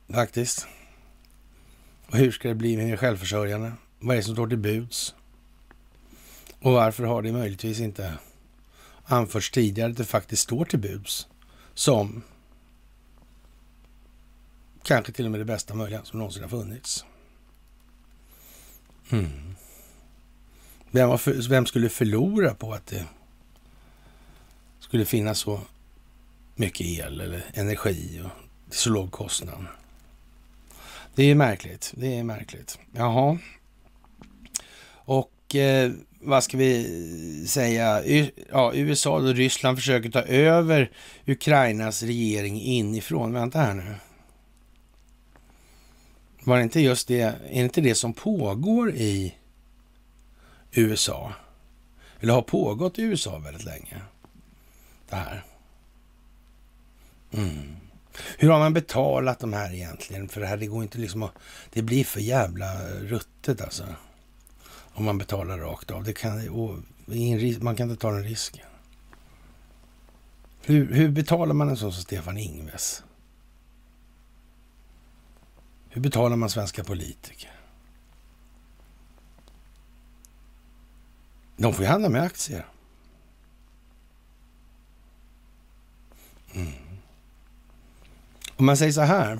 [0.09, 0.67] Faktiskt.
[2.07, 3.73] Och hur ska det bli mer självförsörjande?
[3.99, 5.15] Vad är det som står till buds?
[6.59, 8.13] Och varför har det möjligtvis inte
[9.11, 11.27] anförts tidigare att det faktiskt står till buds
[11.73, 12.23] som
[14.83, 17.05] kanske till och med det bästa möjliga som någonsin har funnits.
[19.09, 19.55] Mm.
[20.91, 23.05] Vem, för, vem, skulle förlora på att det
[24.79, 25.61] skulle finnas så
[26.55, 28.29] mycket el eller energi och
[28.69, 29.65] till så låg kostnad?
[31.15, 31.93] Det är märkligt.
[31.97, 32.79] Det är märkligt.
[32.91, 33.39] Jaha.
[34.93, 35.91] Och eh,
[36.23, 38.03] vad ska vi säga?
[38.51, 40.91] Ja, USA och Ryssland försöker ta över
[41.25, 43.33] Ukrainas regering inifrån.
[43.33, 43.95] Vänta här nu.
[46.43, 49.35] Var det inte just det, är det inte det som pågår i
[50.71, 51.33] USA?
[52.19, 54.01] Eller har pågått i USA väldigt länge?
[55.09, 55.43] Det här.
[57.33, 57.75] Mm.
[58.37, 60.29] Hur har man betalat de här egentligen?
[60.29, 61.31] För det här det går inte liksom att...
[61.73, 63.83] Det blir för jävla ruttet alltså.
[64.93, 66.03] Om man betalar rakt av.
[66.03, 66.77] Det kan, och,
[67.61, 68.65] man kan inte ta den risken.
[70.61, 73.03] Hur, hur betalar man en sån som Stefan Ingves?
[75.89, 77.51] Hur betalar man svenska politiker?
[81.57, 82.65] De får ju handla med aktier.
[86.53, 86.71] Mm.
[88.55, 89.39] Om man säger så här.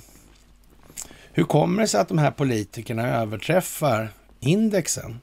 [1.34, 4.10] Hur kommer det sig att de här politikerna överträffar
[4.40, 5.20] indexen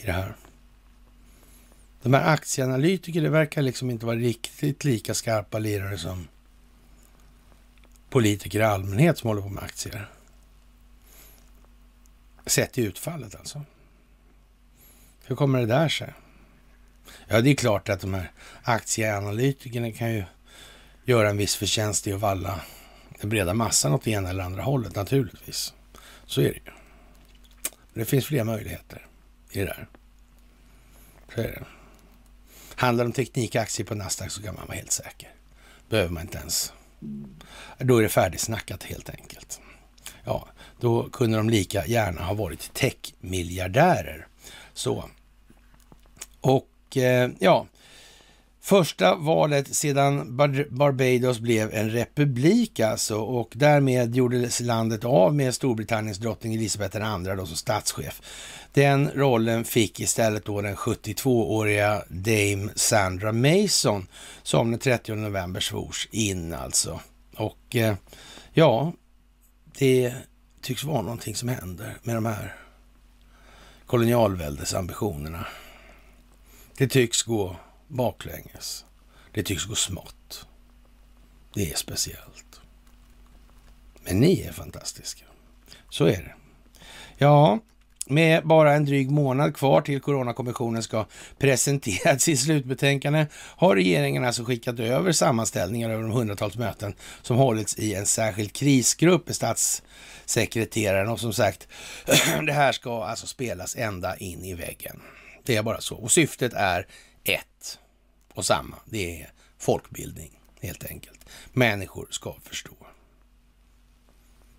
[0.00, 0.36] i det här?
[2.02, 6.28] De här aktieanalytikerna, det verkar liksom inte vara riktigt lika skarpa lirare som
[8.10, 10.10] politiker i allmänhet som håller på med aktier.
[12.46, 13.62] Sett i utfallet alltså.
[15.24, 16.14] Hur kommer det där sig?
[17.28, 18.30] Ja, det är klart att de här
[18.62, 20.24] aktieanalytikerna kan ju
[21.04, 22.60] göra en viss förtjänst i att valla
[23.20, 25.74] den breda massan åt det ena eller andra hållet naturligtvis.
[26.26, 26.72] Så är det ju.
[27.94, 29.09] Det finns fler möjligheter
[29.52, 29.88] i det där.
[31.34, 31.64] Så är det.
[32.74, 35.34] Handlar det om teknikaktier på Nasdaq så kan man vara helt säker.
[35.88, 36.72] Behöver man inte ens.
[37.78, 39.60] Då är det färdigsnackat helt enkelt.
[40.24, 40.48] Ja,
[40.80, 44.26] då kunde de lika gärna ha varit techmiljardärer.
[44.72, 45.04] Så.
[46.40, 47.66] Och eh, ja,
[48.62, 50.36] Första valet sedan
[50.70, 57.36] Barbados blev en republik alltså och därmed gjordes landet av med Storbritanniens drottning Elisabeth II
[57.36, 58.22] då som statschef.
[58.72, 64.06] Den rollen fick istället då den 72-åriga Dame Sandra Mason
[64.42, 67.00] som den 30 november svors in alltså.
[67.36, 67.94] Och eh,
[68.52, 68.92] ja,
[69.78, 70.14] det
[70.62, 72.56] tycks vara någonting som händer med de här
[73.86, 75.46] kolonialväldesambitionerna.
[76.76, 77.56] Det tycks gå
[77.88, 78.84] baklänges.
[79.32, 80.46] Det tycks gå smått.
[81.54, 82.60] Det är speciellt.
[84.04, 85.24] Men ni är fantastiska.
[85.88, 86.34] Så är det.
[87.18, 87.58] Ja,
[88.10, 91.06] med bara en dryg månad kvar till Coronakommissionen ska
[91.38, 97.78] presentera sitt slutbetänkande har regeringen alltså skickat över sammanställningar över de hundratals möten som hållits
[97.78, 101.68] i en särskild krisgrupp med statssekreteraren och som sagt,
[102.46, 105.00] det här ska alltså spelas ända in i väggen.
[105.44, 105.96] Det är bara så.
[105.96, 106.86] Och syftet är
[107.24, 107.78] ett
[108.34, 108.76] och samma.
[108.84, 111.20] Det är folkbildning helt enkelt.
[111.52, 112.72] Människor ska förstå.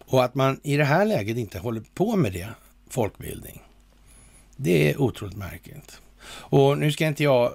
[0.05, 2.49] Och att man i det här läget inte håller på med det,
[2.91, 3.61] folkbildning,
[4.55, 6.01] det är otroligt märkligt.
[6.25, 7.53] Och nu ska inte jag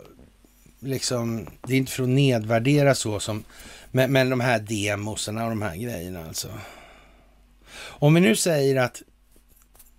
[0.80, 3.44] liksom, det är inte för att nedvärdera så som,
[3.90, 6.48] men, men de här demosarna och de här grejerna alltså.
[7.78, 9.02] Om vi nu säger att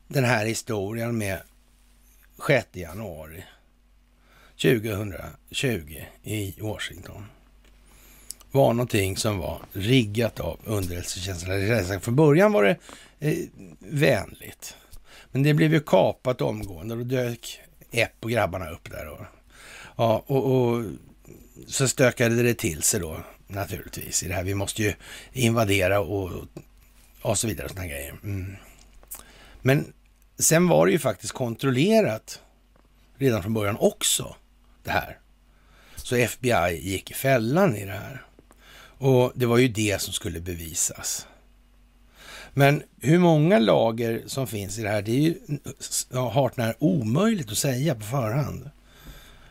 [0.08, 1.42] den här historien med
[2.48, 3.44] 6 januari
[4.62, 7.26] 2020 i Washington
[8.52, 12.02] var någonting som var riggat av underrättelsetjänsten.
[12.02, 12.78] Från början var det
[13.20, 13.38] eh,
[13.80, 14.76] vänligt,
[15.38, 17.62] men det blev ju kapat omgående då dök
[17.92, 19.08] Epp och grabbarna upp där.
[19.08, 19.26] Och,
[19.96, 20.84] ja, och, och
[21.68, 24.44] så stökade det till sig då naturligtvis i det här.
[24.44, 24.94] Vi måste ju
[25.34, 26.32] invadera och,
[27.22, 28.20] och så vidare och sådana grejer.
[28.24, 28.56] Mm.
[29.62, 29.94] Men
[30.40, 32.42] sen var det ju faktiskt kontrollerat
[33.18, 34.36] redan från början också
[34.84, 35.18] det här.
[35.96, 38.26] Så FBI gick i fällan i det här.
[38.98, 41.28] Och det var ju det som skulle bevisas.
[42.58, 45.36] Men hur många lager som finns i det här, det är ju
[46.12, 48.70] ja, hart när omöjligt att säga på förhand.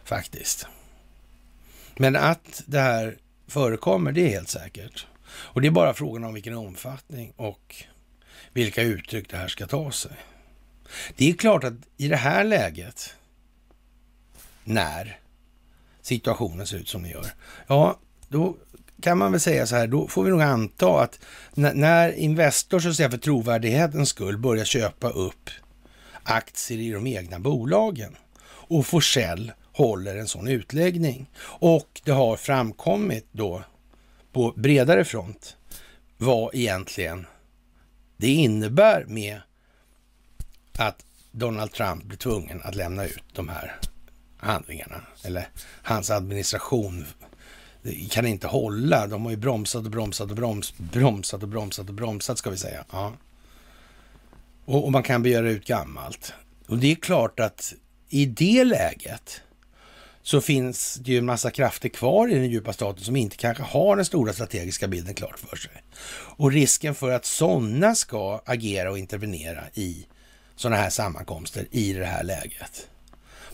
[0.05, 0.66] Faktiskt.
[1.97, 3.16] Men att det här
[3.47, 5.07] förekommer, det är helt säkert.
[5.27, 7.85] Och det är bara frågan om vilken omfattning och
[8.53, 10.16] vilka uttryck det här ska ta sig.
[11.16, 13.15] Det är klart att i det här läget,
[14.65, 15.19] när
[16.03, 17.27] situationen ser ut som den gör.
[17.66, 18.57] Ja, då
[19.01, 21.18] kan man väl säga så här, då får vi nog anta att
[21.55, 25.51] när Investor så att säga för trovärdighetens skull börjar köpa upp
[26.23, 28.16] aktier i de egna bolagen
[28.48, 33.62] och Forsell håller en sån utläggning och det har framkommit då
[34.32, 35.56] på bredare front
[36.16, 37.27] vad egentligen
[38.16, 39.40] det innebär med
[40.78, 43.77] att Donald Trump blir tvungen att lämna ut de här
[44.36, 45.01] handlingarna.
[45.24, 45.48] Eller
[45.82, 47.06] hans administration
[48.10, 49.06] kan inte hålla.
[49.06, 52.56] De har ju bromsat och bromsat och broms, bromsat och bromsat och bromsat ska vi
[52.56, 52.84] säga.
[52.90, 53.12] Ja.
[54.64, 56.32] Och, och man kan begära ut gammalt.
[56.66, 57.74] Och det är klart att
[58.08, 59.40] i det läget
[60.22, 63.62] så finns det ju en massa krafter kvar i den djupa staten som inte kanske
[63.62, 65.82] har den stora strategiska bilden klart för sig.
[66.36, 70.06] Och risken för att sådana ska agera och intervenera i
[70.56, 72.88] sådana här sammankomster i det här läget,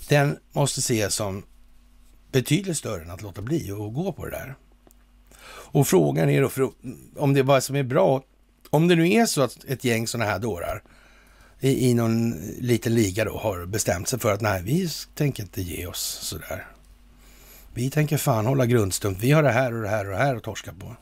[0.08, 1.42] den måste ses som
[2.32, 4.54] betydligt större än att låta bli och gå på det där.
[5.44, 6.70] Och frågan är då för,
[7.16, 8.22] om det är vad som är bra,
[8.70, 10.82] om det nu är så att ett gäng sådana här dårar
[11.60, 15.62] i, i någon liten liga då har bestämt sig för att nej, vi tänker inte
[15.62, 16.66] ge oss sådär.
[17.74, 19.18] Vi tänker fan hålla grundstump.
[19.18, 20.96] Vi har det här och det här och det här att torska på.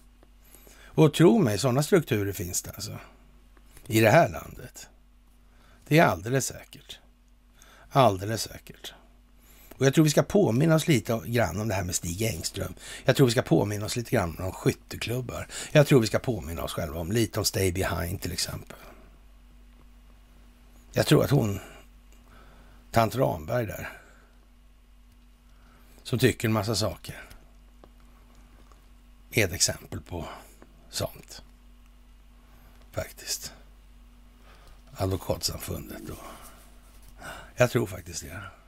[0.85, 2.99] Och tro mig, sådana strukturer finns det alltså.
[3.87, 4.89] I det här landet.
[5.89, 6.99] Det är alldeles säkert.
[7.91, 8.95] Alldeles säkert.
[9.81, 12.75] Och jag tror vi ska påminna oss lite grann om det här med Stig Engström.
[13.05, 15.47] Jag tror vi ska påminna oss lite grann om skytteklubbar.
[15.73, 18.77] Jag tror vi ska påminna oss själva om lite om Stay Behind till exempel.
[20.93, 21.61] Jag tror att hon,
[22.91, 23.99] tant Ramberg där,
[26.03, 27.23] som tycker en massa saker,
[29.31, 30.29] är ett exempel på
[30.91, 31.43] sånt.
[32.93, 33.53] Faktiskt.
[34.93, 36.25] Advokatsamfundet och
[37.57, 38.60] jag tror faktiskt det.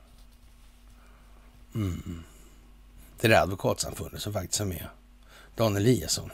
[1.75, 2.23] Mm.
[3.19, 4.87] Det där advokatsamfundet som faktiskt är med.
[5.55, 6.31] Dan Eliasson.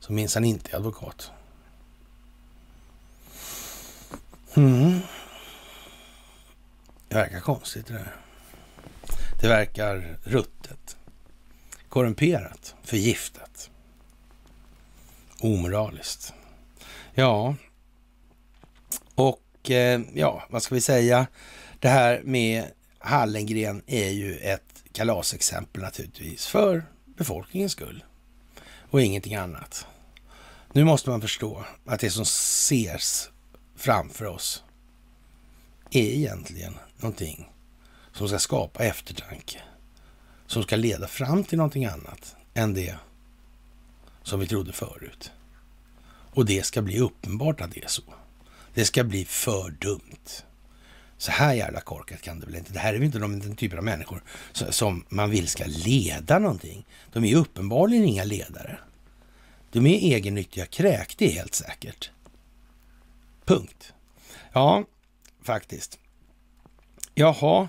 [0.00, 1.30] Som minsann inte är advokat.
[4.54, 5.00] Mm.
[7.08, 8.16] Det verkar konstigt det där.
[9.40, 10.96] Det verkar ruttet,
[11.88, 13.70] korrumperat, förgiftat,
[15.40, 16.32] omoraliskt.
[17.14, 17.54] Ja,
[19.14, 21.26] och eh, ja, vad ska vi säga?
[21.78, 22.64] Det här med
[23.08, 28.04] Hallengren är ju ett kalasexempel naturligtvis för befolkningens skull
[28.90, 29.86] och ingenting annat.
[30.72, 33.30] Nu måste man förstå att det som ses
[33.76, 34.64] framför oss
[35.90, 37.52] är egentligen någonting
[38.12, 39.58] som ska skapa eftertanke,
[40.46, 42.94] som ska leda fram till någonting annat än det
[44.22, 45.30] som vi trodde förut.
[46.34, 48.14] Och det ska bli uppenbart att det är så.
[48.74, 50.42] Det ska bli för dumt.
[51.18, 52.72] Så här jävla korkat kan det väl inte.
[52.72, 54.22] Det här är väl inte de, den typen av människor
[54.52, 56.86] som man vill ska leda någonting.
[57.12, 58.78] De är uppenbarligen inga ledare.
[59.72, 62.10] De är egennyttiga kräk, det är helt säkert.
[63.44, 63.92] Punkt.
[64.52, 64.84] Ja,
[65.42, 65.98] faktiskt.
[67.14, 67.68] Jaha,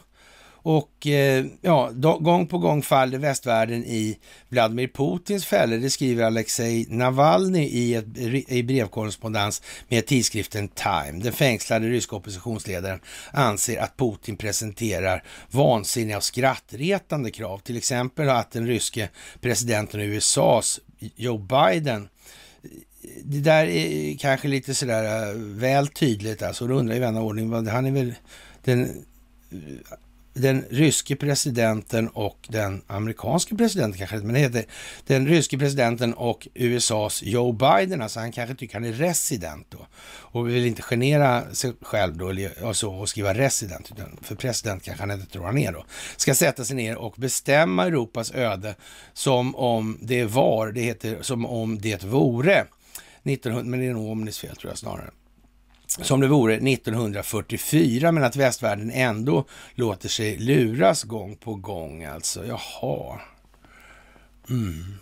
[0.62, 4.18] och eh, ja, gång på gång faller västvärlden i
[4.50, 5.78] Vladimir Putins fällor.
[5.78, 8.18] Det skriver Alexej Navalny i, ett,
[8.48, 11.24] i brevkorrespondens med tidskriften Time.
[11.24, 13.00] Den fängslade ryska oppositionsledaren
[13.32, 17.58] anser att Putin presenterar vansinniga och skrattretande krav.
[17.58, 19.10] Till exempel att den ryske
[19.42, 22.10] presidenten i USAs Joe Biden
[22.64, 22.70] eh,
[23.24, 26.68] det där är kanske lite sådär eh, väl tydligt alltså.
[26.68, 28.14] Då undrar ju vän av ordning, han är väl
[28.64, 29.06] den,
[29.52, 29.98] eh,
[30.42, 34.66] den ryske presidenten och den amerikanske presidenten kanske, men det heter
[35.08, 39.88] den ryske presidenten och USAs Joe Biden, alltså han kanske tycker han är resident då.
[40.32, 44.36] Och vill inte genera sig själv då och, så, alltså, och skriva resident, utan för
[44.36, 45.86] president kanske han inte tror han är då,
[46.18, 48.76] ska sätta sig ner och bestämma Europas öde
[49.14, 52.66] som om det var, det heter som om det vore.
[53.24, 55.10] 1900, men det är nog Omnis fel tror jag snarare.
[55.90, 59.46] Som det vore 1944, men att västvärlden ändå
[59.76, 62.46] låter sig luras gång på gång alltså.
[62.46, 63.20] Jaha.
[64.50, 64.94] Mm.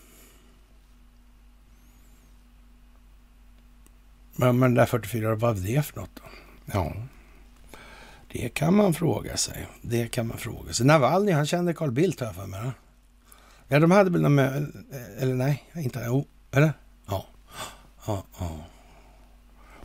[4.36, 6.22] Men, men där 44, vad var det för något då?
[6.66, 6.94] Ja,
[8.32, 9.68] det kan man fråga sig.
[9.82, 10.86] Det kan man fråga sig.
[10.86, 12.72] Navalny, han kände Carl Bildt har jag för mig.
[13.68, 14.40] Ja, de hade väl någon
[15.20, 16.74] eller nej, inte, jo, eller?
[17.08, 17.26] Ja.
[18.08, 18.66] Ja, ja.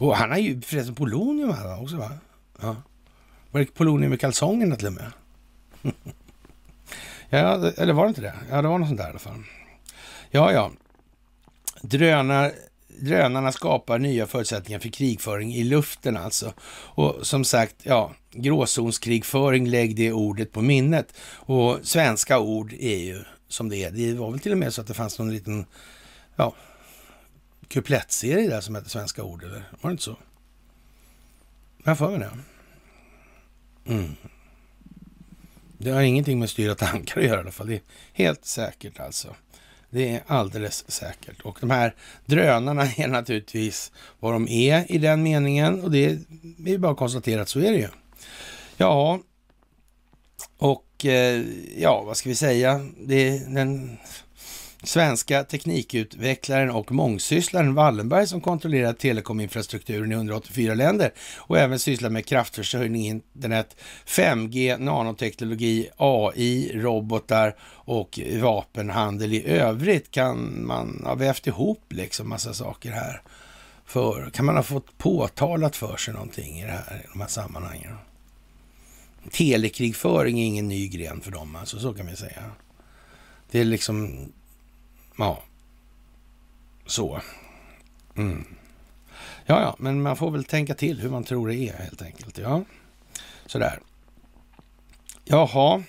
[0.03, 2.11] Och han har ju förresten polonium här också va?
[2.61, 2.77] Ja.
[3.51, 5.13] Var det polonium i kalsongerna till och med?
[7.31, 8.35] ja, eller var det inte det?
[8.51, 9.45] Ja, det var något sånt där i alla fall.
[10.31, 10.71] Ja, ja.
[11.83, 12.53] Drönar,
[12.89, 16.53] drönarna skapar nya förutsättningar för krigföring i luften alltså.
[16.71, 21.15] Och som sagt, ja, gråzonskrigföring, lägg det ordet på minnet.
[21.35, 23.91] Och svenska ord är ju som det är.
[23.91, 25.67] Det var väl till och med så att det fanns någon liten,
[26.37, 26.55] ja,
[27.73, 30.17] kuplettserie där som hette Svenska ord, eller var det inte så?
[31.85, 32.31] Jag för mig det.
[33.93, 34.17] Mm.
[35.79, 37.67] Det har ingenting med styra tankar att göra i alla fall.
[37.67, 37.83] Det är
[38.13, 39.35] helt säkert alltså.
[39.91, 41.41] Det är alldeles säkert.
[41.43, 41.95] Och de här
[42.27, 45.81] drönarna är naturligtvis vad de är i den meningen.
[45.83, 46.19] Och det
[46.67, 47.89] är bara att konstatera att så är det ju.
[48.77, 49.21] Ja,
[50.59, 51.45] och eh,
[51.77, 52.89] ja, vad ska vi säga?
[52.99, 53.99] Det, den
[54.85, 62.27] Svenska teknikutvecklaren och mångsysslaren Wallenberg som kontrollerar telekominfrastrukturen i 184 länder och även sysslar med
[62.27, 63.77] kraftförsörjning, internet,
[64.07, 72.55] 5G, nanoteknologi, AI, robotar och vapenhandel i övrigt kan man ha vävt ihop liksom massa
[72.55, 73.23] saker här.
[73.87, 77.29] För, kan man ha fått påtalat för sig någonting i, det här, i de här
[77.29, 77.93] sammanhangen?
[79.31, 82.43] Telekrigföring är ingen ny gren för dem, alltså så kan vi säga.
[83.51, 84.29] Det är liksom
[85.19, 85.43] Ja,
[86.87, 87.21] så.
[88.17, 88.45] Mm.
[89.47, 92.39] Ja, ja, men man får väl tänka till hur man tror det är helt enkelt.
[92.39, 92.65] Ja,
[93.47, 93.81] sådär.
[95.25, 95.83] Jaha,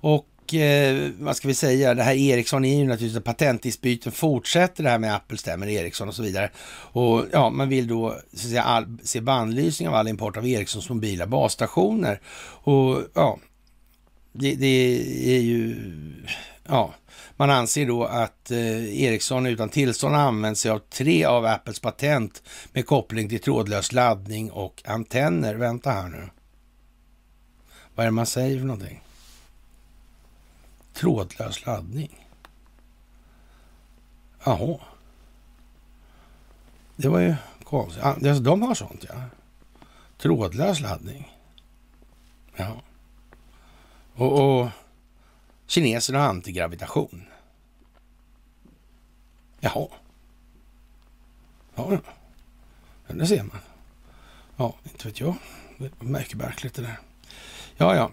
[0.00, 1.94] och eh, vad ska vi säga?
[1.94, 6.14] Det här Ericsson är ju naturligtvis patentdispyten fortsätter det här med Apple stämmer Ericsson och
[6.14, 6.50] så vidare.
[6.92, 10.46] Och ja, man vill då så att säga, all, se bandlysning av all import av
[10.46, 12.20] Ericssons mobila basstationer.
[12.62, 13.38] Och ja,
[14.32, 15.76] det, det är ju,
[16.68, 16.94] ja,
[17.36, 22.42] man anser då att eh, Ericsson utan tillstånd använt sig av tre av Apples patent
[22.72, 25.54] med koppling till trådlös laddning och antenner.
[25.54, 26.28] Vänta här nu.
[27.94, 29.02] Vad är det man säger för någonting?
[30.92, 32.26] Trådlös laddning?
[34.44, 34.78] Jaha.
[36.96, 37.34] Det var ju
[37.64, 38.02] konstigt.
[38.04, 39.14] Alltså, de har sånt, ja.
[40.18, 41.36] Trådlös laddning.
[42.56, 42.82] Ja.
[44.14, 44.68] Och, och
[45.70, 47.24] kineserna har antigravitation.
[49.60, 49.88] Jaha.
[51.74, 51.98] Ja, ja.
[53.14, 53.58] Det ser man.
[54.56, 55.34] Ja, inte vet jag.
[55.78, 56.98] Det märkligt det där.
[57.76, 58.10] Ja, ja.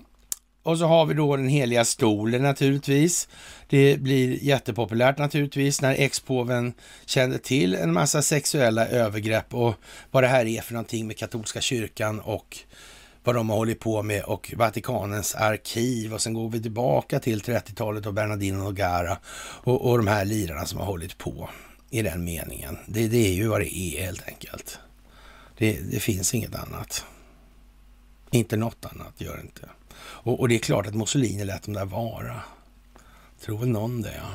[0.63, 3.27] Och så har vi då den heliga stolen naturligtvis.
[3.67, 6.73] Det blir jättepopulärt naturligtvis när expåven
[7.05, 9.75] kände till en massa sexuella övergrepp och
[10.11, 12.57] vad det här är för någonting med katolska kyrkan och
[13.27, 17.41] vad de har hållit på med och Vatikanens arkiv och sen går vi tillbaka till
[17.41, 19.17] 30-talet och Bernardino Nogara
[19.63, 21.49] och, och de här lirarna som har hållit på
[21.89, 22.77] i den meningen.
[22.85, 24.79] Det, det är ju vad det är helt enkelt.
[25.57, 27.05] Det, det, finns inget annat.
[28.31, 29.69] Inte något annat gör det inte.
[29.99, 32.41] Och, och, det är klart att Mussolini lät dem där vara.
[33.45, 34.29] Tror väl någon det, ja.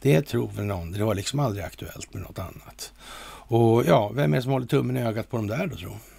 [0.00, 0.92] Det tror väl någon.
[0.92, 2.92] Det var liksom aldrig aktuellt med något annat.
[3.48, 5.90] Och ja, vem är det som håller tummen i ögat på dem där då, tror
[5.90, 6.15] jag?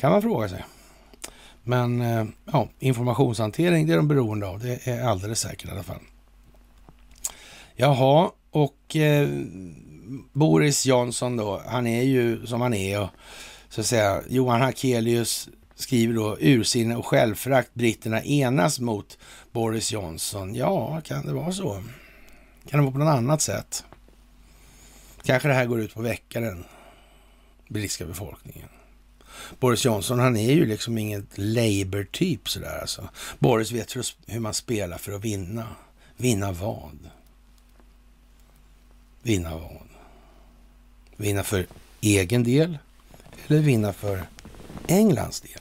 [0.00, 0.64] Kan man fråga sig.
[1.62, 4.58] Men eh, ja, informationshantering det är de beroende av.
[4.58, 6.00] Det är alldeles säkert i alla fall.
[7.74, 9.28] Jaha, och eh,
[10.32, 13.10] Boris Johnson då, han är ju som han är och
[13.68, 17.74] så att säga Johan Hakelius skriver då ursinne och självförakt.
[17.74, 19.18] Britterna enas mot
[19.52, 20.54] Boris Johnson.
[20.54, 21.82] Ja, kan det vara så?
[22.68, 23.84] Kan det vara på något annat sätt?
[25.22, 26.64] Kanske det här går ut på att väcka den
[27.68, 28.68] brittiska befolkningen.
[29.60, 33.08] Boris Johnson, han är ju liksom ingen Labour-typ sådär alltså.
[33.38, 33.96] Boris vet
[34.26, 35.66] hur man spelar för att vinna.
[36.16, 37.10] Vinna vad?
[39.22, 39.88] Vinna vad?
[41.16, 41.66] Vinna för
[42.00, 42.78] egen del
[43.46, 44.22] eller vinna för
[44.88, 45.60] Englands del?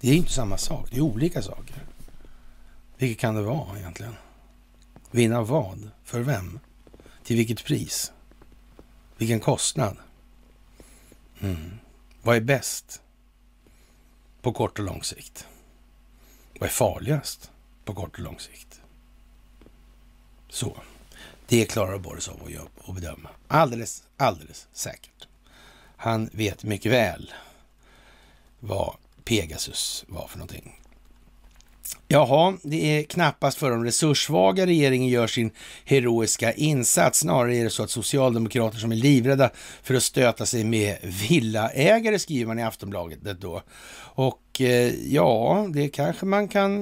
[0.00, 1.86] Det är ju inte samma sak, det är olika saker.
[2.98, 4.16] Vilket kan det vara egentligen?
[5.10, 5.90] Vinna vad?
[6.04, 6.58] För vem?
[7.24, 8.12] Till vilket pris?
[9.16, 9.96] Vilken kostnad?
[11.40, 11.70] Mm.
[12.22, 13.02] Vad är bäst
[14.42, 15.46] på kort och lång sikt?
[16.60, 17.50] Vad är farligast
[17.84, 18.80] på kort och lång sikt?
[20.48, 20.76] Så.
[21.46, 23.30] Det klarar Boris av att bedöma.
[23.48, 25.28] Alldeles, alldeles säkert.
[25.96, 27.32] Han vet mycket väl
[28.60, 30.79] vad Pegasus var för någonting.
[32.08, 35.50] Jaha, det är knappast för de resurssvaga regeringen gör sin
[35.84, 37.18] heroiska insats.
[37.18, 39.50] Snarare är det så att socialdemokrater som är livrädda
[39.82, 43.62] för att stöta sig med villaägare, skriver man i Aftonbladet då.
[44.14, 46.80] Och eh, ja, det kanske man kan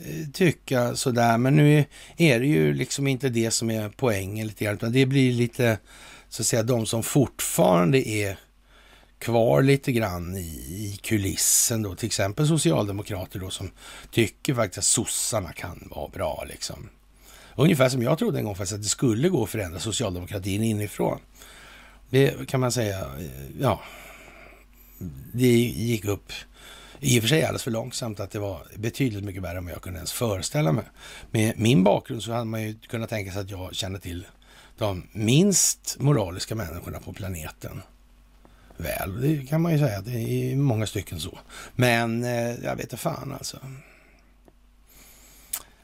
[0.00, 1.84] eh, tycka sådär, men nu
[2.16, 5.78] är det ju liksom inte det som är poängen lite grann, utan det blir lite
[6.28, 8.38] så att säga de som fortfarande är
[9.18, 13.70] kvar lite grann i, i kulissen då, till exempel socialdemokrater då som
[14.10, 16.88] tycker faktiskt att sossarna kan vara bra liksom.
[17.56, 21.18] Ungefär som jag trodde en gång faktiskt att det skulle gå att förändra socialdemokratin inifrån.
[22.10, 23.80] Det kan man säga, eh, ja,
[25.32, 26.32] det gick upp
[27.00, 29.74] i och för sig alldeles för långsamt att det var betydligt mycket värre än vad
[29.74, 30.84] jag kunde ens föreställa mig.
[31.30, 34.26] Med min bakgrund så hade man ju kunnat tänka sig att jag känner till
[34.78, 37.82] de minst moraliska människorna på planeten
[38.76, 39.20] väl.
[39.20, 41.38] Det kan man ju säga, det är i många stycken så.
[41.74, 43.58] Men eh, jag vet inte fan alltså.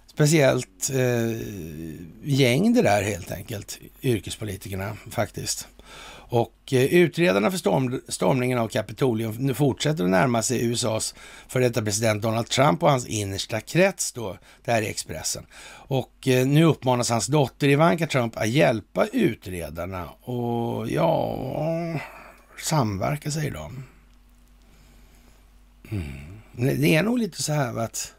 [0.07, 1.41] speciellt eh,
[2.23, 5.69] gäng det där helt enkelt, yrkespolitikerna faktiskt.
[6.33, 11.15] Och eh, utredarna för storm, stormningen av Kapitolium fortsätter att närma sig USAs
[11.49, 14.39] före detta president Donald Trump och hans innersta krets då.
[14.65, 15.47] Det här är Expressen.
[15.71, 21.39] Och eh, nu uppmanas hans dotter Ivanka Trump att hjälpa utredarna och ja,
[22.63, 23.85] samverka säger de.
[25.91, 26.81] Mm.
[26.81, 28.15] Det är nog lite så här att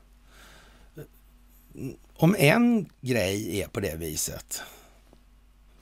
[2.14, 4.62] om en grej är på det viset.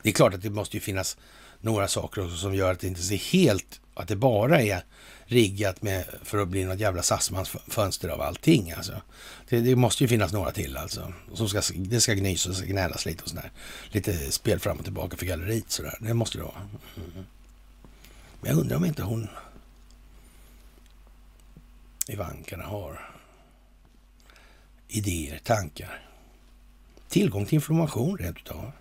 [0.01, 1.17] Det är klart att det måste ju finnas
[1.59, 4.83] några saker också som gör att det inte ser helt, att det bara är
[5.25, 9.01] riggat med, för att bli något jävla SAS-fönster av allting alltså.
[9.49, 11.13] Det, det, måste ju finnas några till alltså.
[11.33, 13.51] Som ska, det ska gnysas och gnällas lite och sådär.
[13.91, 15.97] Lite spel fram och tillbaka för galleriet sådär.
[16.01, 16.69] Det måste det vara.
[16.95, 17.25] Mm.
[18.41, 19.27] Men jag undrar om inte hon
[22.07, 23.09] Ivankarna har
[24.87, 26.09] idéer, tankar,
[27.09, 28.71] tillgång till information rent utav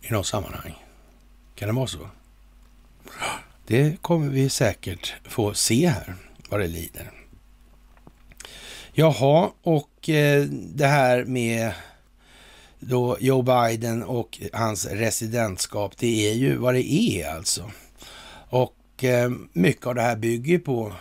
[0.00, 0.74] i något sammanhang.
[1.54, 2.08] Kan det vara så?
[3.66, 6.14] Det kommer vi säkert få se här
[6.48, 7.12] vad det lider.
[8.92, 11.72] Jaha, och eh, det här med
[12.80, 17.70] då Joe Biden och hans residentskap, det är ju vad det är alltså.
[18.48, 20.92] Och eh, mycket av det här bygger på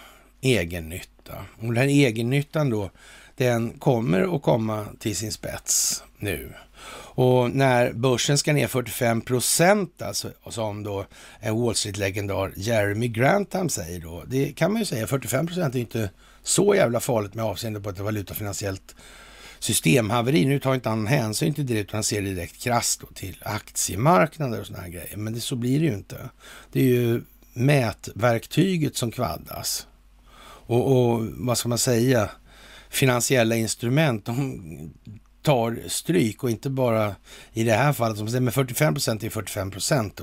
[0.42, 1.34] egennytta.
[1.58, 2.90] Och den här egennyttan då,
[3.36, 6.54] den kommer att komma till sin spets nu.
[7.18, 11.06] Och när börsen ska ner 45 procent, alltså, som då
[11.40, 15.80] en Wall Street-legendar Jeremy Grantham säger då, det kan man ju säga, 45 procent är
[15.80, 16.10] inte
[16.44, 18.96] så jävla farligt med avseende på ett valutafinansiellt
[19.60, 20.45] systemhaveri.
[20.45, 24.68] Nu tar inte han hänsyn till det, utan han ser direkt krasst till aktiemarknader och
[24.68, 25.18] sådana här grejer.
[25.18, 26.30] Men det, så blir det ju inte.
[26.72, 27.22] Det är ju
[27.53, 29.88] mätverktyget som kvaddas.
[30.68, 32.30] Och, och vad ska man säga?
[32.90, 34.94] Finansiella instrument, de
[35.41, 37.15] tar stryk och inte bara
[37.53, 40.22] i det här fallet, som säger, men 45 procent är 45 procent.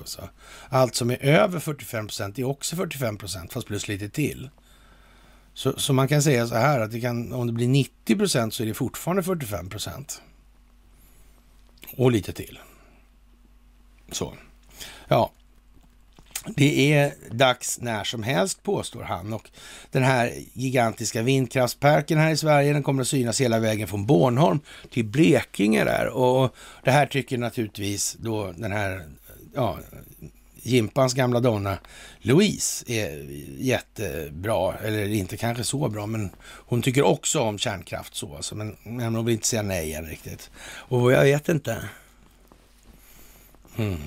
[0.69, 4.51] Allt som är över 45 procent är också 45 procent, fast plus lite till.
[5.55, 8.55] Så, så, man kan säga så här att det kan, om det blir 90 procent
[8.55, 10.23] så är det fortfarande 45 procent.
[11.97, 12.59] Och lite till.
[14.11, 14.35] Så.
[15.09, 15.33] Ja,
[16.47, 19.33] det är dags när som helst, påstår han.
[19.33, 19.51] Och
[19.91, 24.61] den här gigantiska vindkraftsparken här i Sverige, den kommer att synas hela vägen från Bornholm
[24.91, 26.09] till Blekinge där.
[26.09, 26.55] Och
[26.85, 29.09] det här tycker naturligtvis då den här,
[29.55, 29.79] ja,
[30.63, 31.79] Jimpans gamla donna
[32.19, 33.27] Louise är
[33.59, 38.77] jättebra, eller inte kanske så bra, men hon tycker också om kärnkraft så, alltså, men,
[38.83, 40.51] men hon vill inte säga nej än riktigt.
[40.65, 41.89] Och jag vet inte.
[43.77, 43.99] Mm.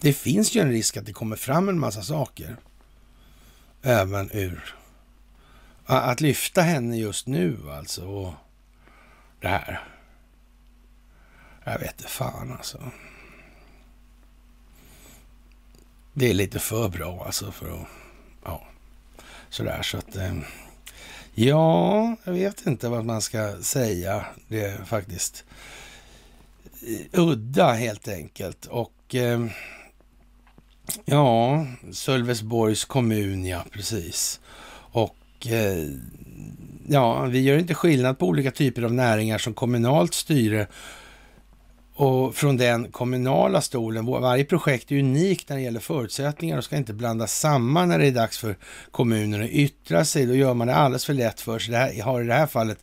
[0.00, 2.56] Det finns ju en risk att det kommer fram en massa saker.
[3.82, 4.74] Även ur...
[5.86, 8.06] Att lyfta henne just nu alltså.
[8.06, 8.32] Och
[9.40, 9.97] det här.
[11.72, 12.78] Jag vet inte fan alltså.
[16.12, 17.86] Det är lite för bra alltså för att...
[18.44, 18.66] Ja,
[19.50, 20.16] sådär så att...
[20.16, 20.34] Eh,
[21.34, 24.26] ja, jag vet inte vad man ska säga.
[24.48, 25.44] Det är faktiskt
[26.86, 28.66] eh, udda helt enkelt.
[28.66, 29.14] Och...
[29.14, 29.46] Eh,
[31.04, 34.40] ja, Sölvesborgs kommun, ja precis.
[34.92, 35.46] Och
[36.88, 40.66] ja, vi gör inte skillnad på olika typer av näringar som kommunalt styre
[41.98, 44.06] och från den kommunala stolen.
[44.06, 48.06] Varje projekt är unikt när det gäller förutsättningar och ska inte blandas samman när det
[48.06, 48.56] är dags för
[48.90, 50.26] kommunen att yttra sig.
[50.26, 51.72] Då gör man det alldeles för lätt för sig.
[51.72, 52.78] Det här, har i det här fallet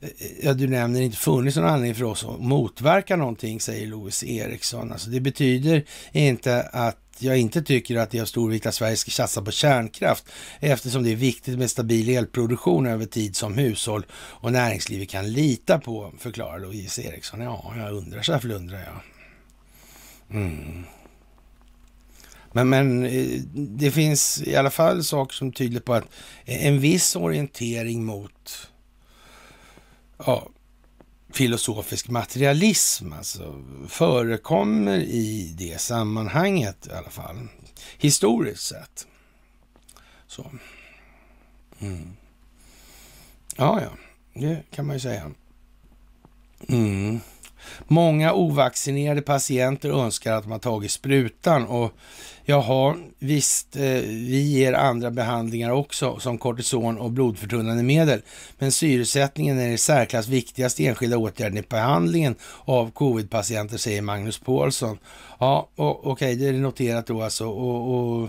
[0.00, 0.08] eh,
[0.42, 4.92] Ja, du nämner inte funnits någon anledning för oss att motverka någonting, säger Louis Eriksson.
[4.92, 8.74] Alltså det betyder inte att jag inte tycker att det är av stor vikt att
[8.74, 10.24] Sverige ska satsa på kärnkraft
[10.60, 15.78] eftersom det är viktigt med stabil elproduktion över tid som hushåll och näringslivet kan lita
[15.78, 17.40] på, förklarar Louise Eriksson.
[17.40, 19.00] Ja, jag undrar så här flundrar jag.
[20.36, 20.84] Mm.
[22.52, 26.04] Men, men eh, det finns i alla fall saker som tyder på att
[26.44, 28.68] en viss orientering mot
[30.18, 30.48] ja,
[31.30, 37.48] filosofisk materialism alltså förekommer i det sammanhanget i alla fall.
[37.98, 39.06] Historiskt sett.
[40.26, 40.50] Så.
[41.80, 42.16] Mm.
[43.56, 43.90] Ja, ja,
[44.40, 45.30] det kan man ju säga.
[46.68, 47.20] Mm.
[47.88, 51.92] Många ovaccinerade patienter önskar att de har tagit sprutan och
[52.48, 58.22] jaha, visst, eh, vi ger andra behandlingar också som kortison och blodförtunnande medel.
[58.58, 62.34] Men syresättningen är i särklass viktigaste enskilda åtgärden i behandlingen
[62.64, 64.98] av covid-patienter, säger Magnus Paulsson.
[65.38, 67.48] Ja, okej, okay, det är noterat då alltså.
[67.48, 68.28] Och, och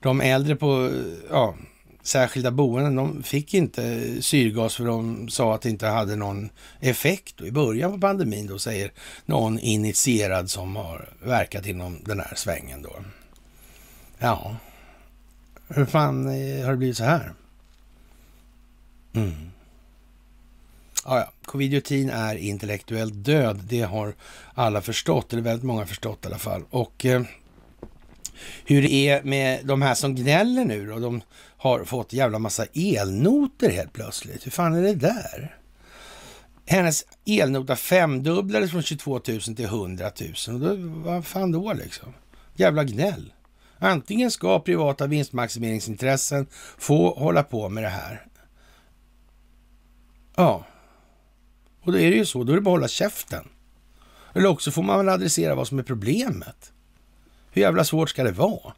[0.00, 0.90] de äldre på,
[1.30, 1.54] ja,
[2.02, 6.48] särskilda boenden, de fick inte syrgas för de sa att det inte hade någon
[6.80, 7.40] effekt.
[7.40, 8.92] Och I början på pandemin då säger
[9.26, 12.92] någon initierad som har verkat inom den här svängen då.
[14.18, 14.56] Ja,
[15.68, 17.32] hur fan eh, har det blivit så här?
[19.14, 19.50] Mm.
[21.04, 21.32] Ja, ja.
[21.44, 23.60] Covidiotin är intellektuellt död.
[23.68, 24.14] Det har
[24.54, 26.62] alla förstått, eller väldigt många förstått i alla fall.
[26.70, 27.22] Och eh,
[28.64, 30.98] hur det är med de här som gnäller nu då.
[30.98, 31.22] De
[31.56, 34.46] har fått jävla massa elnoter helt plötsligt.
[34.46, 35.56] Hur fan är det där?
[36.66, 40.10] Hennes elnota femdubblades från 22 000 till 100
[40.48, 40.54] 000.
[40.54, 40.76] Och då,
[41.10, 42.14] vad fan då liksom?
[42.54, 43.32] Jävla gnäll.
[43.78, 46.46] Antingen ska privata vinstmaximeringsintressen
[46.78, 48.26] få hålla på med det här.
[50.36, 50.64] Ja,
[51.84, 52.44] och då är det ju så.
[52.44, 53.48] Då är det bara att hålla käften.
[54.34, 56.72] Eller också får man väl adressera vad som är problemet.
[57.50, 58.74] Hur jävla svårt ska det vara?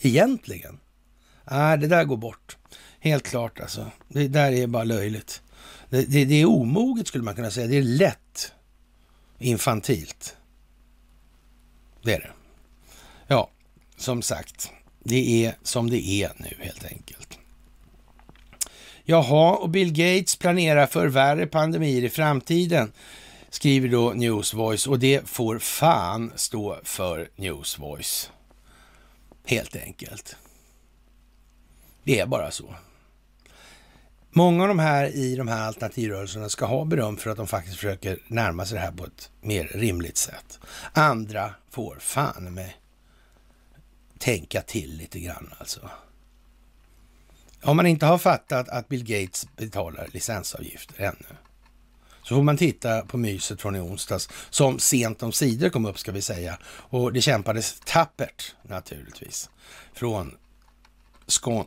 [0.00, 0.78] Egentligen.
[1.50, 2.56] Nej, det där går bort.
[3.00, 3.90] Helt klart alltså.
[4.08, 5.42] Det där är bara löjligt.
[5.90, 7.66] Det, det, det är omoget skulle man kunna säga.
[7.66, 8.52] Det är lätt
[9.38, 10.36] infantilt.
[12.02, 12.30] Det är det.
[13.26, 13.50] Ja,
[13.96, 14.70] som sagt.
[15.02, 17.38] Det är som det är nu helt enkelt.
[19.04, 22.92] Jaha, och Bill Gates planerar för värre pandemier i framtiden,
[23.50, 28.30] skriver då Newsvoice och det får fan stå för Newsvoice.
[29.44, 30.36] Helt enkelt.
[32.04, 32.74] Det är bara så.
[34.30, 37.76] Många av de här i de här alternativrörelserna ska ha beröm för att de faktiskt
[37.76, 40.58] försöker närma sig det här på ett mer rimligt sätt.
[40.92, 42.72] Andra får fan med
[44.26, 45.90] tänka till lite grann alltså.
[47.62, 51.36] Om man inte har fattat att Bill Gates betalar licensavgifter ännu,
[52.22, 55.98] så får man titta på myset från i onsdags, som sent om sidor kom upp
[55.98, 56.58] ska vi säga.
[56.66, 59.50] Och det kämpades tappert naturligtvis
[59.94, 60.36] från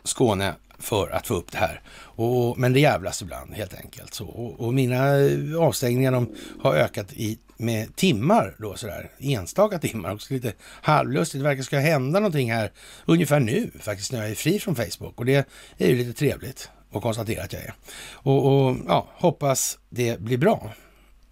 [0.04, 1.82] Skåne för att få upp det här.
[2.02, 4.14] Och, men det jävlas ibland helt enkelt.
[4.14, 9.80] Så, och, och mina eh, avstängningar de har ökat i med timmar då sådär, enstaka
[9.80, 10.14] timmar.
[10.14, 11.40] Också lite halvlustigt.
[11.40, 12.72] Det verkar ska hända någonting här
[13.06, 16.70] ungefär nu faktiskt när jag är fri från Facebook och det är ju lite trevligt
[16.92, 17.74] att konstatera att jag är.
[18.12, 20.74] Och, och ja, hoppas det blir bra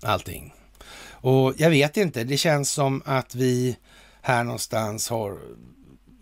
[0.02, 0.53] allting.
[1.10, 3.78] Och jag vet inte, det känns som att vi
[4.22, 5.40] här någonstans har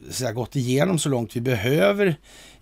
[0.09, 2.15] så gått igenom så långt vi behöver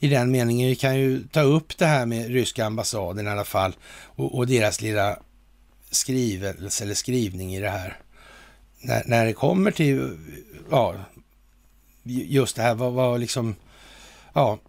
[0.04, 0.70] i den meningen.
[0.70, 3.76] Vi kan ju ta upp det här med ryska ambassaden i alla fall
[4.16, 5.20] och, och deras lilla
[5.92, 7.98] skrivelse eller skrivning i det här.
[8.82, 10.18] När, när det kommer till,
[10.72, 10.96] ja,
[12.04, 13.56] just det här, vad, vad liksom,
[14.34, 14.60] ja,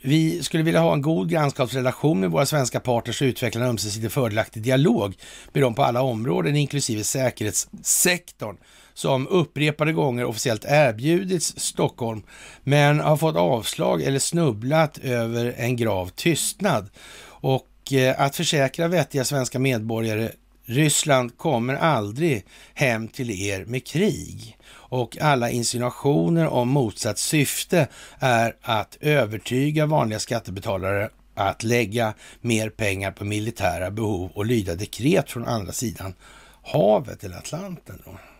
[0.00, 4.14] vi skulle vilja ha en god grannskapsrelation med våra svenska partners och utveckla en ömsesidigt
[4.14, 5.14] fördelaktig dialog
[5.52, 8.56] med dem på alla områden, inklusive säkerhetssektorn,
[9.02, 12.22] som upprepade gånger officiellt erbjudits Stockholm,
[12.64, 16.90] men har fått avslag eller snubblat över en grav tystnad.
[17.24, 20.30] Och eh, att försäkra vettiga svenska medborgare
[20.64, 27.88] Ryssland kommer aldrig hem till er med krig och alla insinuationer om motsatt syfte
[28.18, 35.30] är att övertyga vanliga skattebetalare att lägga mer pengar på militära behov och lyda dekret
[35.30, 36.14] från andra sidan
[36.62, 38.02] havet eller Atlanten.
[38.04, 38.31] Då.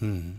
[0.00, 0.38] Mm.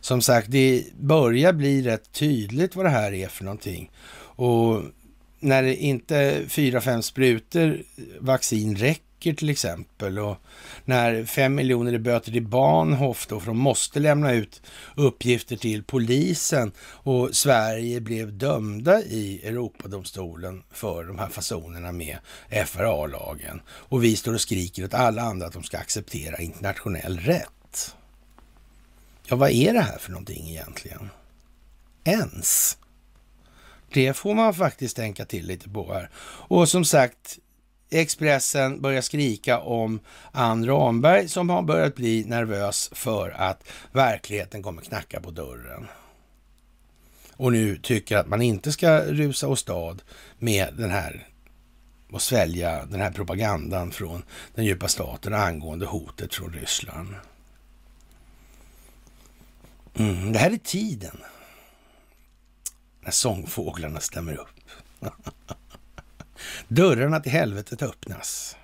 [0.00, 3.90] Som sagt, det börjar bli rätt tydligt vad det här är för någonting.
[4.18, 4.82] Och
[5.40, 7.82] när det inte fyra, fem sprutor
[8.20, 10.36] vaccin räcker till exempel och
[10.84, 14.62] när fem miljoner i böter till Bahnhof då, för de måste lämna ut
[14.94, 22.18] uppgifter till polisen och Sverige blev dömda i Europadomstolen för de här fasonerna med
[22.66, 23.60] FRA-lagen.
[23.68, 27.94] Och vi står och skriker åt alla andra att de ska acceptera internationell rätt.
[29.26, 31.10] Ja, vad är det här för någonting egentligen?
[32.04, 32.78] Ens?
[33.92, 36.10] Det får man faktiskt tänka till lite på här.
[36.48, 37.38] Och som sagt,
[37.90, 40.00] Expressen börjar skrika om
[40.32, 45.86] Ann Ramberg som har börjat bli nervös för att verkligheten kommer knacka på dörren.
[47.36, 49.96] Och nu tycker att man inte ska rusa åstad
[50.38, 51.28] med den här
[52.10, 54.22] och svälja den här propagandan från
[54.54, 57.14] den djupa staten angående hotet från Ryssland.
[59.94, 61.16] Mm, det här är tiden
[63.00, 64.60] när sångfåglarna stämmer upp.
[66.68, 68.56] Dörrarna till helvetet öppnas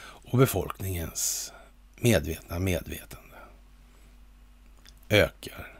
[0.00, 1.52] och befolkningens
[1.96, 3.36] medvetna medvetande
[5.08, 5.78] ökar.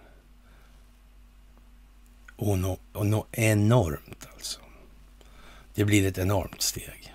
[2.36, 4.61] Och, no, och no, enormt alltså.
[5.74, 7.15] Det blir ett enormt steg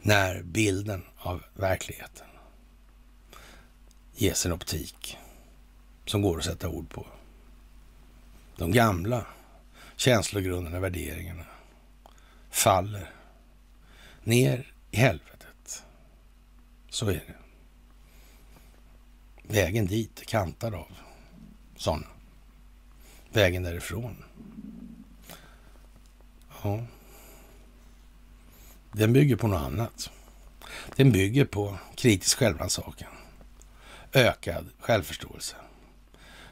[0.00, 2.26] när bilden av verkligheten
[4.14, 5.18] ges en optik
[6.04, 7.06] som går att sätta ord på.
[8.56, 9.26] de gamla
[9.96, 11.44] känslogrunderna, värderingarna
[12.58, 13.10] faller
[14.24, 15.84] ner i helvetet.
[16.90, 17.34] Så är det.
[19.42, 20.86] Vägen dit är kantad av
[21.76, 22.06] sådana.
[23.32, 24.24] Vägen därifrån.
[26.62, 26.84] Ja.
[28.92, 30.10] Den bygger på något annat.
[30.96, 33.12] Den bygger på kritisk självrannsakan.
[34.12, 35.56] Ökad självförståelse.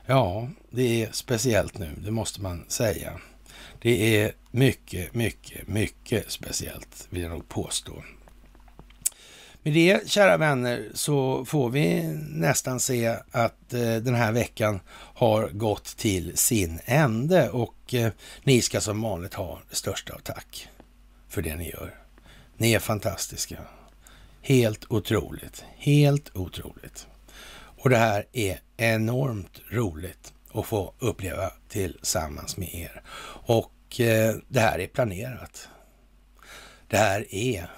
[0.07, 3.21] Ja, det är speciellt nu, det måste man säga.
[3.81, 8.03] Det är mycket, mycket, mycket speciellt, vill jag nog påstå.
[9.63, 15.49] Med det, kära vänner, så får vi nästan se att eh, den här veckan har
[15.49, 18.13] gått till sin ände och eh,
[18.45, 20.69] ni ska som vanligt ha det största av tack
[21.29, 21.95] för det ni gör.
[22.57, 23.57] Ni är fantastiska.
[24.43, 25.65] Helt otroligt.
[25.77, 27.07] Helt otroligt.
[27.79, 33.03] Och det här är enormt roligt och få uppleva tillsammans med er.
[33.47, 35.69] Och eh, det här är planerat.
[36.89, 37.71] Det här är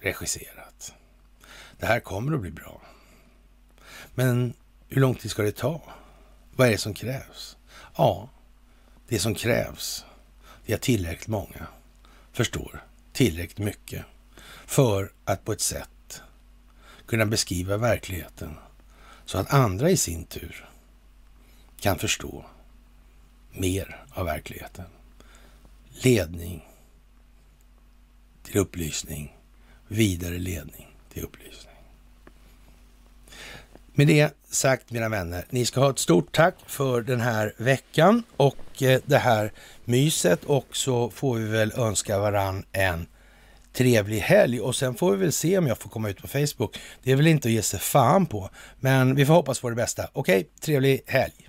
[0.00, 0.94] regisserat.
[1.78, 2.82] Det här kommer att bli bra.
[4.14, 4.54] Men
[4.88, 5.82] hur lång tid ska det ta?
[6.56, 7.56] Vad är det som krävs?
[7.96, 8.28] Ja,
[9.08, 10.04] det som krävs
[10.66, 11.66] det är att tillräckligt många
[12.32, 14.04] förstår tillräckligt mycket
[14.66, 16.22] för att på ett sätt
[17.06, 18.56] kunna beskriva verkligheten
[19.24, 20.68] så att andra i sin tur
[21.86, 22.44] kan förstå
[23.52, 24.84] mer av verkligheten.
[25.88, 26.64] Ledning
[28.42, 29.36] till upplysning,
[29.88, 31.74] vidare ledning till upplysning.
[33.94, 38.22] Med det sagt mina vänner, ni ska ha ett stort tack för den här veckan
[38.36, 39.52] och eh, det här
[39.84, 43.06] myset och så får vi väl önska varann en
[43.72, 46.78] trevlig helg och sen får vi väl se om jag får komma ut på Facebook.
[47.02, 48.50] Det är väl inte att ge sig fan på,
[48.80, 50.08] men vi får hoppas på det bästa.
[50.12, 51.45] Okej, trevlig helg!